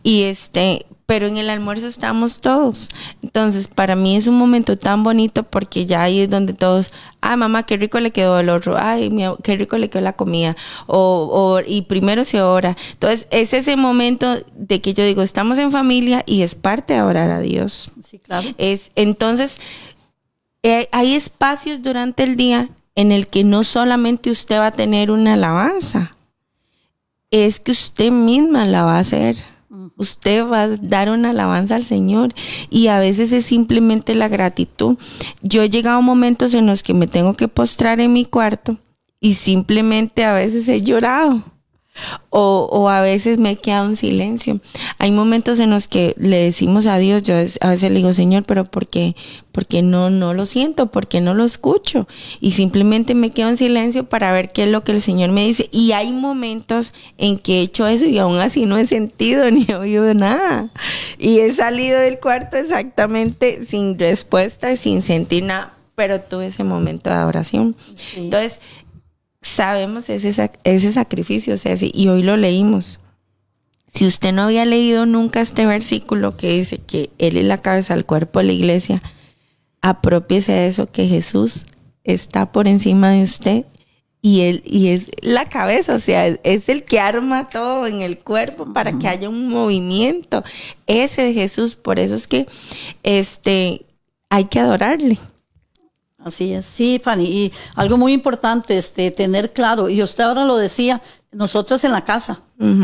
Y 0.03 0.23
este, 0.23 0.87
pero 1.09 1.27
en 1.27 1.39
el 1.39 1.49
almuerzo 1.49 1.87
estamos 1.87 2.43
todos. 2.43 2.91
Entonces, 3.23 3.67
para 3.67 3.97
mí 3.97 4.15
es 4.15 4.27
un 4.27 4.37
momento 4.37 4.77
tan 4.77 5.03
bonito 5.03 5.43
porque 5.43 5.87
ya 5.87 6.03
ahí 6.03 6.21
es 6.21 6.29
donde 6.29 6.53
todos, 6.53 6.93
ay 7.23 7.39
mamá, 7.39 7.63
qué 7.63 7.79
rico 7.79 7.99
le 7.99 8.11
quedó 8.11 8.39
el 8.39 8.51
otro, 8.51 8.77
ay, 8.79 9.11
qué 9.43 9.57
rico 9.57 9.79
le 9.79 9.89
quedó 9.89 10.03
la 10.03 10.13
comida, 10.13 10.55
o, 10.87 11.61
y 11.67 11.81
primero 11.83 12.27
se 12.27 12.43
ora. 12.43 12.77
Entonces, 12.93 13.27
es 13.31 13.55
ese 13.55 13.77
momento 13.77 14.37
de 14.55 14.83
que 14.83 14.93
yo 14.93 15.03
digo, 15.03 15.23
estamos 15.23 15.57
en 15.57 15.73
familia 15.73 16.25
y 16.27 16.43
es 16.43 16.55
parte 16.55 16.93
de 16.93 17.01
orar 17.01 17.31
a 17.31 17.41
Dios. 17.41 17.91
Sí, 18.03 18.19
claro. 18.19 18.51
Es, 18.59 18.93
entonces, 18.95 19.63
eh, 20.63 20.89
hay 20.93 21.15
espacios 21.15 21.83
durante 21.83 22.23
el 22.23 22.37
día 22.37 22.69
en 22.95 23.13
el 23.13 23.29
que 23.29 23.45
no 23.45 23.65
solamente 23.65 24.31
usted 24.31 24.59
va 24.59 24.67
a 24.67 24.73
tener 24.73 25.11
una 25.11 25.35
alabanza, 25.35 26.17
es 27.31 27.61
que 27.61 27.73
usted 27.73 28.11
misma 28.11 28.65
la 28.65 28.83
va 28.85 28.97
a 28.97 29.01
hacer. 29.01 29.37
Usted 29.97 30.47
va 30.47 30.63
a 30.63 30.69
dar 30.69 31.11
una 31.11 31.31
alabanza 31.31 31.77
al 31.77 31.85
Señor 31.85 32.33
y 32.71 32.87
a 32.87 32.99
veces 32.99 33.33
es 33.33 33.47
simplemente 33.47 34.15
la 34.15 34.29
gratitud. 34.29 34.97
Yo 35.43 35.63
he 35.63 35.71
llegado 35.71 35.99
a 35.99 36.03
momentos 36.03 36.55
en 36.55 36.67
los 36.67 36.83
que 36.83 36.95
me 36.95 37.07
tengo 37.07 37.35
que 37.35 37.49
postrar 37.49 38.01
en 38.01 38.13
mi 38.13 38.25
cuarto 38.25 38.79
y 39.21 39.35
simplemente 39.35 40.25
a 40.25 40.33
veces 40.33 40.69
he 40.69 40.83
llorado 40.83 41.43
o, 42.31 42.89
a 42.89 43.01
veces 43.01 43.39
me 43.39 43.53
he 43.53 43.57
quedado 43.57 43.89
en 43.89 43.97
silencio. 43.97 44.61
Hay 44.99 45.13
momentos 45.13 45.61
en 45.61 45.71
los 45.71 45.89
que 45.89 46.15
le 46.19 46.43
decimos 46.43 46.87
a 46.87 46.99
Dios, 46.99 47.23
yo 47.23 47.35
a 47.35 47.71
veces 47.71 47.91
le 47.91 47.97
digo, 47.97 48.13
Señor, 48.13 48.45
pero 48.45 48.65
¿por 48.65 48.87
qué? 48.87 49.17
Porque 49.53 49.83
no, 49.83 50.11
no 50.11 50.35
lo 50.35 50.47
siento, 50.47 50.91
porque 50.93 51.21
no 51.21 51.35
lo 51.35 51.45
escucho. 51.45 52.07
Y 52.41 52.53
simplemente 52.53 53.15
me 53.15 53.31
quedo 53.31 53.49
en 53.49 53.57
silencio 53.57 54.09
para 54.09 54.33
ver 54.33 54.53
qué 54.53 54.65
es 54.65 54.69
lo 54.69 54.85
que 54.85 54.93
el 54.93 55.01
Señor 55.01 55.31
me 55.31 55.45
dice. 55.45 55.69
Y 55.73 55.93
hay 55.93 56.13
momentos 56.13 56.93
en 57.17 57.39
que 57.39 57.61
he 57.61 57.63
hecho 57.63 57.87
eso 57.87 58.07
y 58.07 58.19
aún 58.19 58.39
así 58.39 58.67
no 58.67 58.79
he 58.79 58.87
sentido 58.87 59.51
ni 59.51 59.67
he 59.69 59.75
oído 59.75 60.13
nada. 60.15 60.71
Y 61.19 61.41
he 61.41 61.53
salido 61.53 61.99
del 62.01 62.21
cuarto 62.21 62.57
exactamente 62.57 63.65
sin 63.65 63.99
respuesta, 63.99 64.77
sin 64.77 65.03
sentir 65.03 65.45
nada 65.45 65.75
pero 65.99 66.21
tuve 66.21 66.47
ese 66.47 66.63
momento 66.63 67.11
de 67.11 67.17
adoración. 67.17 67.75
Entonces, 68.17 68.61
sabemos 69.43 70.09
ese, 70.09 70.51
ese 70.65 70.93
sacrificio, 70.93 71.55
o 71.55 71.57
sea, 71.57 71.75
y 71.81 72.09
hoy 72.09 72.23
lo 72.23 72.37
leímos. 72.37 73.01
Si 73.93 74.07
usted 74.07 74.33
no 74.33 74.43
había 74.43 74.65
leído 74.65 75.07
nunca 75.07 75.41
este 75.41 75.65
versículo 75.67 76.37
que 76.37 76.53
dice 76.53 76.79
que 76.79 77.11
Él 77.19 77.37
es 77.37 77.45
la 77.45 77.59
cabeza 77.59 77.95
del 77.95 78.05
cuerpo 78.05 78.39
de 78.39 78.47
la 78.47 78.53
iglesia, 78.53 79.03
apropiese 79.81 80.53
de 80.53 80.69
eso, 80.69 80.91
que 80.91 81.07
Jesús 81.07 81.67
está 82.05 82.53
por 82.53 82.69
encima 82.69 83.11
de 83.11 83.23
usted 83.23 83.65
y 84.21 84.41
él 84.43 84.63
y 84.65 84.89
es 84.89 85.07
la 85.23 85.45
cabeza, 85.45 85.95
o 85.95 85.99
sea, 85.99 86.27
es 86.27 86.69
el 86.69 86.85
que 86.85 86.99
arma 86.99 87.49
todo 87.49 87.87
en 87.87 88.03
el 88.03 88.19
cuerpo 88.19 88.73
para 88.73 88.99
que 88.99 89.07
haya 89.07 89.29
un 89.29 89.49
movimiento. 89.49 90.43
Ese 90.87 91.23
de 91.23 91.35
Jesús, 91.35 91.77
por 91.77 91.99
eso 92.01 92.17
es 92.17 92.27
que 92.27 92.47
este 93.05 93.87
hay 94.29 94.47
que 94.47 94.59
adorarle. 94.59 95.19
Así 96.19 96.53
es, 96.53 96.65
sí, 96.65 97.01
Fanny. 97.03 97.25
Y 97.25 97.53
algo 97.77 97.97
muy 97.97 98.13
importante, 98.13 98.77
este, 98.77 99.11
tener 99.11 99.53
claro, 99.53 99.89
y 99.89 100.03
usted 100.03 100.25
ahora 100.25 100.45
lo 100.45 100.57
decía, 100.57 101.01
nosotros 101.31 101.85
en 101.85 101.93
la 101.93 102.05
casa, 102.05 102.43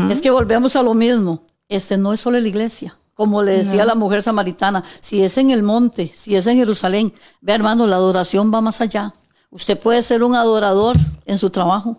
es 0.09 0.21
que 0.21 0.31
volvemos 0.31 0.75
a 0.75 0.83
lo 0.83 0.93
mismo. 0.93 1.43
Este 1.67 1.97
no 1.97 2.13
es 2.13 2.21
solo 2.21 2.39
la 2.39 2.47
iglesia. 2.47 2.97
Como 3.13 3.43
le 3.43 3.57
decía 3.57 3.85
la 3.85 3.95
mujer 3.95 4.21
samaritana, 4.21 4.83
si 4.99 5.23
es 5.23 5.37
en 5.37 5.51
el 5.51 5.63
monte, 5.63 6.11
si 6.13 6.35
es 6.35 6.47
en 6.47 6.57
Jerusalén, 6.57 7.13
ve 7.41 7.53
hermano, 7.53 7.87
la 7.87 7.95
adoración 7.95 8.53
va 8.53 8.61
más 8.61 8.81
allá. 8.81 9.13
Usted 9.51 9.79
puede 9.79 10.01
ser 10.01 10.23
un 10.23 10.35
adorador 10.35 10.97
en 11.25 11.37
su 11.37 11.49
trabajo. 11.49 11.97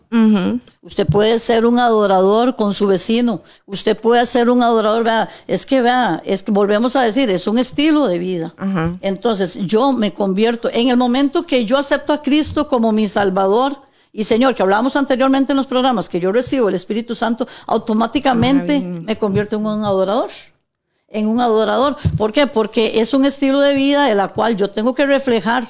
Usted 0.82 1.06
puede 1.06 1.38
ser 1.38 1.64
un 1.64 1.78
adorador 1.78 2.54
con 2.54 2.74
su 2.74 2.86
vecino. 2.86 3.40
Usted 3.64 3.96
puede 3.96 4.26
ser 4.26 4.50
un 4.50 4.62
adorador. 4.62 5.04
Vea, 5.04 5.28
es 5.46 5.64
que 5.64 5.80
vea, 5.80 6.22
es 6.24 6.42
que 6.42 6.52
volvemos 6.52 6.96
a 6.96 7.02
decir, 7.02 7.30
es 7.30 7.46
un 7.46 7.58
estilo 7.58 8.06
de 8.06 8.18
vida. 8.18 8.54
Entonces, 9.00 9.58
yo 9.66 9.92
me 9.92 10.12
convierto 10.12 10.68
en 10.72 10.88
el 10.88 10.96
momento 10.96 11.46
que 11.46 11.64
yo 11.64 11.78
acepto 11.78 12.12
a 12.12 12.22
Cristo 12.22 12.68
como 12.68 12.92
mi 12.92 13.08
Salvador. 13.08 13.76
Y 14.12 14.24
Señor, 14.24 14.54
que 14.54 14.62
hablábamos 14.62 14.96
anteriormente 14.96 15.52
en 15.52 15.56
los 15.56 15.66
programas, 15.66 16.08
que 16.08 16.20
yo 16.20 16.32
recibo 16.32 16.68
el 16.68 16.74
Espíritu 16.74 17.14
Santo, 17.14 17.46
automáticamente 17.66 18.80
me 18.80 19.18
convierto 19.18 19.56
en 19.56 19.66
un 19.66 19.84
adorador 19.84 20.30
en 21.08 21.28
un 21.28 21.40
adorador. 21.40 21.96
¿Por 22.16 22.32
qué? 22.32 22.46
Porque 22.46 23.00
es 23.00 23.14
un 23.14 23.24
estilo 23.24 23.60
de 23.60 23.74
vida 23.74 24.10
en 24.10 24.16
la 24.16 24.28
cual 24.28 24.56
yo 24.56 24.70
tengo 24.70 24.94
que 24.94 25.06
reflejar 25.06 25.66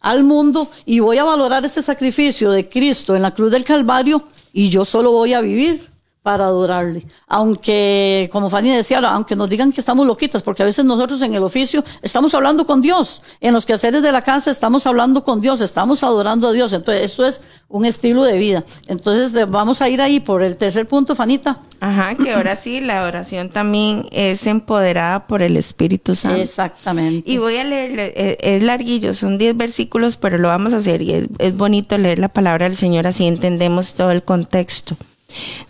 al 0.00 0.24
mundo 0.24 0.70
y 0.84 1.00
voy 1.00 1.18
a 1.18 1.24
valorar 1.24 1.64
ese 1.64 1.82
sacrificio 1.82 2.50
de 2.50 2.68
Cristo 2.68 3.16
en 3.16 3.22
la 3.22 3.34
cruz 3.34 3.50
del 3.50 3.64
Calvario 3.64 4.22
y 4.52 4.68
yo 4.70 4.84
solo 4.84 5.12
voy 5.12 5.34
a 5.34 5.40
vivir 5.40 5.88
para 6.28 6.44
adorarle. 6.44 7.06
Aunque, 7.26 8.28
como 8.30 8.50
Fanny 8.50 8.68
decía, 8.68 8.98
aunque 8.98 9.34
nos 9.34 9.48
digan 9.48 9.72
que 9.72 9.80
estamos 9.80 10.06
loquitas, 10.06 10.42
porque 10.42 10.62
a 10.62 10.66
veces 10.66 10.84
nosotros 10.84 11.22
en 11.22 11.34
el 11.34 11.42
oficio 11.42 11.82
estamos 12.02 12.34
hablando 12.34 12.66
con 12.66 12.82
Dios, 12.82 13.22
en 13.40 13.54
los 13.54 13.64
quehaceres 13.64 14.02
de 14.02 14.12
la 14.12 14.20
casa 14.20 14.50
estamos 14.50 14.86
hablando 14.86 15.24
con 15.24 15.40
Dios, 15.40 15.62
estamos 15.62 16.04
adorando 16.04 16.48
a 16.48 16.52
Dios. 16.52 16.74
Entonces, 16.74 17.10
eso 17.10 17.24
es 17.24 17.40
un 17.70 17.86
estilo 17.86 18.24
de 18.24 18.36
vida. 18.36 18.62
Entonces, 18.88 19.48
vamos 19.48 19.80
a 19.80 19.88
ir 19.88 20.02
ahí 20.02 20.20
por 20.20 20.42
el 20.42 20.58
tercer 20.58 20.86
punto, 20.86 21.16
Fanita. 21.16 21.60
Ajá, 21.80 22.14
que 22.14 22.34
ahora 22.34 22.56
sí, 22.56 22.82
la 22.82 23.04
oración 23.04 23.48
también 23.48 24.04
es 24.12 24.46
empoderada 24.46 25.26
por 25.26 25.40
el 25.40 25.56
Espíritu 25.56 26.14
Santo. 26.14 26.42
Exactamente. 26.42 27.30
Y 27.30 27.38
voy 27.38 27.56
a 27.56 27.64
leer, 27.64 27.98
eh, 27.98 28.36
es 28.38 28.62
larguillo, 28.62 29.14
son 29.14 29.38
10 29.38 29.56
versículos, 29.56 30.18
pero 30.18 30.36
lo 30.36 30.48
vamos 30.48 30.74
a 30.74 30.76
hacer 30.76 31.00
y 31.00 31.14
es, 31.14 31.28
es 31.38 31.56
bonito 31.56 31.96
leer 31.96 32.18
la 32.18 32.28
palabra 32.28 32.66
del 32.68 32.76
Señor, 32.76 33.06
así 33.06 33.26
entendemos 33.26 33.94
todo 33.94 34.10
el 34.10 34.22
contexto. 34.22 34.94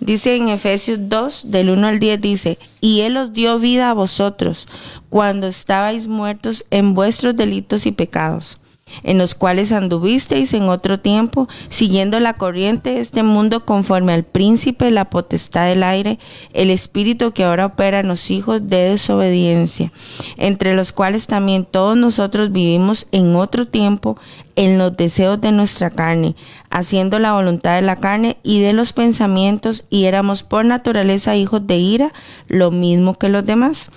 Dice 0.00 0.36
en 0.36 0.48
Efesios 0.48 0.98
2, 1.02 1.50
del 1.50 1.70
1 1.70 1.86
al 1.86 1.98
10, 1.98 2.20
dice, 2.20 2.58
y 2.80 3.00
Él 3.00 3.16
os 3.16 3.32
dio 3.32 3.58
vida 3.58 3.90
a 3.90 3.94
vosotros 3.94 4.68
cuando 5.08 5.48
estabais 5.48 6.06
muertos 6.06 6.64
en 6.70 6.94
vuestros 6.94 7.36
delitos 7.36 7.84
y 7.86 7.92
pecados 7.92 8.58
en 9.02 9.18
los 9.18 9.34
cuales 9.34 9.72
anduvisteis 9.72 10.52
en 10.52 10.68
otro 10.68 11.00
tiempo, 11.00 11.48
siguiendo 11.68 12.20
la 12.20 12.34
corriente 12.34 12.90
de 12.90 13.00
este 13.00 13.22
mundo 13.22 13.64
conforme 13.64 14.12
al 14.12 14.24
príncipe, 14.24 14.90
la 14.90 15.10
potestad 15.10 15.66
del 15.68 15.82
aire, 15.82 16.18
el 16.52 16.70
espíritu 16.70 17.32
que 17.32 17.44
ahora 17.44 17.66
opera 17.66 18.00
en 18.00 18.08
los 18.08 18.30
hijos 18.30 18.66
de 18.66 18.90
desobediencia, 18.90 19.92
entre 20.36 20.74
los 20.74 20.92
cuales 20.92 21.26
también 21.26 21.64
todos 21.64 21.96
nosotros 21.96 22.52
vivimos 22.52 23.06
en 23.12 23.36
otro 23.36 23.66
tiempo 23.66 24.18
en 24.56 24.76
los 24.76 24.96
deseos 24.96 25.40
de 25.40 25.52
nuestra 25.52 25.88
carne, 25.88 26.34
haciendo 26.68 27.20
la 27.20 27.34
voluntad 27.34 27.76
de 27.76 27.82
la 27.82 27.94
carne 27.94 28.38
y 28.42 28.60
de 28.60 28.72
los 28.72 28.92
pensamientos, 28.92 29.86
y 29.88 30.06
éramos 30.06 30.42
por 30.42 30.64
naturaleza 30.64 31.36
hijos 31.36 31.66
de 31.66 31.76
ira, 31.76 32.12
lo 32.48 32.72
mismo 32.72 33.14
que 33.14 33.28
los 33.28 33.46
demás. 33.46 33.90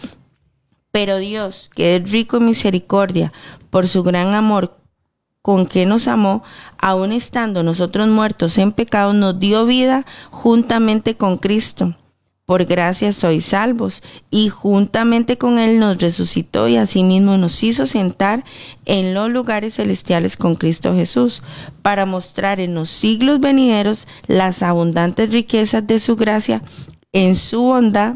Pero 0.91 1.17
Dios, 1.17 1.71
que 1.73 1.95
es 1.95 2.11
rico 2.11 2.37
en 2.37 2.45
misericordia, 2.45 3.31
por 3.69 3.87
su 3.87 4.03
gran 4.03 4.35
amor 4.35 4.80
con 5.41 5.65
que 5.65 5.85
nos 5.85 6.07
amó, 6.07 6.43
aun 6.77 7.11
estando 7.11 7.63
nosotros 7.63 8.07
muertos 8.07 8.57
en 8.57 8.71
pecado, 8.71 9.13
nos 9.13 9.39
dio 9.39 9.65
vida 9.65 10.05
juntamente 10.29 11.15
con 11.17 11.37
Cristo. 11.37 11.95
Por 12.45 12.65
gracia 12.65 13.13
sois 13.13 13.45
salvos, 13.45 14.03
y 14.29 14.49
juntamente 14.49 15.37
con 15.37 15.57
Él 15.57 15.79
nos 15.79 15.99
resucitó 15.99 16.67
y 16.67 16.75
asimismo 16.75 17.37
nos 17.37 17.63
hizo 17.63 17.87
sentar 17.87 18.43
en 18.85 19.13
los 19.13 19.29
lugares 19.29 19.75
celestiales 19.75 20.35
con 20.35 20.55
Cristo 20.55 20.93
Jesús, 20.93 21.43
para 21.81 22.05
mostrar 22.05 22.59
en 22.59 22.75
los 22.75 22.89
siglos 22.89 23.39
venideros 23.39 24.05
las 24.27 24.63
abundantes 24.63 25.31
riquezas 25.31 25.87
de 25.87 25.99
su 25.99 26.15
gracia 26.15 26.61
en 27.13 27.35
su 27.35 27.61
bondad 27.61 28.15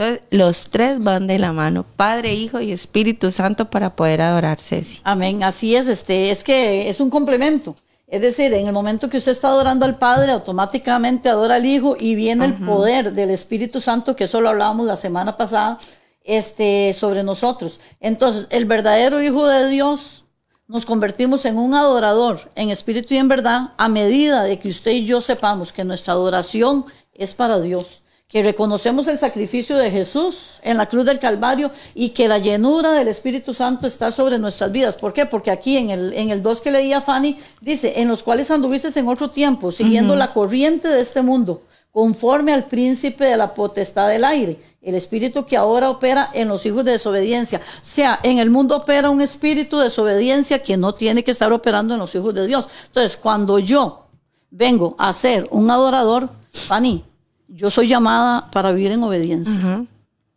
Entonces, 0.00 0.22
los 0.30 0.70
tres 0.70 0.98
van 0.98 1.26
de 1.26 1.38
la 1.38 1.52
mano, 1.52 1.84
Padre, 1.84 2.32
Hijo 2.32 2.58
y 2.58 2.72
Espíritu 2.72 3.30
Santo 3.30 3.68
para 3.68 3.96
poder 3.96 4.22
adorarse. 4.22 4.82
Amén, 5.04 5.44
así 5.44 5.76
es, 5.76 5.88
este, 5.88 6.30
es 6.30 6.42
que 6.42 6.88
es 6.88 7.00
un 7.00 7.10
complemento. 7.10 7.76
Es 8.06 8.22
decir, 8.22 8.54
en 8.54 8.66
el 8.66 8.72
momento 8.72 9.10
que 9.10 9.18
usted 9.18 9.32
está 9.32 9.48
adorando 9.48 9.84
al 9.84 9.98
Padre, 9.98 10.32
automáticamente 10.32 11.28
adora 11.28 11.56
al 11.56 11.66
Hijo 11.66 11.98
y 12.00 12.14
viene 12.14 12.46
el 12.46 12.54
poder 12.54 13.12
del 13.12 13.28
Espíritu 13.28 13.78
Santo, 13.78 14.16
que 14.16 14.24
eso 14.24 14.40
lo 14.40 14.48
hablábamos 14.48 14.86
la 14.86 14.96
semana 14.96 15.36
pasada, 15.36 15.76
este, 16.24 16.94
sobre 16.94 17.22
nosotros. 17.22 17.78
Entonces, 18.00 18.46
el 18.48 18.64
verdadero 18.64 19.22
Hijo 19.22 19.46
de 19.46 19.68
Dios 19.68 20.24
nos 20.66 20.86
convertimos 20.86 21.44
en 21.44 21.58
un 21.58 21.74
adorador 21.74 22.50
en 22.54 22.70
espíritu 22.70 23.12
y 23.12 23.18
en 23.18 23.28
verdad 23.28 23.72
a 23.76 23.90
medida 23.90 24.44
de 24.44 24.58
que 24.58 24.68
usted 24.68 24.92
y 24.92 25.04
yo 25.04 25.20
sepamos 25.20 25.74
que 25.74 25.84
nuestra 25.84 26.14
adoración 26.14 26.86
es 27.12 27.34
para 27.34 27.60
Dios 27.60 28.02
que 28.30 28.44
reconocemos 28.44 29.08
el 29.08 29.18
sacrificio 29.18 29.76
de 29.76 29.90
Jesús 29.90 30.60
en 30.62 30.76
la 30.76 30.88
cruz 30.88 31.04
del 31.04 31.18
Calvario 31.18 31.72
y 31.96 32.10
que 32.10 32.28
la 32.28 32.38
llenura 32.38 32.92
del 32.92 33.08
Espíritu 33.08 33.52
Santo 33.52 33.88
está 33.88 34.12
sobre 34.12 34.38
nuestras 34.38 34.70
vidas. 34.70 34.96
¿Por 34.96 35.12
qué? 35.12 35.26
Porque 35.26 35.50
aquí 35.50 35.76
en 35.76 35.90
el, 35.90 36.12
en 36.12 36.30
el 36.30 36.40
2 36.40 36.60
que 36.60 36.70
leía 36.70 37.00
Fanny, 37.00 37.36
dice, 37.60 38.00
en 38.00 38.06
los 38.06 38.22
cuales 38.22 38.48
anduviste 38.52 38.96
en 38.98 39.08
otro 39.08 39.30
tiempo, 39.30 39.72
siguiendo 39.72 40.14
la 40.14 40.32
corriente 40.32 40.86
de 40.86 41.00
este 41.00 41.22
mundo, 41.22 41.64
conforme 41.90 42.52
al 42.52 42.66
príncipe 42.66 43.24
de 43.24 43.36
la 43.36 43.52
potestad 43.52 44.08
del 44.08 44.24
aire, 44.24 44.60
el 44.80 44.94
espíritu 44.94 45.44
que 45.44 45.56
ahora 45.56 45.90
opera 45.90 46.30
en 46.32 46.46
los 46.46 46.64
hijos 46.64 46.84
de 46.84 46.92
desobediencia. 46.92 47.58
O 47.58 47.78
sea, 47.82 48.20
en 48.22 48.38
el 48.38 48.48
mundo 48.48 48.76
opera 48.76 49.10
un 49.10 49.20
espíritu 49.20 49.76
de 49.78 49.84
desobediencia 49.84 50.62
que 50.62 50.76
no 50.76 50.94
tiene 50.94 51.24
que 51.24 51.32
estar 51.32 51.52
operando 51.52 51.94
en 51.94 52.00
los 52.00 52.14
hijos 52.14 52.32
de 52.32 52.46
Dios. 52.46 52.68
Entonces, 52.86 53.16
cuando 53.16 53.58
yo 53.58 54.06
vengo 54.52 54.94
a 54.98 55.12
ser 55.12 55.48
un 55.50 55.68
adorador, 55.68 56.30
Fanny, 56.52 57.09
yo 57.50 57.70
soy 57.70 57.88
llamada 57.88 58.50
para 58.50 58.72
vivir 58.72 58.92
en 58.92 59.02
obediencia. 59.02 59.86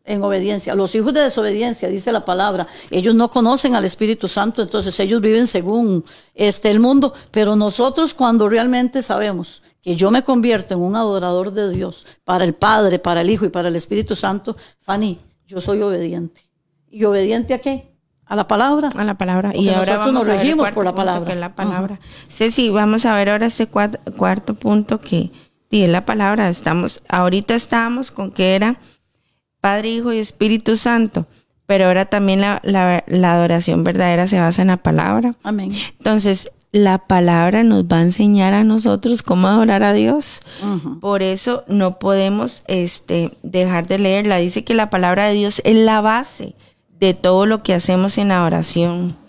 En 0.06 0.24
obediencia. 0.24 0.76
Los 0.76 0.94
hijos 0.96 1.14
de 1.14 1.22
desobediencia, 1.22 1.88
dice 1.88 2.12
la 2.12 2.26
palabra, 2.26 2.68
ellos 2.90 3.16
no 3.16 3.30
conocen 3.30 3.76
al 3.76 3.86
Espíritu 3.86 4.28
Santo, 4.28 4.62
entonces 4.62 5.00
ellos 5.00 5.22
viven 5.22 5.48
según 5.48 6.04
este, 6.34 6.70
el 6.72 6.80
mundo. 6.80 7.14
Pero 7.32 7.56
nosotros, 7.56 8.14
cuando 8.14 8.50
realmente 8.50 9.02
sabemos 9.02 9.62
que 9.82 9.96
yo 9.96 10.12
me 10.12 10.24
convierto 10.24 10.74
en 10.74 10.82
un 10.82 10.96
adorador 10.96 11.54
de 11.54 11.70
Dios 11.70 12.06
para 12.24 12.44
el 12.44 12.54
Padre, 12.54 13.00
para 13.00 13.22
el 13.22 13.30
Hijo 13.30 13.46
y 13.46 13.50
para 13.50 13.68
el 13.70 13.76
Espíritu 13.76 14.16
Santo, 14.16 14.58
Fanny, 14.82 15.20
yo 15.48 15.62
soy 15.62 15.82
obediente. 15.82 16.42
¿Y 16.90 17.06
obediente 17.06 17.54
a 17.54 17.60
qué? 17.60 17.94
A 18.26 18.36
la 18.36 18.48
palabra. 18.48 18.90
A 18.96 19.04
la 19.04 19.18
palabra. 19.18 19.52
y 19.56 19.70
ahora 19.70 19.94
nosotros 19.98 20.14
nos 20.14 20.26
regimos 20.26 20.72
por 20.72 20.86
la 20.86 20.96
palabra. 20.96 21.26
Que 21.26 21.40
la 21.40 21.54
palabra. 21.56 22.00
Ceci, 22.30 22.70
vamos 22.70 23.06
a 23.06 23.16
ver 23.16 23.30
ahora 23.30 23.46
este 23.46 23.68
cuarto 23.68 24.54
punto 24.56 25.00
que 25.00 25.32
y 25.74 25.82
es 25.82 25.90
la 25.90 26.06
palabra. 26.06 26.50
Estamos, 26.50 27.02
ahorita 27.10 27.56
estábamos 27.56 28.12
con 28.12 28.30
que 28.30 28.56
era 28.56 28.78
Padre, 29.60 29.90
Hijo 29.90 30.14
y 30.14 30.20
Espíritu 30.20 30.76
Santo, 30.76 31.26
pero 31.66 31.88
ahora 31.88 32.06
también 32.06 32.42
la, 32.42 32.62
la, 32.64 33.34
adoración 33.34 33.84
verdadera 33.84 34.28
se 34.28 34.40
basa 34.40 34.62
en 34.62 34.68
la 34.68 34.78
palabra. 34.78 35.34
Amén. 35.42 35.72
Entonces, 35.98 36.52
la 36.72 37.00
palabra 37.00 37.64
nos 37.64 37.86
va 37.86 37.98
a 37.98 38.02
enseñar 38.04 38.54
a 38.54 38.64
nosotros 38.64 39.24
cómo 39.24 39.48
adorar 39.48 39.82
a 39.82 39.94
Dios. 39.94 40.42
Por 41.02 41.24
eso 41.24 41.64
no 41.68 41.98
podemos 41.98 42.64
este, 42.68 43.36
dejar 43.42 43.88
de 43.88 43.98
leerla. 43.98 44.38
Dice 44.38 44.64
que 44.64 44.76
la 44.76 44.92
palabra 44.92 45.26
de 45.26 45.34
Dios 45.34 45.60
es 45.66 45.76
la 45.76 46.02
base 46.02 46.54
de 47.00 47.16
todo 47.16 47.48
lo 47.48 47.58
que 47.58 47.74
hacemos 47.74 48.20
en 48.20 48.28
la 48.28 48.44
oración 48.44 49.23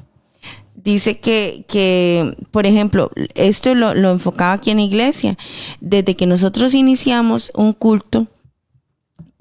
dice 0.84 1.18
que, 1.18 1.64
que 1.66 2.36
por 2.50 2.66
ejemplo, 2.66 3.10
esto 3.34 3.74
lo, 3.74 3.94
lo 3.94 4.10
enfocaba 4.10 4.52
aquí 4.52 4.70
en 4.70 4.76
la 4.76 4.84
iglesia. 4.84 5.36
Desde 5.80 6.14
que 6.14 6.26
nosotros 6.26 6.74
iniciamos 6.74 7.50
un 7.54 7.72
culto, 7.72 8.28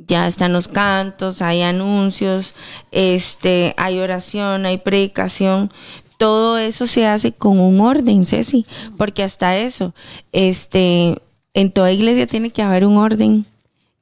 ya 0.07 0.27
están 0.27 0.53
los 0.53 0.67
cantos, 0.67 1.41
hay 1.41 1.61
anuncios, 1.61 2.53
este, 2.91 3.73
hay 3.77 3.99
oración, 3.99 4.65
hay 4.65 4.77
predicación. 4.77 5.71
Todo 6.17 6.57
eso 6.57 6.87
se 6.87 7.05
hace 7.05 7.33
con 7.33 7.59
un 7.59 7.81
orden, 7.81 8.25
Ceci, 8.25 8.65
porque 8.97 9.23
hasta 9.23 9.57
eso, 9.57 9.93
este, 10.31 11.17
en 11.53 11.71
toda 11.71 11.91
iglesia 11.91 12.27
tiene 12.27 12.49
que 12.49 12.61
haber 12.61 12.85
un 12.85 12.97
orden 12.97 13.45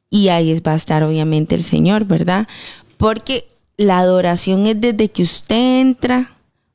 y 0.10 0.28
ahí 0.28 0.60
va 0.60 0.74
a 0.74 0.76
estar 0.76 1.04
obviamente 1.04 1.56
el 1.56 1.64
Señor, 1.64 2.06
¿verdad? 2.06 2.48
Porque 2.98 3.48
la 3.78 4.00
adoración 4.00 4.68
es 4.68 4.80
desde 4.80 5.10
que 5.10 5.24
usted 5.24 5.82
entra 5.82 6.32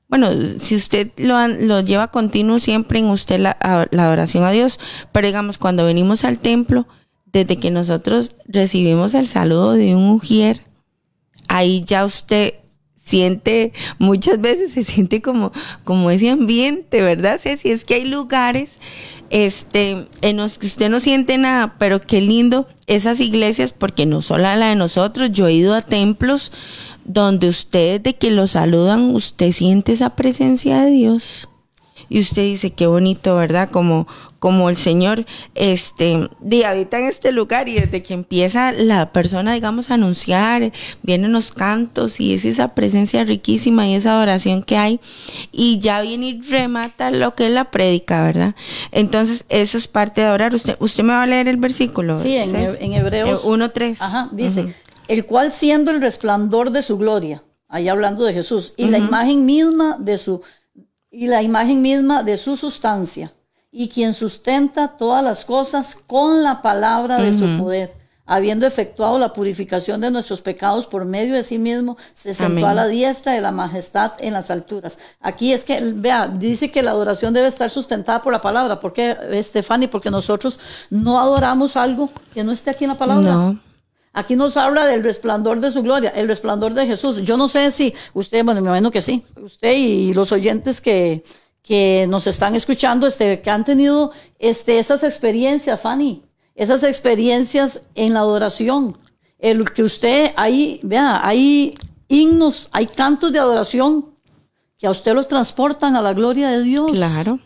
bueno, 0.08 0.30
si 0.58 0.76
usted 0.76 1.10
lo, 1.16 1.48
lo 1.48 1.80
lleva 1.80 2.10
continuo 2.10 2.58
siempre 2.58 3.00
en 3.00 3.06
usted 3.06 3.40
la, 3.40 3.56
adoración 3.60 4.44
a 4.44 4.52
Dios, 4.52 4.78
pero 5.12 5.26
digamos, 5.26 5.58
cuando 5.58 5.84
venimos 5.84 6.24
al 6.24 6.38
templo, 6.38 6.86
desde 7.26 7.56
que 7.56 7.70
nosotros 7.70 8.32
recibimos 8.46 9.14
el 9.14 9.26
saludo 9.26 9.72
de 9.72 9.94
un 9.96 10.10
ujier, 10.10 10.62
ahí 11.48 11.82
ya 11.84 12.04
usted 12.04 12.54
siente, 12.94 13.72
muchas 13.98 14.40
veces 14.40 14.72
se 14.72 14.84
siente 14.84 15.22
como, 15.22 15.52
como 15.84 16.10
ese 16.10 16.30
ambiente, 16.30 17.02
¿verdad? 17.02 17.40
Si 17.42 17.70
es 17.70 17.84
que 17.84 17.94
hay 17.94 18.04
lugares 18.06 18.78
este, 19.30 20.06
en 20.22 20.36
los 20.36 20.58
que 20.58 20.66
usted 20.66 20.88
no 20.88 21.00
siente 21.00 21.36
nada, 21.36 21.76
pero 21.78 22.00
qué 22.00 22.20
lindo 22.20 22.68
esas 22.86 23.20
iglesias, 23.20 23.72
porque 23.72 24.06
no 24.06 24.22
solo 24.22 24.42
la 24.44 24.68
de 24.68 24.76
nosotros, 24.76 25.30
yo 25.32 25.48
he 25.48 25.52
ido 25.52 25.74
a 25.74 25.82
templos 25.82 26.52
donde 27.06 27.48
usted 27.48 28.00
de 28.00 28.16
que 28.16 28.30
lo 28.30 28.46
saludan, 28.46 29.14
usted 29.14 29.52
siente 29.52 29.92
esa 29.92 30.10
presencia 30.10 30.82
de 30.82 30.90
Dios. 30.90 31.48
Y 32.08 32.20
usted 32.20 32.42
dice, 32.42 32.70
qué 32.70 32.86
bonito, 32.86 33.34
¿verdad? 33.34 33.68
Como, 33.68 34.06
como 34.38 34.70
el 34.70 34.76
Señor 34.76 35.26
este, 35.56 36.28
de, 36.38 36.64
habita 36.64 37.00
en 37.00 37.06
este 37.06 37.32
lugar 37.32 37.68
y 37.68 37.74
desde 37.74 38.02
que 38.02 38.14
empieza 38.14 38.70
la 38.72 39.10
persona, 39.12 39.54
digamos, 39.54 39.90
a 39.90 39.94
anunciar, 39.94 40.72
vienen 41.02 41.32
los 41.32 41.50
cantos 41.50 42.20
y 42.20 42.34
es 42.34 42.44
esa 42.44 42.74
presencia 42.74 43.24
riquísima 43.24 43.88
y 43.88 43.94
esa 43.94 44.12
adoración 44.12 44.62
que 44.62 44.76
hay. 44.76 45.00
Y 45.50 45.80
ya 45.80 46.00
viene 46.00 46.28
y 46.28 46.40
remata 46.42 47.10
lo 47.10 47.34
que 47.34 47.46
es 47.46 47.52
la 47.52 47.70
prédica, 47.72 48.22
¿verdad? 48.22 48.54
Entonces, 48.92 49.44
eso 49.48 49.76
es 49.76 49.88
parte 49.88 50.20
de 50.20 50.28
adorar. 50.28 50.54
Usted, 50.54 50.76
usted 50.78 51.02
me 51.02 51.12
va 51.12 51.24
a 51.24 51.26
leer 51.26 51.48
el 51.48 51.56
versículo. 51.56 52.20
Sí, 52.20 52.36
en, 52.36 52.54
en 52.54 52.92
Hebreos 52.92 53.44
1.3. 53.44 53.96
Ajá, 53.98 54.28
dice 54.32 54.74
el 55.08 55.26
cual 55.26 55.52
siendo 55.52 55.90
el 55.90 56.00
resplandor 56.00 56.70
de 56.70 56.82
su 56.82 56.98
gloria, 56.98 57.42
ahí 57.68 57.88
hablando 57.88 58.24
de 58.24 58.34
Jesús, 58.34 58.74
y 58.76 58.88
la 58.88 58.98
imagen 58.98 59.44
misma 59.46 59.96
de 59.98 60.18
su 60.18 60.42
y 61.10 61.28
la 61.28 61.42
imagen 61.42 61.80
misma 61.80 62.22
de 62.22 62.36
su 62.36 62.56
sustancia, 62.56 63.32
y 63.70 63.88
quien 63.88 64.12
sustenta 64.12 64.96
todas 64.98 65.24
las 65.24 65.44
cosas 65.44 65.96
con 65.96 66.42
la 66.42 66.60
palabra 66.60 67.22
de 67.22 67.32
su 67.32 67.58
poder, 67.58 67.94
habiendo 68.26 68.66
efectuado 68.66 69.18
la 69.18 69.32
purificación 69.32 70.00
de 70.00 70.10
nuestros 70.10 70.42
pecados 70.42 70.86
por 70.86 71.04
medio 71.04 71.34
de 71.34 71.42
sí 71.42 71.58
mismo, 71.58 71.96
se 72.12 72.34
sentó 72.34 72.66
a 72.66 72.74
la 72.74 72.86
diestra 72.86 73.32
de 73.32 73.40
la 73.40 73.52
majestad 73.52 74.12
en 74.18 74.34
las 74.34 74.50
alturas. 74.50 74.98
Aquí 75.20 75.52
es 75.52 75.64
que, 75.64 75.80
vea, 75.94 76.26
dice 76.26 76.70
que 76.70 76.82
la 76.82 76.90
adoración 76.90 77.32
debe 77.32 77.46
estar 77.46 77.70
sustentada 77.70 78.20
por 78.20 78.32
la 78.32 78.42
palabra. 78.42 78.80
¿Por 78.80 78.92
qué, 78.92 79.16
Estefani? 79.30 79.86
Porque 79.86 80.10
nosotros 80.10 80.58
no 80.90 81.20
adoramos 81.20 81.76
algo 81.76 82.10
que 82.34 82.44
no 82.44 82.52
esté 82.52 82.70
aquí 82.70 82.84
en 82.84 82.90
la 82.90 82.98
palabra. 82.98 83.32
No. 83.32 83.65
Aquí 84.16 84.34
nos 84.34 84.56
habla 84.56 84.86
del 84.86 85.04
resplandor 85.04 85.60
de 85.60 85.70
su 85.70 85.82
gloria, 85.82 86.08
el 86.08 86.26
resplandor 86.26 86.72
de 86.72 86.86
Jesús. 86.86 87.20
Yo 87.22 87.36
no 87.36 87.48
sé 87.48 87.70
si 87.70 87.92
usted, 88.14 88.42
bueno, 88.46 88.62
me 88.62 88.68
imagino 88.68 88.90
que 88.90 89.02
sí, 89.02 89.22
usted 89.42 89.74
y 89.76 90.14
los 90.14 90.32
oyentes 90.32 90.80
que, 90.80 91.22
que 91.60 92.06
nos 92.08 92.26
están 92.26 92.54
escuchando, 92.54 93.06
este, 93.06 93.42
que 93.42 93.50
han 93.50 93.62
tenido 93.62 94.12
este, 94.38 94.78
esas 94.78 95.04
experiencias, 95.04 95.78
Fanny, 95.82 96.22
esas 96.54 96.82
experiencias 96.82 97.82
en 97.94 98.14
la 98.14 98.20
adoración. 98.20 98.96
El 99.38 99.70
que 99.70 99.82
usted 99.82 100.32
ahí, 100.36 100.80
vea, 100.82 101.20
hay 101.22 101.74
himnos, 102.08 102.70
hay 102.72 102.86
cantos 102.86 103.34
de 103.34 103.38
adoración 103.38 104.14
que 104.78 104.86
a 104.86 104.90
usted 104.92 105.12
los 105.12 105.28
transportan 105.28 105.94
a 105.94 106.00
la 106.00 106.14
gloria 106.14 106.48
de 106.48 106.62
Dios. 106.62 106.90
Claro. 106.90 107.38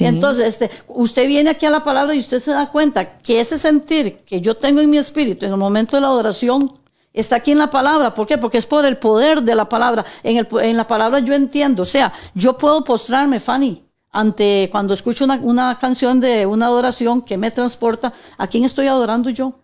Entonces, 0.00 0.46
este, 0.46 0.70
usted 0.88 1.26
viene 1.28 1.50
aquí 1.50 1.66
a 1.66 1.70
la 1.70 1.84
palabra 1.84 2.14
y 2.14 2.18
usted 2.18 2.38
se 2.38 2.50
da 2.50 2.70
cuenta 2.70 3.18
que 3.18 3.40
ese 3.40 3.58
sentir 3.58 4.18
que 4.24 4.40
yo 4.40 4.56
tengo 4.56 4.80
en 4.80 4.90
mi 4.90 4.98
espíritu 4.98 5.46
en 5.46 5.52
el 5.52 5.58
momento 5.58 5.96
de 5.96 6.00
la 6.00 6.08
adoración 6.08 6.72
está 7.12 7.36
aquí 7.36 7.52
en 7.52 7.58
la 7.58 7.70
palabra. 7.70 8.14
¿Por 8.14 8.26
qué? 8.26 8.36
Porque 8.38 8.58
es 8.58 8.66
por 8.66 8.84
el 8.84 8.96
poder 8.96 9.42
de 9.42 9.54
la 9.54 9.68
palabra. 9.68 10.04
En, 10.22 10.36
el, 10.36 10.76
la 10.76 10.86
palabra 10.86 11.20
yo 11.20 11.32
entiendo. 11.34 11.84
O 11.84 11.86
sea, 11.86 12.12
yo 12.34 12.58
puedo 12.58 12.82
postrarme, 12.82 13.38
Fanny, 13.38 13.84
ante 14.10 14.68
cuando 14.70 14.94
escucho 14.94 15.24
una, 15.24 15.78
canción 15.78 16.20
de 16.20 16.44
una 16.44 16.66
adoración 16.66 17.22
que 17.22 17.38
me 17.38 17.50
transporta. 17.50 18.12
¿A 18.36 18.46
quién 18.46 18.64
estoy 18.64 18.88
adorando 18.88 19.30
yo? 19.30 19.60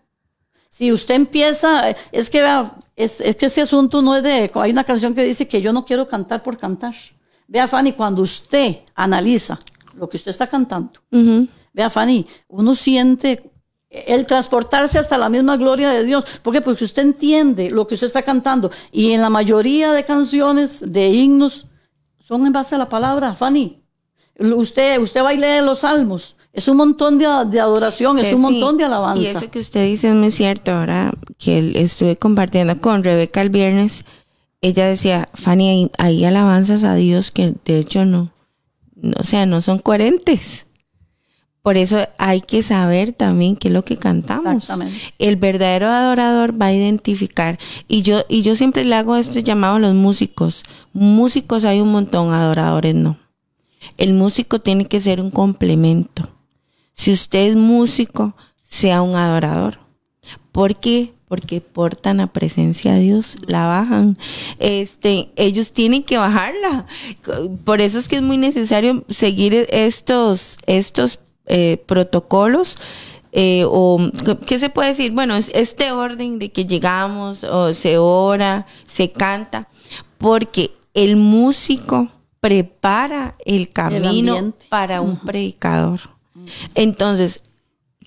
Si 0.69 0.93
usted 0.93 1.15
empieza, 1.15 1.89
es 2.13 2.29
que 2.29 2.41
vea, 2.41 2.71
es, 2.95 3.19
es, 3.19 3.35
que 3.35 3.47
ese 3.47 3.61
asunto 3.61 4.01
no 4.01 4.15
es 4.15 4.23
de, 4.23 4.49
hay 4.53 4.71
una 4.71 4.85
canción 4.85 5.13
que 5.13 5.25
dice 5.25 5.45
que 5.45 5.61
yo 5.61 5.73
no 5.73 5.85
quiero 5.85 6.07
cantar 6.07 6.41
por 6.41 6.57
cantar. 6.57 6.95
Vea, 7.45 7.67
Fanny, 7.67 7.91
cuando 7.91 8.21
usted 8.21 8.77
analiza 8.95 9.59
lo 9.95 10.09
que 10.09 10.17
usted 10.17 10.31
está 10.31 10.47
cantando. 10.47 10.99
Vea, 11.73 11.89
Fanny, 11.89 12.25
uno 12.47 12.75
siente 12.75 13.51
el 13.91 14.25
transportarse 14.25 14.97
hasta 14.97 15.17
la 15.17 15.29
misma 15.29 15.57
gloria 15.57 15.89
de 15.89 16.03
Dios. 16.03 16.25
¿Por 16.41 16.53
qué? 16.53 16.61
Porque 16.61 16.85
usted 16.85 17.03
entiende 17.03 17.69
lo 17.69 17.87
que 17.87 17.95
usted 17.95 18.07
está 18.07 18.21
cantando. 18.21 18.71
Y 18.91 19.11
en 19.11 19.21
la 19.21 19.29
mayoría 19.29 19.91
de 19.91 20.05
canciones, 20.05 20.83
de 20.87 21.09
himnos, 21.09 21.65
son 22.19 22.45
en 22.45 22.53
base 22.53 22.75
a 22.75 22.77
la 22.77 22.87
palabra, 22.87 23.35
Fanny. 23.35 23.81
Usted, 24.39 24.99
usted 24.99 25.23
va 25.23 25.29
a 25.29 25.33
leer 25.33 25.63
los 25.63 25.79
salmos. 25.79 26.37
Es 26.53 26.67
un 26.67 26.77
montón 26.77 27.17
de, 27.17 27.25
adoración, 27.25 28.17
es 28.19 28.33
un 28.33 28.41
montón 28.41 28.77
de 28.77 28.85
alabanza. 28.85 29.21
Y 29.21 29.25
eso 29.27 29.51
que 29.51 29.59
usted 29.59 29.85
dice 29.85 30.09
es 30.09 30.15
muy 30.15 30.31
cierto. 30.31 30.71
Ahora 30.71 31.13
que 31.37 31.73
estuve 31.75 32.17
compartiendo 32.17 32.79
con 32.81 33.03
Rebeca 33.03 33.41
el 33.41 33.49
viernes, 33.49 34.03
ella 34.61 34.87
decía, 34.87 35.29
Fanny, 35.33 35.91
hay 35.97 36.25
alabanzas 36.25 36.83
a 36.83 36.95
Dios 36.95 37.31
que 37.31 37.53
de 37.65 37.79
hecho 37.79 38.05
no 38.05 38.30
o 39.17 39.23
sea, 39.23 39.45
no 39.45 39.61
son 39.61 39.79
coherentes. 39.79 40.65
Por 41.61 41.77
eso 41.77 41.97
hay 42.17 42.41
que 42.41 42.63
saber 42.63 43.13
también 43.13 43.55
qué 43.55 43.67
es 43.67 43.73
lo 43.73 43.85
que 43.85 43.97
cantamos. 43.97 44.67
El 45.19 45.35
verdadero 45.35 45.89
adorador 45.89 46.59
va 46.59 46.67
a 46.67 46.73
identificar. 46.73 47.59
Y 47.87 48.01
yo, 48.01 48.23
y 48.29 48.41
yo 48.41 48.55
siempre 48.55 48.83
le 48.83 48.95
hago 48.95 49.15
esto 49.15 49.39
llamado 49.39 49.75
a 49.75 49.79
los 49.79 49.93
músicos. 49.93 50.63
Músicos 50.91 51.63
hay 51.63 51.79
un 51.79 51.91
montón, 51.91 52.33
adoradores 52.33 52.95
no. 52.95 53.17
El 53.97 54.13
músico 54.13 54.59
tiene 54.59 54.85
que 54.85 54.99
ser 54.99 55.21
un 55.21 55.29
complemento. 55.29 56.29
Si 56.93 57.11
usted 57.11 57.49
es 57.49 57.55
músico, 57.55 58.35
sea 58.63 59.03
un 59.03 59.15
adorador. 59.15 59.79
¿Por 60.51 60.79
qué? 60.79 61.13
Porque 61.31 61.61
portan 61.61 62.17
la 62.17 62.27
presencia 62.27 62.91
de 62.91 62.99
Dios, 62.99 63.37
la 63.45 63.65
bajan. 63.65 64.17
Este, 64.59 65.31
ellos 65.37 65.71
tienen 65.71 66.03
que 66.03 66.17
bajarla. 66.17 66.85
Por 67.63 67.79
eso 67.79 67.99
es 67.99 68.09
que 68.09 68.17
es 68.17 68.21
muy 68.21 68.35
necesario 68.35 69.05
seguir 69.07 69.53
estos, 69.69 70.57
estos 70.65 71.19
eh, 71.45 71.81
protocolos. 71.85 72.77
Eh, 73.31 73.63
o 73.65 73.97
qué 74.45 74.59
se 74.59 74.69
puede 74.69 74.89
decir 74.89 75.13
bueno 75.13 75.37
es 75.37 75.49
este 75.55 75.93
orden 75.93 76.37
de 76.37 76.51
que 76.51 76.65
llegamos 76.65 77.45
o 77.45 77.73
se 77.73 77.97
ora 77.97 78.67
se 78.85 79.13
canta 79.13 79.69
porque 80.17 80.71
el 80.93 81.15
músico 81.15 82.09
prepara 82.41 83.37
el 83.45 83.71
camino 83.71 84.51
para 84.67 84.99
un 84.99 85.17
predicador 85.17 86.01
entonces 86.75 87.41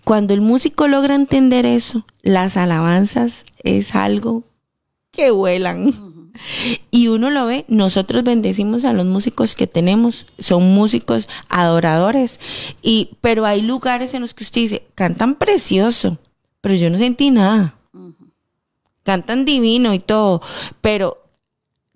cuando 0.05 0.35
el 0.35 0.41
músico 0.41 0.87
logra 0.87 1.15
entender 1.15 1.67
eso, 1.67 2.05
las 2.23 2.57
alabanzas 2.57 3.45
es 3.63 3.95
algo 3.95 4.45
que 5.11 5.31
vuelan. 5.31 5.93
Y 6.91 7.09
uno 7.09 7.31
lo 7.31 7.47
ve, 7.47 7.65
nosotros 7.69 8.25
bendecimos 8.25 8.85
a 8.85 8.93
los 8.93 9.07
músicos 9.07 9.55
que 9.55 9.69
tenemos, 9.69 10.27
son 10.39 10.75
músicos 10.75 11.29
adoradores, 11.49 12.41
y, 12.83 13.11
pero 13.21 13.47
hay 13.47 13.63
lugares 13.63 14.15
en 14.15 14.23
los 14.23 14.35
que 14.35 14.43
usted 14.43 14.63
dice, 14.63 14.87
cantan 14.97 15.37
precioso, 15.37 16.19
pero 16.61 16.75
yo 16.75 16.91
no 16.91 16.99
sentí 16.99 17.31
nada. 17.31 17.79
Cantan 19.05 19.45
divino 19.45 19.95
y 19.95 20.01
todo, 20.01 20.43
pero 20.81 21.23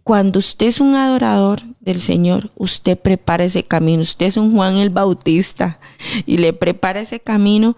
cuando 0.04 0.38
usted 0.38 0.66
es 0.66 0.80
un 0.80 0.94
adorador 0.94 1.62
del 1.88 2.00
Señor, 2.00 2.50
usted 2.56 2.98
prepara 2.98 3.44
ese 3.44 3.64
camino. 3.64 4.02
Usted 4.02 4.26
es 4.26 4.36
un 4.36 4.52
Juan 4.52 4.76
el 4.76 4.90
Bautista 4.90 5.80
y 6.26 6.38
le 6.38 6.52
prepara 6.52 7.00
ese 7.00 7.20
camino 7.20 7.76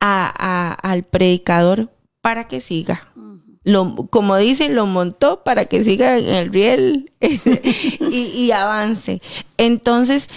al 0.00 1.02
predicador 1.04 1.90
para 2.20 2.46
que 2.46 2.60
siga. 2.60 3.12
Lo, 3.64 3.96
como 4.10 4.36
dicen, 4.36 4.74
lo 4.74 4.86
montó 4.86 5.42
para 5.42 5.66
que 5.66 5.84
siga 5.84 6.18
en 6.18 6.34
el 6.34 6.52
riel 6.52 7.12
y, 8.00 8.50
avance. 8.52 9.20
Entonces, 9.58 10.30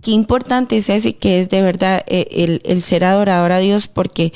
qué 0.00 0.12
importante 0.12 0.78
es 0.78 0.88
ese 0.88 1.16
que 1.16 1.40
es 1.40 1.50
de 1.50 1.60
verdad 1.60 2.02
eh, 2.06 2.28
el, 2.30 2.62
el, 2.64 2.80
ser 2.80 3.04
adorador 3.04 3.52
a 3.52 3.58
Dios, 3.58 3.88
porque 3.88 4.32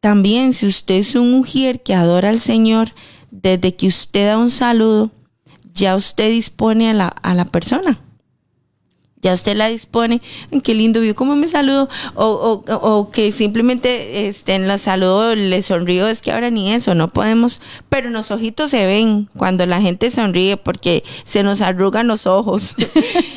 también 0.00 0.52
si 0.52 0.66
usted 0.66 0.94
es 0.94 1.14
un 1.14 1.32
mujer 1.32 1.82
que 1.82 1.94
adora 1.94 2.30
al 2.30 2.40
Señor, 2.40 2.92
desde 3.30 3.74
que 3.74 3.88
usted 3.88 4.28
da 4.28 4.38
un 4.38 4.50
saludo, 4.50 5.10
ya 5.74 5.96
usted 5.96 6.30
dispone 6.30 6.90
a 6.90 6.94
la, 6.94 7.08
a 7.08 7.34
la 7.34 7.44
persona. 7.44 8.00
Ya 9.20 9.32
usted 9.32 9.56
la 9.56 9.66
dispone, 9.66 10.22
qué 10.62 10.74
lindo 10.74 11.00
vio 11.00 11.14
cómo 11.14 11.34
me 11.34 11.48
saludo, 11.48 11.88
o, 12.14 12.24
o, 12.24 12.74
o, 12.74 13.10
que 13.10 13.32
simplemente 13.32 14.28
este, 14.28 14.54
en 14.54 14.68
la 14.68 14.78
saludo 14.78 15.34
le 15.34 15.60
sonrío, 15.62 16.06
es 16.06 16.22
que 16.22 16.30
ahora 16.30 16.50
ni 16.50 16.72
eso, 16.72 16.94
no 16.94 17.08
podemos, 17.08 17.60
pero 17.88 18.10
los 18.10 18.30
ojitos 18.30 18.70
se 18.70 18.86
ven 18.86 19.28
cuando 19.36 19.66
la 19.66 19.80
gente 19.80 20.12
sonríe 20.12 20.56
porque 20.56 21.02
se 21.24 21.42
nos 21.42 21.62
arrugan 21.62 22.06
los 22.06 22.28
ojos. 22.28 22.76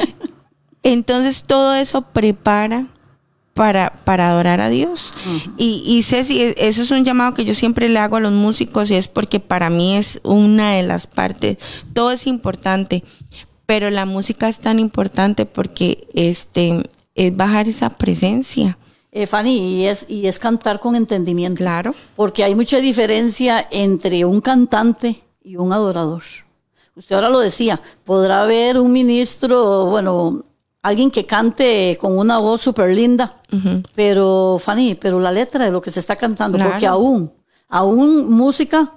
Entonces 0.84 1.46
todo 1.46 1.74
eso 1.74 2.04
prepara 2.04 2.88
para, 3.54 3.94
para 4.06 4.30
adorar 4.30 4.62
a 4.62 4.70
Dios. 4.70 5.14
Y, 5.58 5.84
y 5.86 6.04
Ceci, 6.04 6.42
e, 6.42 6.56
eso 6.58 6.84
es 6.84 6.92
un 6.92 7.04
llamado 7.04 7.34
que 7.34 7.46
yo 7.46 7.54
siempre 7.54 7.90
le 7.90 8.00
hago 8.00 8.18
a 8.18 8.20
los 8.20 8.34
músicos 8.34 8.90
y 8.92 8.96
es 8.96 9.08
porque 9.08 9.40
para 9.40 9.70
mí 9.70 9.98
es 9.98 10.20
una 10.24 10.74
de 10.74 10.84
las 10.84 11.08
partes, 11.08 11.58
todo 11.94 12.12
es 12.12 12.28
importante, 12.28 13.04
pero 13.66 13.90
la 13.90 14.06
música 14.06 14.50
es 14.50 14.60
tan 14.60 14.80
importante 14.80 15.46
porque 15.46 16.08
este, 16.14 16.90
es 17.16 17.36
bajar 17.36 17.68
esa 17.68 17.90
presencia. 17.90 18.78
Eh, 19.14 19.28
Fanny, 19.28 19.58
y 19.58 19.86
es, 19.88 20.06
y 20.10 20.28
es 20.28 20.40
cantar 20.40 20.80
con 20.80 20.96
entendimiento. 20.96 21.58
Claro. 21.58 21.94
Porque 22.16 22.44
hay 22.44 22.56
mucha 22.56 22.78
diferencia 22.78 23.68
entre 23.70 24.24
un 24.24 24.40
cantante 24.40 25.22
y 25.44 25.58
un 25.58 25.74
adorador. 25.74 26.24
Usted 26.96 27.16
ahora 27.16 27.30
lo 27.30 27.40
decía, 27.40 27.82
podrá 28.06 28.44
haber 28.44 28.80
un 28.80 28.92
ministro, 28.92 29.86
bueno, 29.86 30.46
alguien 30.82 31.12
que 31.12 31.26
cante 31.26 31.98
con 32.00 32.18
una 32.18 32.40
voz 32.40 32.62
súper 32.62 32.94
linda, 32.94 33.42
pero 33.96 34.60
Fanny, 34.62 34.96
pero 34.96 35.20
la 35.20 35.32
letra 35.32 35.66
de 35.66 35.72
lo 35.72 35.82
que 35.82 35.92
se 35.92 36.00
está 36.00 36.16
cantando, 36.16 36.58
porque 36.58 36.88
aún, 36.88 37.32
aún 37.70 38.30
música 38.30 38.94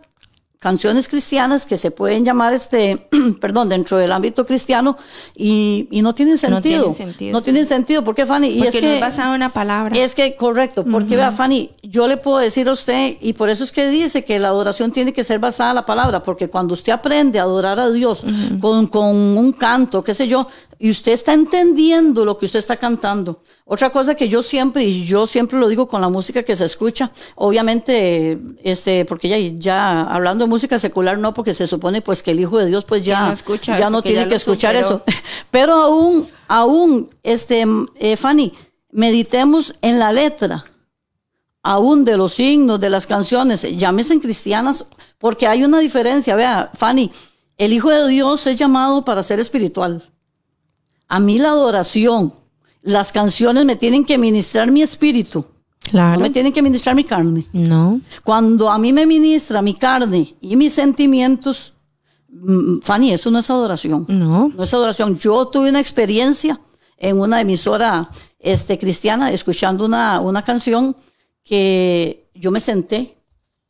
canciones 0.65 1.09
cristianas 1.09 1.67
que 1.67 1.77
se 1.77 1.91
pueden 1.91 2.25
llamar, 2.25 2.55
este, 2.55 3.07
perdón, 3.41 3.69
dentro 3.69 3.99
del 3.99 4.11
ámbito 4.11 4.47
cristiano 4.47 4.97
y, 5.37 5.89
y 5.91 6.01
no 6.01 6.15
tienen 6.15 6.39
sentido. 6.39 6.87
No 6.87 6.95
tienen 6.95 6.95
sentido. 6.95 7.33
No 7.35 7.43
tienen 7.43 7.67
sentido. 7.67 8.03
¿Por 8.03 8.15
qué, 8.15 8.25
Fanny? 8.25 8.49
Porque 8.49 8.65
y 8.65 8.69
es 8.69 8.75
que, 8.75 8.81
no 8.81 8.89
es 8.89 9.01
basado 9.03 9.35
en 9.35 9.43
una 9.43 9.51
palabra. 9.51 9.95
Es 9.95 10.15
que, 10.15 10.37
correcto. 10.37 10.83
Porque, 10.91 11.17
vea, 11.17 11.33
Fanny, 11.33 11.71
yo 11.83 12.09
le 12.09 12.17
puedo 12.17 12.39
decir 12.39 12.67
a 12.71 12.73
usted, 12.73 13.19
y 13.21 13.35
por 13.35 13.51
eso 13.51 13.63
es 13.63 13.73
que 13.73 13.89
dice 13.91 14.25
que 14.25 14.39
la 14.39 14.49
adoración 14.49 14.91
tiene 14.91 15.13
que 15.13 15.23
ser 15.23 15.39
basada 15.39 15.73
en 15.73 15.75
la 15.75 15.85
palabra, 15.85 16.23
porque 16.23 16.49
cuando 16.49 16.73
usted 16.73 16.93
aprende 16.95 17.39
a 17.39 17.43
adorar 17.43 17.79
a 17.79 17.91
Dios 17.91 18.25
con, 18.59 18.87
con 18.87 19.15
un 19.15 19.53
canto, 19.53 20.03
qué 20.03 20.15
sé 20.15 20.27
yo, 20.29 20.47
y 20.85 20.91
usted 20.91 21.13
está 21.13 21.33
entendiendo 21.33 22.27
lo 22.27 22.37
que 22.37 22.45
usted 22.45 22.59
está 22.59 22.77
cantando. 22.77 23.41
Otra 23.65 23.89
cosa 23.89 24.15
que 24.15 24.29
yo 24.29 24.43
siempre, 24.43 24.85
y 24.85 25.07
yo 25.07 25.27
siempre 25.27 25.59
lo 25.59 25.67
digo 25.69 25.89
con 25.89 26.03
la 26.03 26.11
música 26.11 26.43
que 26.43 26.55
se 26.55 26.67
escucha, 26.67 27.11
obviamente, 27.37 28.39
este, 28.63 29.07
porque 29.07 29.31
ya, 29.31 29.39
ya 29.39 30.03
hablando 30.03 30.45
de 30.45 30.51
música 30.51 30.77
secular, 30.77 31.17
no, 31.17 31.33
porque 31.33 31.55
se 31.55 31.67
supone 31.67 32.03
pues 32.03 32.23
que 32.23 32.33
el 32.33 32.41
Hijo 32.41 32.59
de 32.59 32.67
Dios 32.67 32.85
pues 32.85 33.03
ya, 33.03 33.35
no 33.35 33.55
ya 33.79 33.89
no 33.89 34.03
tiene 34.03 34.29
que, 34.29 34.35
escuchar 34.35 34.77
eso. 34.77 35.03
Pero 35.51 35.73
aún, 35.73 36.29
aún, 36.49 37.09
este, 37.23 37.65
eh, 37.99 38.19
Fanny, 38.19 38.53
meditemos 38.91 39.77
en 39.81 39.99
la 39.99 40.13
letra, 40.13 40.67
aún 41.63 42.05
de 42.05 42.19
los 42.19 42.35
signos, 42.35 42.79
de 42.79 42.91
las 42.91 43.07
canciones, 43.07 43.63
llámese 43.79 44.21
cristianas, 44.21 44.85
porque 45.17 45.47
hay 45.47 45.65
una 45.65 45.79
diferencia. 45.79 46.37
Vea, 46.37 46.71
Fanny, 46.75 47.11
el 47.57 47.73
Hijo 47.73 47.89
de 47.89 48.07
Dios 48.07 48.47
es 48.47 48.57
llamado 48.57 49.03
para 49.03 49.23
ser 49.23 49.41
espiritual. 49.41 50.11
A 51.15 51.21
mí 51.21 51.39
la 51.39 51.51
adoración, 51.51 52.35
las 52.83 53.13
canciones 53.13 53.65
me 53.65 53.77
tienen 53.77 54.05
que 54.05 54.19
ministrar 54.19 54.73
mi 54.73 54.83
espíritu. 54.83 55.47
Claro. 55.79 56.17
No 56.17 56.23
me 56.23 56.31
tienen 56.31 56.53
que 56.53 56.61
ministrar 56.61 56.97
mi 56.97 57.05
carne. 57.05 57.47
No. 57.53 58.01
Cuando 58.25 58.69
a 58.69 58.79
mí 58.79 58.93
me 58.93 59.07
ministra 59.07 59.63
mi 59.63 59.75
carne 59.75 60.35
y 60.41 60.57
mis 60.57 60.73
sentimientos, 60.73 61.75
mm, 62.31 62.81
Fanny, 62.81 63.13
eso 63.13 63.31
no 63.31 63.39
es 63.39 63.49
adoración. 63.49 64.07
No. 64.09 64.49
No 64.49 64.65
es 64.65 64.75
adoración. 64.75 65.17
Yo 65.17 65.47
tuve 65.47 65.69
una 65.69 65.79
experiencia 65.79 66.61
en 66.99 67.21
una 67.21 67.41
emisora 67.41 68.11
este, 68.41 68.77
cristiana 68.77 69.31
escuchando 69.31 69.85
una, 69.85 70.19
una 70.19 70.43
canción 70.43 70.97
que 71.45 72.29
yo 72.35 72.51
me 72.51 72.59
senté 72.59 73.19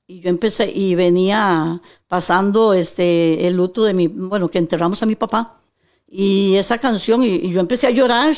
y 0.06 0.20
yo 0.20 0.30
empecé 0.30 0.72
y 0.74 0.94
venía 0.94 1.78
pasando 2.08 2.72
este, 2.72 3.46
el 3.46 3.54
luto 3.54 3.84
de 3.84 3.92
mi, 3.92 4.06
bueno, 4.06 4.48
que 4.48 4.56
enterramos 4.56 5.02
a 5.02 5.06
mi 5.06 5.14
papá. 5.14 5.60
Y 6.06 6.56
esa 6.56 6.78
canción, 6.78 7.22
y, 7.22 7.50
yo 7.50 7.60
empecé 7.60 7.86
a 7.86 7.90
llorar, 7.90 8.34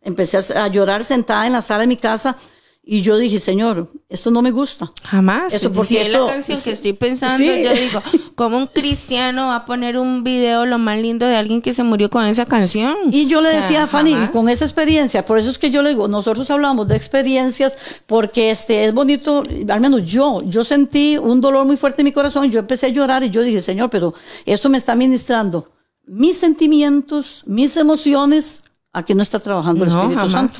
empecé 0.00 0.38
a, 0.56 0.68
llorar 0.68 1.04
sentada 1.04 1.46
en 1.46 1.52
la 1.52 1.62
sala 1.62 1.80
de 1.80 1.86
mi 1.86 1.96
casa. 1.96 2.36
Y 2.82 3.02
yo 3.02 3.18
dije, 3.18 3.38
Señor, 3.38 3.92
esto 4.08 4.30
no 4.30 4.40
me 4.42 4.50
gusta. 4.50 4.90
Jamás. 5.04 5.52
Esto 5.52 5.70
porque 5.70 5.88
si 5.88 5.96
es 5.98 6.08
la 6.08 6.26
canción 6.26 6.60
que 6.62 6.70
estoy 6.72 6.92
pensando, 6.94 7.44
yo 7.44 7.72
digo, 7.74 8.02
¿cómo 8.34 8.56
un 8.56 8.66
cristiano 8.68 9.48
va 9.48 9.56
a 9.56 9.66
poner 9.66 9.98
un 9.98 10.24
video 10.24 10.64
lo 10.64 10.78
más 10.78 10.98
lindo 10.98 11.26
de 11.26 11.36
alguien 11.36 11.60
que 11.60 11.74
se 11.74 11.82
murió 11.82 12.08
con 12.08 12.24
esa 12.24 12.46
canción? 12.46 12.96
Y 13.12 13.26
yo 13.26 13.42
le 13.42 13.50
decía 13.50 13.82
a 13.82 13.86
Fanny, 13.86 14.28
con 14.32 14.48
esa 14.48 14.64
experiencia, 14.64 15.24
por 15.26 15.38
eso 15.38 15.50
es 15.50 15.58
que 15.58 15.70
yo 15.70 15.82
le 15.82 15.90
digo, 15.90 16.08
nosotros 16.08 16.50
hablamos 16.50 16.88
de 16.88 16.96
experiencias 16.96 17.76
porque 18.06 18.50
este 18.50 18.86
es 18.86 18.94
bonito, 18.94 19.44
al 19.68 19.80
menos 19.80 20.06
yo, 20.06 20.40
yo 20.44 20.64
sentí 20.64 21.18
un 21.18 21.40
dolor 21.40 21.66
muy 21.66 21.76
fuerte 21.76 22.00
en 22.00 22.06
mi 22.06 22.12
corazón, 22.12 22.50
yo 22.50 22.60
empecé 22.60 22.86
a 22.86 22.90
llorar 22.90 23.22
y 23.22 23.30
yo 23.30 23.42
dije, 23.42 23.60
Señor, 23.60 23.90
pero 23.90 24.14
esto 24.46 24.68
me 24.70 24.78
está 24.78 24.94
ministrando 24.94 25.66
mis 26.10 26.38
sentimientos, 26.38 27.44
mis 27.46 27.76
emociones, 27.76 28.64
aquí 28.92 29.14
no 29.14 29.22
está 29.22 29.38
trabajando 29.38 29.84
el 29.84 29.90
Espíritu 29.90 30.28
Santo. 30.28 30.58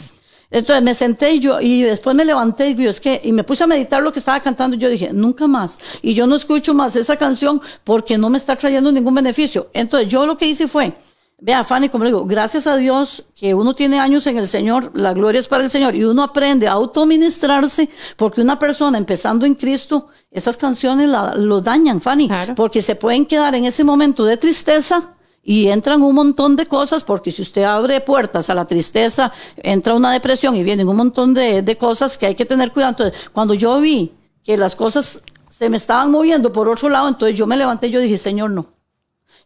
Entonces 0.49 0.83
me 0.85 0.95
senté 0.95 1.33
y 1.33 1.41
yo, 1.41 1.61
y 1.61 1.83
después 1.83 2.15
me 2.15 2.25
levanté 2.25 2.71
y 2.71 2.77
yo, 2.77 2.89
es 2.89 3.01
que, 3.01 3.21
y 3.25 3.33
me 3.33 3.43
puse 3.43 3.65
a 3.65 3.67
meditar 3.67 4.01
lo 4.01 4.13
que 4.13 4.21
estaba 4.21 4.39
cantando 4.39 4.77
y 4.77 4.79
yo 4.79 4.89
dije, 4.89 5.11
nunca 5.13 5.49
más. 5.49 5.81
Y 6.03 6.15
yo 6.15 6.29
no 6.29 6.37
escucho 6.37 6.73
más 6.73 6.95
esa 6.95 7.17
canción 7.17 7.61
porque 7.83 8.17
no 8.17 8.31
me 8.31 8.39
está 8.39 8.55
trayendo 8.55 8.93
ningún 8.93 9.15
beneficio. 9.15 9.71
Entonces 9.73 10.09
yo 10.09 10.25
lo 10.25 10.39
que 10.39 10.47
hice 10.47 10.69
fue, 10.69 10.97
vea 11.41 11.65
Fanny, 11.65 11.89
como 11.89 12.05
le 12.05 12.11
digo, 12.11 12.25
gracias 12.27 12.69
a 12.69 12.77
Dios 12.77 13.25
que 13.35 13.53
uno 13.53 13.75
tiene 13.75 13.99
años 13.99 14.29
en 14.29 14.39
el 14.39 14.47
Señor, 14.47 14.93
la 14.95 15.15
gloria 15.15 15.41
es 15.41 15.49
para 15.49 15.65
el 15.65 15.71
Señor, 15.71 15.97
y 15.97 16.05
uno 16.05 16.23
aprende 16.23 16.69
a 16.69 16.73
autoministrarse 16.73 17.89
porque 18.17 18.41
una 18.41 18.57
persona 18.57 18.99
empezando 18.99 19.47
en 19.47 19.57
Cristo, 19.57 20.07
esas 20.31 20.57
canciones 20.57 21.11
lo 21.39 21.61
dañan, 21.61 22.01
Fanny, 22.01 22.31
porque 22.55 22.83
se 22.83 22.95
pueden 22.95 23.27
quedar 23.27 23.57
en 23.57 23.65
ese 23.65 23.83
momento 23.83 24.25
de 24.25 24.37
tristeza 24.37 25.17
y 25.43 25.69
entran 25.69 26.03
un 26.03 26.15
montón 26.15 26.57
de 26.57 26.67
cosas, 26.67 27.03
porque 27.03 27.31
si 27.31 27.43
usted 27.43 27.63
abre 27.63 28.01
puertas 28.01 28.51
a 28.51 28.55
la 28.55 28.65
tristeza, 28.65 29.33
entra 29.57 29.95
una 29.95 30.13
depresión 30.13 30.55
y 30.55 30.63
vienen 30.63 30.89
un 30.89 30.97
montón 30.97 31.35
de, 31.35 31.63
de 31.63 31.77
cosas 31.77 32.19
que 32.19 32.27
hay 32.27 32.35
que 32.35 32.45
tener 32.45 32.73
cuidado. 32.73 32.91
Entonces, 32.91 33.31
cuando 33.33 33.55
yo 33.55 33.81
vi 33.81 34.13
que 34.45 34.57
las 34.57 34.77
cosas 34.77 35.23
se 35.49 35.71
me 35.71 35.77
estaban 35.77 36.11
moviendo 36.11 36.53
por 36.53 36.69
otro 36.69 36.89
lado, 36.89 37.09
entonces 37.09 37.37
yo 37.37 37.47
me 37.47 37.57
levanté 37.57 37.89
y 37.89 37.91
yo 37.91 38.01
dije, 38.01 38.19
Señor, 38.19 38.51
no. 38.51 38.67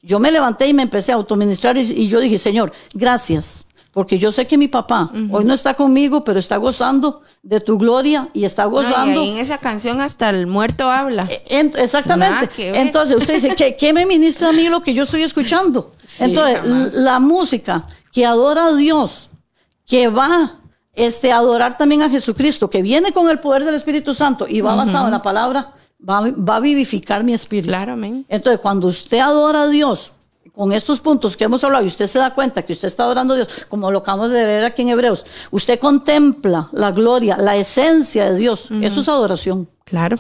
Yo 0.03 0.19
me 0.19 0.31
levanté 0.31 0.67
y 0.67 0.75
me 0.75 0.83
empecé 0.83 1.13
a 1.13 1.15
autoministrar 1.15 1.77
y, 1.79 1.81
y 1.81 2.09
yo 2.09 2.21
dije, 2.21 2.39
Señor, 2.39 2.73
gracias 2.93 3.67
porque 3.95 4.19
yo 4.19 4.33
sé 4.33 4.47
que 4.49 4.59
mi 4.59 4.67
papá 4.67 5.09
hoy 5.31 5.45
no 5.45 5.55
está 5.55 5.75
conmigo, 5.75 6.25
pero 6.25 6.41
está 6.41 6.57
gozando 6.57 7.23
de 7.45 7.61
tu 7.61 7.79
gloria 7.79 8.29
y 8.35 8.45
está 8.45 8.65
gozando. 8.65 9.23
en 9.23 9.39
esa 9.39 9.59
canción 9.59 10.01
hasta 10.01 10.31
el 10.31 10.49
muerto 10.49 10.91
habla. 10.91 11.29
Eh, 11.31 11.71
exactamente. 11.77 12.49
Entonces 12.81 13.17
usted 13.17 13.35
dice, 13.35 13.55
¿qué, 13.55 13.77
¿qué, 13.77 13.93
me 13.93 14.05
ministra 14.05 14.49
a 14.49 14.53
mí 14.53 14.69
lo 14.69 14.83
que 14.83 14.95
yo 14.95 15.05
estoy 15.05 15.23
escuchando? 15.23 15.93
Entonces, 16.19 16.95
la 16.95 17.21
música 17.21 17.87
que 18.13 18.27
adora 18.27 18.67
a 18.67 18.75
Dios, 18.75 19.31
que 19.87 20.09
va 20.09 20.59
este, 20.93 21.31
a 21.31 21.37
adorar 21.37 21.79
también 21.79 22.03
a 22.03 22.11
Jesucristo, 22.11 22.69
que 22.69 22.83
viene 22.83 23.13
con 23.13 23.31
el 23.31 23.39
poder 23.39 23.65
del 23.65 23.77
Espíritu 23.77 24.13
Santo 24.13 24.47
y 24.49 24.61
va 24.61 24.75
basado 24.75 25.05
en 25.05 25.13
la 25.13 25.23
palabra, 25.23 25.73
va, 26.07 26.21
va, 26.33 26.57
a 26.57 26.61
vivificar 26.61 27.23
mi 27.23 27.33
espíritu. 27.33 27.69
Claro, 27.69 27.97
Entonces, 28.29 28.59
cuando 28.61 28.89
usted 28.89 29.21
adora 29.21 29.63
a 29.63 29.69
Dios 29.69 30.13
con 30.55 30.73
estos 30.73 31.01
puntos 31.01 31.37
que 31.37 31.45
hemos 31.45 31.65
hablado 31.65 31.85
y 31.85 31.89
usted 31.89 32.07
se 32.07 32.19
da 32.19 32.33
cuenta 32.33 32.63
que 32.63 32.73
usted 32.73 32.87
está 32.87 33.03
adorando 33.03 33.35
a 33.35 33.39
Dios, 33.39 33.49
como 33.69 33.91
lo 33.91 33.99
acabamos 33.99 34.31
de 34.31 34.45
ver 34.45 34.65
aquí 34.65 34.83
en 34.83 34.91
Hebreos, 34.91 35.27
usted 35.51 35.81
contempla 35.81 36.69
la 36.73 36.93
gloria, 36.93 37.37
la 37.37 37.57
esencia 37.57 38.31
de 38.31 38.39
Dios. 38.39 38.69
Eso 38.81 39.01
es 39.01 39.09
adoración. 39.09 39.69
Claro. 39.85 40.17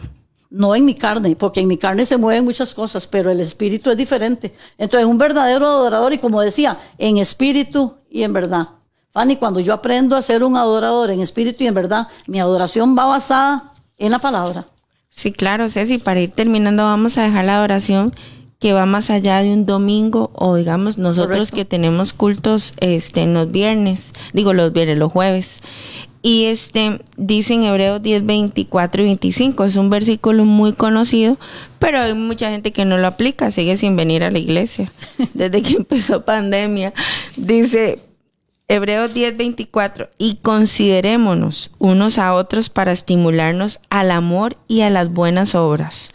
No 0.51 0.75
en 0.75 0.85
mi 0.85 0.95
carne, 0.95 1.37
porque 1.37 1.61
en 1.61 1.69
mi 1.69 1.79
carne 1.79 2.05
se 2.05 2.17
mueven 2.17 2.45
muchas 2.45 2.75
cosas, 2.75 3.07
pero 3.07 3.31
el 3.31 3.41
espíritu 3.41 3.91
es 3.91 3.97
diferente. 3.97 4.53
Entonces, 4.77 5.09
un 5.09 5.19
verdadero 5.19 5.67
adorador, 5.67 6.13
y 6.13 6.19
como 6.19 6.41
decía, 6.41 6.79
en 6.99 7.19
espíritu 7.19 7.95
y 8.11 8.23
en 8.23 8.33
verdad. 8.33 8.69
Fanny, 9.13 9.37
cuando 9.37 9.61
yo 9.61 9.73
aprendo 9.73 10.17
a 10.17 10.23
ser 10.23 10.43
un 10.43 10.57
adorador 10.57 11.11
en 11.11 11.21
espíritu 11.21 11.63
y 11.63 11.69
en 11.69 11.75
verdad, 11.75 12.09
mi 12.27 12.41
adoración 12.41 12.97
va 12.99 13.07
basada 13.07 13.73
en 13.99 14.11
la 14.11 14.19
palabra. 14.19 14.67
Sí, 15.11 15.33
claro, 15.33 15.69
Ceci, 15.69 15.99
para 15.99 16.21
ir 16.21 16.33
terminando 16.33 16.83
vamos 16.83 17.17
a 17.19 17.23
dejar 17.23 17.45
la 17.45 17.57
adoración 17.57 18.15
que 18.65 18.73
va 18.73 18.87
más 18.87 19.11
allá 19.11 19.43
de 19.43 19.53
un 19.53 19.67
domingo 19.67 20.31
o 20.33 20.57
digamos 20.57 20.97
nosotros 20.97 21.51
que 21.51 21.67
tenemos 21.67 22.15
cultos 22.15 22.73
este 22.81 23.21
en 23.21 23.35
los 23.35 23.53
viernes, 23.53 24.15
digo 24.33 24.55
los 24.55 24.73
viernes, 24.73 24.97
los 24.97 25.13
jueves. 25.13 25.61
Y 26.23 26.47
este 26.47 27.03
dice 27.19 27.53
en 27.53 27.65
Hebreos 27.65 28.01
10, 28.01 28.25
24 28.25 29.03
y 29.03 29.05
25, 29.05 29.65
es 29.67 29.77
un 29.77 29.91
versículo 29.91 30.47
muy 30.47 30.73
conocido, 30.73 31.37
pero 31.79 31.99
hay 31.99 32.15
mucha 32.15 32.49
gente 32.49 32.73
que 32.73 32.87
no 32.87 32.97
lo 32.97 33.07
aplica, 33.07 33.51
sigue 33.51 33.77
sin 33.77 33.97
venir 33.97 34.25
a 34.25 34.31
la 34.31 34.39
iglesia 34.39 34.91
desde 35.35 35.61
que 35.61 35.75
empezó 35.75 36.25
pandemia. 36.25 36.95
Dice 37.37 37.99
Hebreos 38.67 39.13
10, 39.13 39.37
24, 39.37 40.09
y 40.17 40.37
considerémonos 40.37 41.71
unos 41.79 42.17
a 42.17 42.33
otros 42.33 42.71
para 42.71 42.93
estimularnos 42.93 43.81
al 43.91 44.11
amor 44.11 44.57
y 44.69 44.81
a 44.81 44.89
las 44.89 45.13
buenas 45.13 45.55
obras 45.55 46.09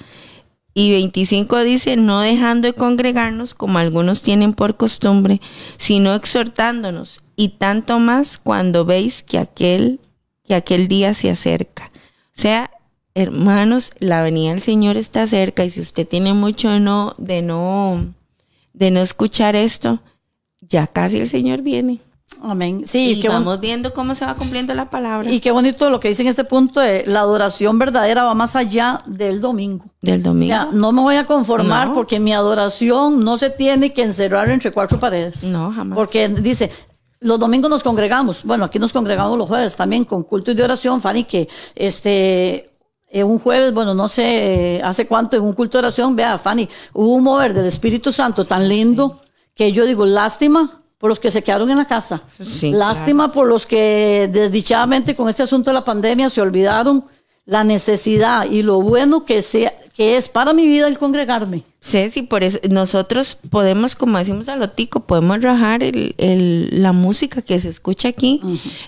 y 0.80 0.92
25 0.92 1.66
dice, 1.66 1.98
no 1.98 2.22
dejando 2.22 2.70
de 2.70 2.74
congregarnos 2.74 3.54
como 3.54 3.80
algunos 3.80 4.22
tienen 4.22 4.54
por 4.54 4.78
costumbre, 4.78 5.42
sino 5.76 6.16
exhortándonos, 6.16 7.22
y 7.36 7.50
tanto 7.50 8.00
más 8.00 8.38
cuando 8.38 8.86
veis 8.86 9.22
que 9.22 9.40
aquel, 9.40 10.00
que 10.46 10.56
aquel 10.56 10.88
día 10.88 11.14
se 11.14 11.32
acerca. 11.32 11.92
O 12.38 12.42
sea, 12.42 12.72
hermanos, 13.14 13.92
la 14.00 14.22
venida 14.22 14.52
del 14.52 14.62
Señor 14.62 14.96
está 14.96 15.28
cerca 15.28 15.66
y 15.66 15.70
si 15.70 15.82
usted 15.82 16.08
tiene 16.08 16.34
mucho 16.34 16.80
no, 16.80 17.14
de 17.18 17.42
no, 17.42 18.14
de 18.72 18.90
no 18.90 19.02
escuchar 19.02 19.58
esto, 19.58 20.00
ya 20.62 20.88
casi 20.88 21.18
el 21.18 21.28
Señor 21.28 21.62
viene. 21.62 22.00
Amén. 22.42 22.84
Sí, 22.86 23.20
y 23.22 23.28
vamos 23.28 23.60
viendo 23.60 23.94
cómo 23.94 24.16
se 24.16 24.26
va 24.26 24.36
cumpliendo 24.36 24.74
la 24.74 24.90
palabra. 24.90 25.30
Y 25.30 25.40
qué 25.40 25.52
bonito 25.52 25.90
lo 25.90 26.00
que 26.00 26.08
dice 26.08 26.22
en 26.22 26.30
este 26.30 26.44
punto 26.44 26.80
de 26.80 27.04
la 27.06 27.22
adoración 27.22 27.78
verdadera 27.78 28.24
va 28.24 28.34
más 28.34 28.56
allá 28.56 29.02
del 29.06 29.42
domingo. 29.42 29.86
Del 30.02 30.24
domingo. 30.24 30.56
no 30.72 30.92
me 30.92 31.02
voy 31.02 31.16
a 31.16 31.26
conformar 31.26 31.94
porque 31.94 32.20
mi 32.20 32.34
adoración 32.34 33.24
no 33.24 33.38
se 33.38 33.50
tiene 33.50 33.94
que 33.94 34.04
encerrar 34.04 34.50
entre 34.50 34.72
cuatro 34.72 35.00
paredes. 35.00 35.44
No, 35.46 35.72
jamás. 35.72 35.98
Porque 35.98 36.30
dice, 36.30 36.72
los 37.20 37.40
domingos 37.40 37.70
nos 37.70 37.84
congregamos. 37.84 38.44
Bueno, 38.44 38.66
aquí 38.66 38.80
nos 38.80 38.94
congregamos 38.94 39.38
los 39.38 39.48
jueves 39.48 39.76
también 39.76 40.06
con 40.06 40.24
culto 40.24 40.52
y 40.52 40.56
de 40.56 40.64
oración, 40.64 41.02
Fanny, 41.02 41.26
que 41.26 41.48
este 41.76 42.66
un 43.12 43.40
jueves, 43.40 43.74
bueno, 43.74 43.94
no 43.96 44.08
sé 44.08 44.80
hace 44.84 45.08
cuánto 45.08 45.36
en 45.36 45.44
un 45.44 45.54
culto 45.54 45.78
de 45.78 45.88
oración, 45.88 46.16
vea, 46.16 46.38
Fanny, 46.38 46.70
hubo 46.94 47.16
un 47.16 47.24
mover 47.24 47.54
del 47.54 47.66
Espíritu 47.66 48.12
Santo 48.12 48.46
tan 48.46 48.70
lindo 48.70 49.20
que 49.56 49.72
yo 49.72 49.86
digo, 49.86 50.06
lástima 50.06 50.79
por 51.00 51.10
los 51.10 51.20
que 51.20 51.32
se 51.32 51.42
quedaron 51.42 51.70
en 51.72 51.78
la 51.78 51.86
casa. 51.86 52.22
Lástima 52.62 53.32
por 53.32 53.48
los 53.48 53.66
que 53.66 54.30
desdichadamente 54.32 55.16
con 55.16 55.30
este 55.30 55.44
asunto 55.44 55.72
de 55.72 55.76
la 55.76 55.84
pandemia 55.84 56.30
se 56.30 56.42
olvidaron 56.42 57.06
la 57.50 57.64
necesidad 57.64 58.46
y 58.50 58.62
lo 58.62 58.80
bueno 58.80 59.26
que, 59.26 59.42
sea, 59.42 59.74
que 59.96 60.18
es 60.18 60.30
para 60.30 60.54
mi 60.54 60.68
vida 60.68 60.88
el 60.88 61.00
congregarme. 61.00 61.64
Sí, 61.82 62.12
sí, 62.12 62.22
por 62.22 62.44
eso 62.44 62.60
nosotros 62.70 63.40
podemos, 63.50 63.96
como 63.96 64.20
decimos 64.20 64.50
a 64.50 64.56
lo 64.56 64.70
tico, 64.70 65.08
podemos 65.08 65.42
rajar 65.42 65.82
el, 65.82 66.14
la 66.72 66.92
música 66.92 67.42
que 67.42 67.60
se 67.60 67.70
escucha 67.70 68.10
aquí, 68.10 68.40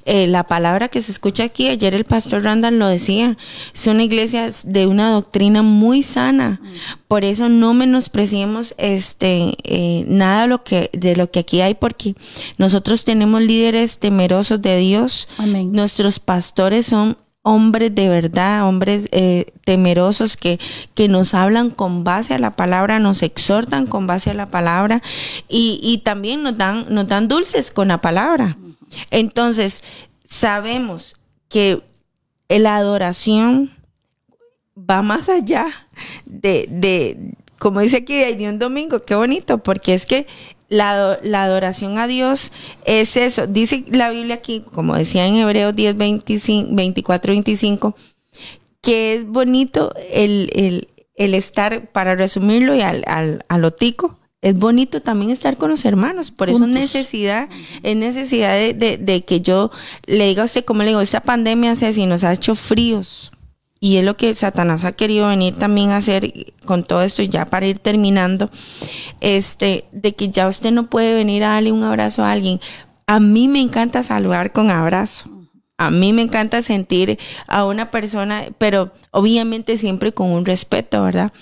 eh, 0.06 0.28
la 0.28 0.44
palabra 0.44 0.90
que 0.90 1.02
se 1.02 1.12
escucha 1.12 1.46
aquí. 1.46 1.70
Ayer 1.70 1.96
el 1.96 2.04
pastor 2.04 2.44
Randall 2.44 2.78
lo 2.78 2.88
decía, 2.88 3.36
es 3.74 3.88
una 3.88 4.04
iglesia 4.04 4.50
de 4.66 4.86
una 4.86 5.10
doctrina 5.10 5.64
muy 5.64 6.04
sana. 6.04 6.62
Por 7.08 7.26
eso 7.26 7.50
no 7.50 7.74
menospreciemos 7.74 8.76
este 8.78 9.56
eh, 9.64 10.04
nada 10.08 10.44
de 10.44 10.48
lo 10.50 10.64
que 10.64 10.92
de 10.94 11.16
lo 11.16 11.32
que 11.32 11.40
aquí 11.40 11.62
hay, 11.62 11.74
porque 11.74 12.14
nosotros 12.60 13.06
tenemos 13.06 13.42
líderes 13.42 13.98
temerosos 13.98 14.62
de 14.62 14.78
Dios. 14.78 15.28
Nuestros 15.72 16.20
pastores 16.20 16.86
son 16.86 17.18
hombres 17.44 17.94
de 17.96 18.08
verdad, 18.10 18.68
hombres 18.68 19.08
eh, 19.12 19.46
temerosos 19.66 20.38
que, 20.38 20.60
que 20.94 21.08
nos 21.08 21.34
hablan 21.34 21.70
con 21.70 22.04
base 22.04 22.34
a 22.34 22.40
la 22.40 22.52
palabra, 22.52 23.00
nos 23.00 23.24
exhortan 23.24 23.88
con 23.88 24.08
base 24.08 24.30
a 24.30 24.34
la 24.36 24.48
palabra 24.48 25.02
y, 25.48 25.80
y 25.82 26.00
también 26.00 26.44
nos 26.44 26.58
dan, 26.58 26.86
nos 26.90 27.08
dan 27.08 27.28
dulces 27.28 27.72
con 27.72 27.88
la 27.88 28.00
palabra. 28.00 28.58
Entonces, 29.10 29.84
sabemos 30.28 31.16
que 31.50 31.82
la 32.50 32.76
adoración 32.76 33.72
va 34.78 35.02
más 35.02 35.30
allá 35.30 35.68
de, 36.26 36.68
de 36.70 37.36
como 37.62 37.80
dice 37.80 37.98
aquí, 37.98 38.16
de 38.16 38.50
un 38.50 38.58
domingo, 38.58 39.04
qué 39.04 39.14
bonito, 39.14 39.60
porque 39.60 39.94
es 39.94 40.08
que 40.08 40.26
la, 40.72 41.44
adoración 41.44 41.98
a 41.98 42.08
Dios 42.08 42.52
es 42.86 43.18
eso. 43.18 43.46
Dice 43.46 43.84
la 43.90 44.10
Biblia 44.10 44.36
aquí, 44.36 44.64
como 44.74 44.96
decía 44.96 45.28
en 45.28 45.36
Hebreos 45.36 45.76
10, 45.76 45.98
24, 45.98 47.34
25, 47.34 47.96
que 48.82 49.16
es 49.16 49.28
bonito 49.28 49.94
el, 50.12 50.88
estar, 51.16 51.92
para 51.92 52.16
resumirlo 52.16 52.74
y 52.74 52.82
al, 52.82 53.04
al, 53.06 53.46
al 53.50 53.66
otico, 53.66 54.18
es 54.42 54.58
bonito 54.58 55.02
también 55.02 55.30
estar 55.30 55.58
con 55.58 55.70
los 55.70 55.84
hermanos. 55.84 56.32
Por 56.32 56.50
eso 56.50 56.66
necesidad, 56.66 57.50
es 57.84 57.96
necesidad 57.96 58.56
de, 58.56 58.98
de, 58.98 59.26
que 59.26 59.42
yo 59.42 59.72
le 60.06 60.28
diga 60.28 60.44
a 60.44 60.46
usted, 60.46 60.64
como 60.64 60.84
le 60.84 60.90
digo, 60.90 61.02
esta 61.02 61.22
pandemia, 61.22 61.76
si 61.76 62.06
nos 62.06 62.24
ha 62.24 62.32
hecho 62.32 62.56
fríos, 62.56 63.32
y 63.84 63.98
es 63.98 64.06
lo 64.06 64.16
que 64.16 64.34
Satanás 64.36 64.86
ha 64.86 64.92
querido 64.92 65.28
venir 65.28 65.56
también 65.56 65.90
a 65.90 65.98
hacer 65.98 66.32
con 66.66 66.84
todo 66.84 67.02
esto, 67.02 67.24
ya 67.24 67.48
para 67.48 67.66
ir 67.66 67.80
terminando, 67.80 68.52
este, 69.22 69.86
de 69.92 70.14
que 70.14 70.30
ya 70.30 70.48
usted 70.48 70.72
no 70.72 70.88
puede 70.88 71.16
venir 71.16 71.44
a 71.44 71.54
darle 71.54 71.72
un 71.72 71.84
abrazo 71.84 72.24
a 72.24 72.32
alguien. 72.32 72.62
A 73.08 73.20
mí 73.20 73.48
me 73.48 73.60
encanta 73.60 74.04
saludar 74.04 74.52
con 74.52 74.70
abrazo. 74.70 75.26
A 75.80 75.90
mí 75.90 76.14
me 76.14 76.22
encanta 76.22 76.62
sentir 76.62 77.18
a 77.48 77.66
una 77.66 77.90
persona, 77.90 78.44
pero 78.60 78.92
obviamente 79.10 79.80
siempre 79.80 80.14
con 80.14 80.30
un 80.30 80.46
respeto, 80.46 81.04
¿verdad? 81.04 81.34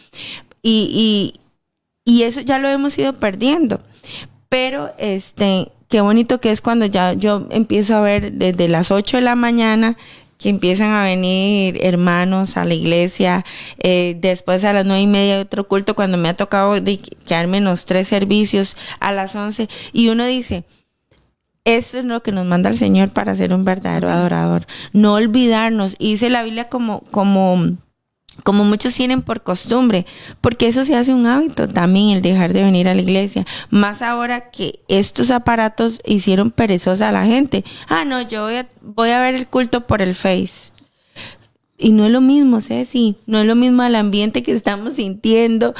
Y, 0.62 1.34
y, 2.06 2.10
y 2.10 2.24
eso 2.24 2.40
ya 2.40 2.58
lo 2.58 2.70
hemos 2.70 2.98
ido 2.98 3.12
perdiendo. 3.12 3.82
Pero 4.48 4.92
este, 4.98 5.74
qué 5.90 6.00
bonito 6.00 6.40
que 6.40 6.52
es 6.52 6.62
cuando 6.62 6.86
ya 6.86 7.12
yo 7.12 7.48
empiezo 7.50 7.98
a 7.98 8.02
ver 8.02 8.32
desde 8.32 8.70
las 8.70 8.92
8 8.92 9.18
de 9.18 9.24
la 9.24 9.36
mañana 9.36 9.98
que 10.40 10.50
empiezan 10.50 10.92
a 10.92 11.04
venir 11.04 11.78
hermanos 11.82 12.58
a 12.58 12.66
la 12.66 12.74
iglesia. 12.74 13.46
Eh, 13.78 14.16
después 14.20 14.64
a 14.64 14.74
las 14.74 14.86
nueve 14.86 15.02
y 15.02 15.08
media 15.08 15.42
otro 15.42 15.68
culto 15.68 15.96
cuando 15.96 16.18
me 16.18 16.30
ha 16.30 16.38
tocado 16.38 16.76
quedarme 17.28 17.58
en 17.58 17.66
los 17.66 17.86
tres 17.86 18.08
servicios 18.08 18.76
a 19.00 19.12
las 19.12 19.36
once. 19.36 19.68
Y 19.92 20.08
uno 20.08 20.26
dice, 20.26 20.64
eso 21.66 22.00
es 22.00 22.06
lo 22.06 22.24
que 22.24 22.32
nos 22.32 22.46
manda 22.46 22.70
el 22.70 22.78
Señor 22.78 23.10
para 23.10 23.36
ser 23.36 23.54
un 23.54 23.66
verdadero 23.66 24.10
adorador. 24.10 24.66
No 24.94 25.16
olvidarnos. 25.16 25.96
Y 26.00 26.12
dice 26.12 26.30
la 26.30 26.44
Biblia 26.44 26.70
como, 26.70 27.02
como 27.12 27.78
como 28.44 28.64
muchos 28.64 28.96
tienen 28.96 29.22
por 29.22 29.42
costumbre, 29.42 30.06
porque 30.42 30.68
eso 30.68 30.86
se 30.86 30.96
hace 30.96 31.14
un 31.14 31.26
hábito 31.28 31.68
también 31.68 32.10
el 32.10 32.22
dejar 32.22 32.54
de 32.54 32.64
venir 32.64 32.88
a 32.88 32.94
la 32.94 33.02
iglesia, 33.02 33.46
más 33.70 34.02
ahora 34.02 34.52
que 34.52 34.80
estos 34.88 35.32
aparatos 35.32 36.00
hicieron 36.06 36.52
perezosa 36.52 37.10
a 37.10 37.12
la 37.12 37.26
gente. 37.26 37.64
Ah, 37.88 38.06
no, 38.06 38.22
yo 38.22 38.48
voy 38.82 39.10
a, 39.10 39.20
ver 39.20 39.36
el 39.36 39.48
culto 39.48 39.88
por 39.88 40.02
el 40.02 40.16
Face. 40.16 40.72
Y 41.78 41.92
no 41.92 42.06
es 42.06 42.12
lo 42.12 42.20
mismo, 42.20 42.60
Ceci, 42.60 43.16
no 43.26 43.40
es 43.40 43.46
lo 43.46 43.56
mismo 43.56 43.84
el 43.84 43.96
ambiente 43.96 44.44
que 44.44 44.52
estamos 44.52 44.96
sintiendo. 44.96 45.74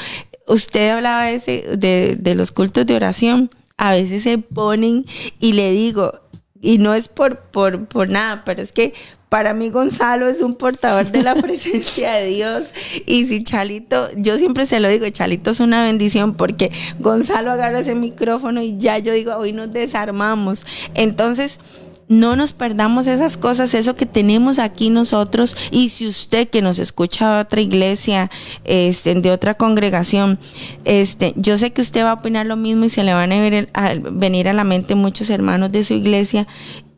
Usted 0.46 0.90
hablaba 0.90 1.24
de, 1.24 1.34
ese, 1.34 1.76
de, 1.76 2.16
de 2.18 2.34
los 2.34 2.52
cultos 2.52 2.86
de 2.86 2.94
oración. 2.94 3.50
A 3.76 3.92
veces 3.92 4.22
se 4.22 4.38
ponen 4.38 5.04
y 5.38 5.52
le 5.52 5.72
digo, 5.72 6.20
y 6.60 6.78
no 6.78 6.94
es 6.94 7.08
por, 7.08 7.38
por, 7.38 7.86
por 7.86 8.08
nada, 8.08 8.42
pero 8.44 8.62
es 8.62 8.72
que 8.72 8.92
para 9.30 9.54
mí 9.54 9.70
Gonzalo 9.70 10.28
es 10.28 10.42
un 10.42 10.56
portador 10.56 11.06
de 11.06 11.22
la 11.22 11.36
presencia 11.36 12.12
de 12.14 12.26
Dios. 12.26 12.64
Y 13.06 13.26
si 13.26 13.44
Chalito, 13.44 14.08
yo 14.16 14.36
siempre 14.36 14.66
se 14.66 14.80
lo 14.80 14.88
digo, 14.88 15.08
Chalito 15.08 15.52
es 15.52 15.60
una 15.60 15.84
bendición 15.84 16.34
porque 16.34 16.72
Gonzalo 16.98 17.52
agarra 17.52 17.78
ese 17.78 17.94
micrófono 17.94 18.60
y 18.60 18.76
ya 18.76 18.98
yo 18.98 19.12
digo, 19.12 19.36
hoy 19.36 19.52
nos 19.52 19.72
desarmamos. 19.72 20.66
Entonces, 20.94 21.60
no 22.08 22.34
nos 22.34 22.52
perdamos 22.52 23.06
esas 23.06 23.36
cosas, 23.36 23.72
eso 23.72 23.94
que 23.94 24.04
tenemos 24.04 24.58
aquí 24.58 24.90
nosotros. 24.90 25.56
Y 25.70 25.90
si 25.90 26.08
usted 26.08 26.48
que 26.48 26.60
nos 26.60 26.80
escucha 26.80 27.36
de 27.36 27.40
otra 27.42 27.60
iglesia, 27.60 28.32
este, 28.64 29.14
de 29.14 29.30
otra 29.30 29.54
congregación, 29.54 30.40
este, 30.84 31.34
yo 31.36 31.56
sé 31.56 31.72
que 31.72 31.82
usted 31.82 32.02
va 32.02 32.10
a 32.10 32.14
opinar 32.14 32.46
lo 32.46 32.56
mismo 32.56 32.84
y 32.84 32.88
se 32.88 33.04
le 33.04 33.14
van 33.14 33.30
a, 33.32 33.94
venir 34.10 34.48
a 34.48 34.52
la 34.52 34.64
mente 34.64 34.96
muchos 34.96 35.30
hermanos 35.30 35.70
de 35.70 35.84
su 35.84 35.94
iglesia. 35.94 36.48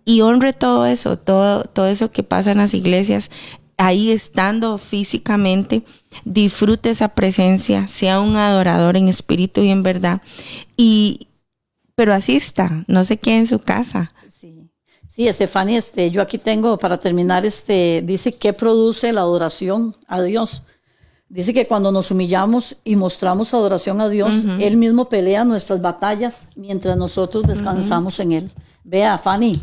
Y 0.04 0.20
honre 0.20 0.52
todo 0.52 0.86
eso, 0.86 1.16
todo, 1.16 1.64
todo 1.64 1.86
eso 1.86 2.10
que 2.10 2.22
pasa 2.22 2.52
en 2.52 2.58
las 2.58 2.74
iglesias, 2.74 3.30
ahí 3.76 4.10
estando 4.10 4.78
físicamente, 4.78 5.84
disfrute 6.24 6.90
esa 6.90 7.08
presencia, 7.08 7.88
sea 7.88 8.20
un 8.20 8.36
adorador 8.36 8.96
en 8.96 9.08
espíritu 9.08 9.60
y 9.62 9.70
en 9.70 9.82
verdad. 9.82 10.22
Y, 10.76 11.28
pero 11.94 12.14
así 12.14 12.36
está, 12.36 12.84
no 12.88 13.04
se 13.04 13.16
quede 13.16 13.38
en 13.38 13.46
su 13.46 13.58
casa. 13.60 14.12
Sí, 15.14 15.28
Estefania, 15.28 15.76
este, 15.76 16.10
yo 16.10 16.22
aquí 16.22 16.38
tengo 16.38 16.78
para 16.78 16.96
terminar, 16.96 17.44
este, 17.44 18.02
dice 18.02 18.32
que 18.32 18.54
produce 18.54 19.12
la 19.12 19.20
adoración 19.20 19.94
a 20.06 20.22
Dios. 20.22 20.62
Dice 21.28 21.52
que 21.52 21.66
cuando 21.66 21.92
nos 21.92 22.10
humillamos 22.10 22.78
y 22.82 22.96
mostramos 22.96 23.52
adoración 23.52 24.00
a 24.00 24.08
Dios, 24.08 24.46
Él 24.58 24.78
mismo 24.78 25.10
pelea 25.10 25.44
nuestras 25.44 25.82
batallas 25.82 26.48
mientras 26.56 26.96
nosotros 26.96 27.44
descansamos 27.46 28.20
en 28.20 28.32
Él. 28.32 28.50
Vea, 28.84 29.18
Fanny, 29.18 29.62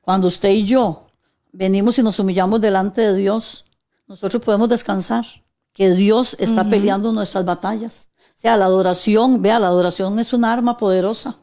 cuando 0.00 0.28
usted 0.28 0.50
y 0.50 0.64
yo 0.64 1.06
venimos 1.52 1.98
y 1.98 2.02
nos 2.02 2.18
humillamos 2.18 2.60
delante 2.60 3.00
de 3.00 3.14
Dios, 3.14 3.64
nosotros 4.06 4.42
podemos 4.42 4.68
descansar, 4.68 5.24
que 5.72 5.90
Dios 5.90 6.36
está 6.38 6.68
peleando 6.68 7.12
nuestras 7.12 7.44
batallas. 7.44 8.08
O 8.18 8.40
sea, 8.40 8.56
la 8.56 8.64
adoración, 8.64 9.40
vea, 9.40 9.58
la 9.58 9.68
adoración 9.68 10.18
es 10.18 10.32
un 10.32 10.44
arma 10.44 10.76
poderosa. 10.76 11.36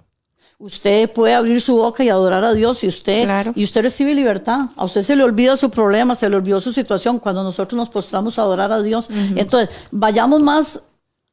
Usted 0.59 1.11
puede 1.11 1.35
abrir 1.35 1.61
su 1.61 1.75
boca 1.75 2.03
y 2.03 2.09
adorar 2.09 2.43
a 2.43 2.53
Dios 2.53 2.83
y 2.83 2.87
usted, 2.87 3.51
y 3.55 3.63
usted 3.63 3.83
recibe 3.83 4.15
libertad. 4.15 4.69
A 4.75 4.85
usted 4.85 5.01
se 5.03 5.15
le 5.15 5.23
olvida 5.23 5.55
su 5.55 5.69
problema, 5.69 6.15
se 6.15 6.29
le 6.29 6.35
olvidó 6.35 6.59
su 6.59 6.73
situación 6.73 7.19
cuando 7.19 7.43
nosotros 7.43 7.77
nos 7.77 7.89
postramos 7.89 8.39
a 8.39 8.41
adorar 8.41 8.71
a 8.71 8.81
Dios. 8.81 9.07
Entonces, 9.35 9.87
vayamos 9.91 10.41
más 10.41 10.83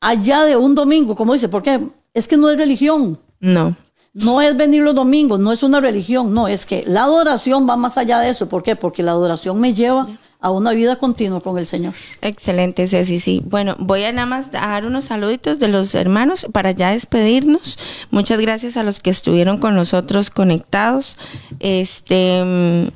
allá 0.00 0.44
de 0.44 0.56
un 0.56 0.74
domingo, 0.74 1.16
como 1.16 1.32
dice, 1.32 1.48
porque 1.48 1.88
es 2.12 2.28
que 2.28 2.36
no 2.36 2.50
es 2.50 2.58
religión. 2.58 3.18
No. 3.40 3.74
No 4.14 4.40
es 4.40 4.56
venir 4.56 4.82
los 4.82 4.94
domingos, 4.94 5.40
no 5.40 5.52
es 5.52 5.64
una 5.64 5.80
religión, 5.80 6.32
no, 6.32 6.46
es 6.46 6.66
que 6.66 6.84
la 6.86 7.02
adoración 7.02 7.68
va 7.68 7.76
más 7.76 7.98
allá 7.98 8.20
de 8.20 8.30
eso. 8.30 8.48
¿Por 8.48 8.62
qué? 8.62 8.76
Porque 8.76 9.02
la 9.02 9.10
adoración 9.10 9.60
me 9.60 9.74
lleva 9.74 10.06
a 10.38 10.52
una 10.52 10.70
vida 10.70 10.96
continua 11.00 11.40
con 11.40 11.58
el 11.58 11.66
Señor. 11.66 11.94
Excelente, 12.22 12.86
Ceci, 12.86 13.18
sí. 13.18 13.42
Bueno, 13.44 13.74
voy 13.80 14.04
a 14.04 14.12
nada 14.12 14.26
más 14.26 14.52
dar 14.52 14.86
unos 14.86 15.06
saluditos 15.06 15.58
de 15.58 15.66
los 15.66 15.96
hermanos 15.96 16.46
para 16.52 16.70
ya 16.70 16.92
despedirnos. 16.92 17.76
Muchas 18.12 18.40
gracias 18.40 18.76
a 18.76 18.84
los 18.84 19.00
que 19.00 19.10
estuvieron 19.10 19.58
con 19.58 19.74
nosotros 19.74 20.30
conectados. 20.30 21.18
Este 21.58 22.92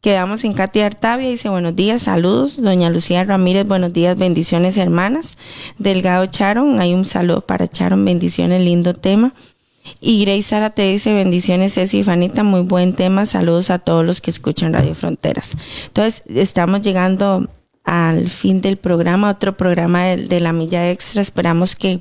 quedamos 0.00 0.44
en 0.44 0.52
Katy 0.52 0.80
Artavia, 0.80 1.28
dice 1.28 1.48
buenos 1.48 1.76
días, 1.76 2.02
saludos. 2.02 2.60
Doña 2.60 2.90
Lucía 2.90 3.24
Ramírez, 3.24 3.66
buenos 3.66 3.92
días, 3.92 4.16
bendiciones 4.16 4.78
hermanas. 4.78 5.36
Delgado 5.78 6.24
Charon, 6.26 6.80
hay 6.80 6.94
un 6.94 7.04
saludo 7.04 7.40
para 7.42 7.68
Charon, 7.68 8.04
bendiciones, 8.04 8.62
lindo 8.62 8.94
tema. 8.94 9.34
Y 10.00 10.24
Grace 10.24 10.42
Sara 10.42 10.70
te 10.70 10.82
dice 10.82 11.12
bendiciones, 11.12 11.74
Ceci 11.74 11.98
y 11.98 12.02
Fanita, 12.02 12.42
muy 12.42 12.62
buen 12.62 12.94
tema. 12.94 13.26
Saludos 13.26 13.70
a 13.70 13.78
todos 13.78 14.04
los 14.04 14.20
que 14.20 14.30
escuchan 14.30 14.72
Radio 14.72 14.94
Fronteras. 14.94 15.56
Entonces, 15.86 16.22
estamos 16.28 16.82
llegando 16.82 17.48
al 17.84 18.28
fin 18.28 18.60
del 18.60 18.76
programa, 18.76 19.30
otro 19.30 19.56
programa 19.56 20.04
de, 20.04 20.40
la 20.40 20.52
Milla 20.52 20.90
Extra. 20.90 21.20
Esperamos 21.20 21.76
que, 21.76 22.00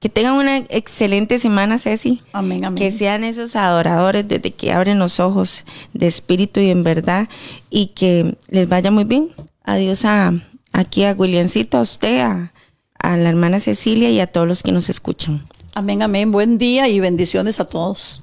que 0.00 0.08
tengan 0.08 0.34
una 0.34 0.56
excelente 0.56 1.38
semana, 1.38 1.78
Ceci. 1.78 2.20
Amén, 2.32 2.64
amén. 2.64 2.78
Que 2.78 2.90
sean 2.90 3.24
esos 3.24 3.56
adoradores 3.56 4.26
desde 4.26 4.50
que 4.50 4.72
abren 4.72 4.98
los 4.98 5.20
ojos 5.20 5.64
de 5.92 6.06
espíritu 6.06 6.60
y 6.60 6.70
en 6.70 6.82
verdad 6.82 7.28
y 7.70 7.88
que 7.88 8.36
les 8.48 8.68
vaya 8.68 8.90
muy 8.90 9.04
bien. 9.04 9.30
Adiós 9.64 10.04
a, 10.04 10.32
aquí 10.72 11.04
a 11.04 11.12
Williamcito, 11.12 11.78
a 11.78 11.82
usted, 11.82 12.20
a 12.20 13.16
la 13.16 13.28
hermana 13.28 13.60
Cecilia 13.60 14.10
y 14.10 14.20
a 14.20 14.26
todos 14.26 14.48
los 14.48 14.62
que 14.62 14.72
nos 14.72 14.88
escuchan. 14.88 15.46
Amén, 15.74 16.02
amén. 16.02 16.32
Buen 16.32 16.58
día 16.58 16.86
y 16.88 17.00
bendiciones 17.00 17.58
a 17.58 17.64
todos. 17.64 18.22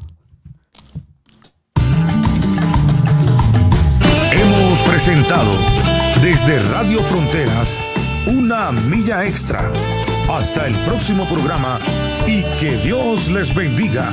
Hemos 4.32 4.82
presentado 4.84 5.52
desde 6.22 6.60
Radio 6.72 7.00
Fronteras 7.02 7.78
una 8.28 8.72
milla 8.72 9.26
extra. 9.26 9.72
Hasta 10.30 10.68
el 10.68 10.76
próximo 10.86 11.26
programa 11.26 11.80
y 12.28 12.44
que 12.60 12.78
Dios 12.84 13.30
les 13.30 13.54
bendiga. 13.56 14.12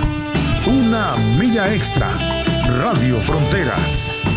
Una 0.66 1.14
milla 1.38 1.74
extra. 1.74 2.10
Radio 2.80 3.20
Fronteras. 3.20 4.35